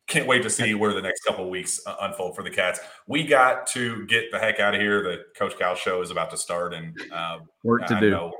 can't 0.09 0.27
wait 0.27 0.43
to 0.43 0.49
see 0.49 0.73
where 0.73 0.93
the 0.93 1.01
next 1.01 1.21
couple 1.21 1.45
of 1.45 1.49
weeks 1.49 1.79
uh, 1.85 1.95
unfold 2.01 2.35
for 2.35 2.43
the 2.43 2.49
Cats. 2.49 2.79
We 3.07 3.25
got 3.25 3.67
to 3.67 4.05
get 4.07 4.31
the 4.31 4.39
heck 4.39 4.59
out 4.59 4.75
of 4.75 4.81
here. 4.81 5.03
The 5.03 5.23
Coach 5.37 5.57
Cal 5.57 5.75
show 5.75 6.01
is 6.01 6.11
about 6.11 6.31
to 6.31 6.37
start, 6.37 6.73
and 6.73 6.99
uh, 7.13 7.39
work 7.63 7.85
to 7.87 7.95
I 7.95 7.99
do. 7.99 8.09
Know 8.09 8.33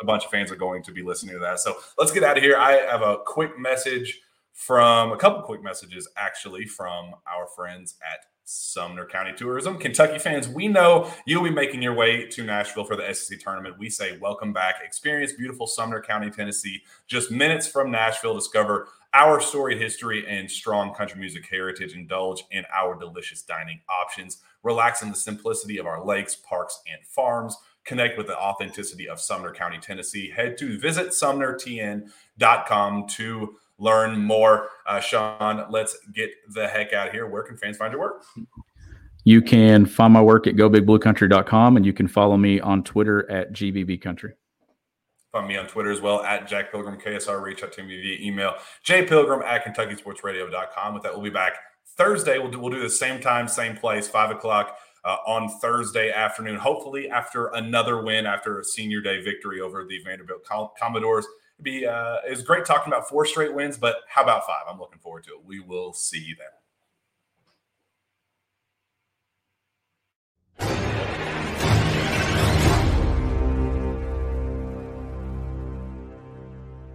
a 0.00 0.04
bunch 0.04 0.24
of 0.24 0.30
fans 0.30 0.50
are 0.50 0.56
going 0.56 0.82
to 0.82 0.92
be 0.92 1.02
listening 1.02 1.34
to 1.34 1.38
that. 1.40 1.60
So 1.60 1.76
let's 1.98 2.10
get 2.10 2.24
out 2.24 2.36
of 2.36 2.42
here. 2.42 2.56
I 2.56 2.72
have 2.90 3.02
a 3.02 3.18
quick 3.24 3.58
message 3.58 4.20
from 4.52 5.12
a 5.12 5.16
couple 5.16 5.42
quick 5.42 5.62
messages 5.62 6.08
actually 6.16 6.66
from 6.66 7.12
our 7.26 7.46
friends 7.54 7.94
at 8.02 8.26
Sumner 8.44 9.06
County 9.06 9.32
Tourism. 9.32 9.78
Kentucky 9.78 10.18
fans, 10.18 10.48
we 10.48 10.68
know 10.68 11.10
you'll 11.26 11.44
be 11.44 11.50
making 11.50 11.80
your 11.80 11.94
way 11.94 12.26
to 12.26 12.42
Nashville 12.42 12.84
for 12.84 12.96
the 12.96 13.14
SEC 13.14 13.38
tournament. 13.38 13.78
We 13.78 13.88
say 13.88 14.18
welcome 14.18 14.52
back. 14.52 14.76
Experience 14.84 15.32
beautiful 15.32 15.66
Sumner 15.66 16.02
County, 16.02 16.30
Tennessee, 16.30 16.82
just 17.06 17.30
minutes 17.30 17.66
from 17.66 17.90
Nashville. 17.90 18.34
Discover 18.34 18.88
our 19.14 19.40
storied 19.40 19.78
history 19.78 20.26
and 20.26 20.50
strong 20.50 20.92
country 20.94 21.20
music 21.20 21.46
heritage. 21.48 21.94
Indulge 21.94 22.44
in 22.50 22.64
our 22.74 22.98
delicious 22.98 23.42
dining 23.42 23.80
options. 23.88 24.42
Relax 24.62 25.02
in 25.02 25.10
the 25.10 25.16
simplicity 25.16 25.78
of 25.78 25.86
our 25.86 26.04
lakes, 26.04 26.36
parks, 26.36 26.82
and 26.90 27.06
farms. 27.06 27.56
Connect 27.84 28.16
with 28.16 28.28
the 28.28 28.38
authenticity 28.38 29.08
of 29.08 29.20
Sumner 29.20 29.52
County, 29.52 29.78
Tennessee. 29.78 30.30
Head 30.30 30.56
to 30.58 30.78
visitsumnertn.com 30.78 33.08
to 33.08 33.56
learn 33.78 34.18
more. 34.18 34.68
Uh, 34.86 35.00
Shawn, 35.00 35.66
let's 35.70 35.98
get 36.14 36.30
the 36.54 36.68
heck 36.68 36.92
out 36.92 37.08
of 37.08 37.12
here. 37.12 37.26
Where 37.26 37.42
can 37.42 37.56
fans 37.56 37.76
find 37.76 37.92
your 37.92 38.00
work? 38.00 38.22
You 39.24 39.42
can 39.42 39.86
find 39.86 40.12
my 40.12 40.22
work 40.22 40.46
at 40.46 40.56
gobigbluecountry.com 40.56 41.76
and 41.76 41.86
you 41.86 41.92
can 41.92 42.08
follow 42.08 42.36
me 42.36 42.60
on 42.60 42.82
Twitter 42.82 43.30
at 43.30 43.52
gbbcountry. 43.52 44.32
Find 45.32 45.48
me 45.48 45.56
on 45.56 45.66
Twitter 45.66 45.90
as 45.90 46.02
well 46.02 46.22
at 46.22 46.46
Jack 46.46 46.70
Pilgrim 46.70 47.00
KSR. 47.00 47.42
Reach 47.42 47.64
out 47.64 47.72
to 47.72 47.82
me 47.82 48.00
via 48.00 48.18
email, 48.20 48.54
jpilgrim 48.84 49.42
at 49.42 49.64
KentuckySportsRadio.com. 49.64 50.92
With 50.92 51.02
that, 51.04 51.12
we'll 51.14 51.22
be 51.22 51.30
back 51.30 51.54
Thursday. 51.96 52.38
We'll 52.38 52.50
do, 52.50 52.58
we'll 52.58 52.70
do 52.70 52.80
the 52.80 52.90
same 52.90 53.18
time, 53.18 53.48
same 53.48 53.74
place, 53.74 54.06
five 54.06 54.30
o'clock 54.30 54.76
uh, 55.06 55.16
on 55.26 55.48
Thursday 55.60 56.12
afternoon. 56.12 56.56
Hopefully, 56.56 57.08
after 57.08 57.46
another 57.48 58.02
win, 58.02 58.26
after 58.26 58.60
a 58.60 58.64
senior 58.64 59.00
day 59.00 59.22
victory 59.22 59.60
over 59.60 59.86
the 59.86 59.98
Vanderbilt 60.04 60.46
Commodores. 60.78 61.26
It'd 61.58 61.64
be 61.64 61.86
uh, 61.86 62.16
it 62.26 62.30
was 62.30 62.42
great 62.42 62.66
talking 62.66 62.92
about 62.92 63.08
four 63.08 63.24
straight 63.24 63.54
wins, 63.54 63.78
but 63.78 63.96
how 64.08 64.22
about 64.22 64.46
five? 64.46 64.64
I'm 64.68 64.78
looking 64.78 64.98
forward 64.98 65.24
to 65.24 65.30
it. 65.30 65.44
We 65.46 65.60
will 65.60 65.94
see 65.94 66.18
you 66.18 66.36
then. 66.36 66.61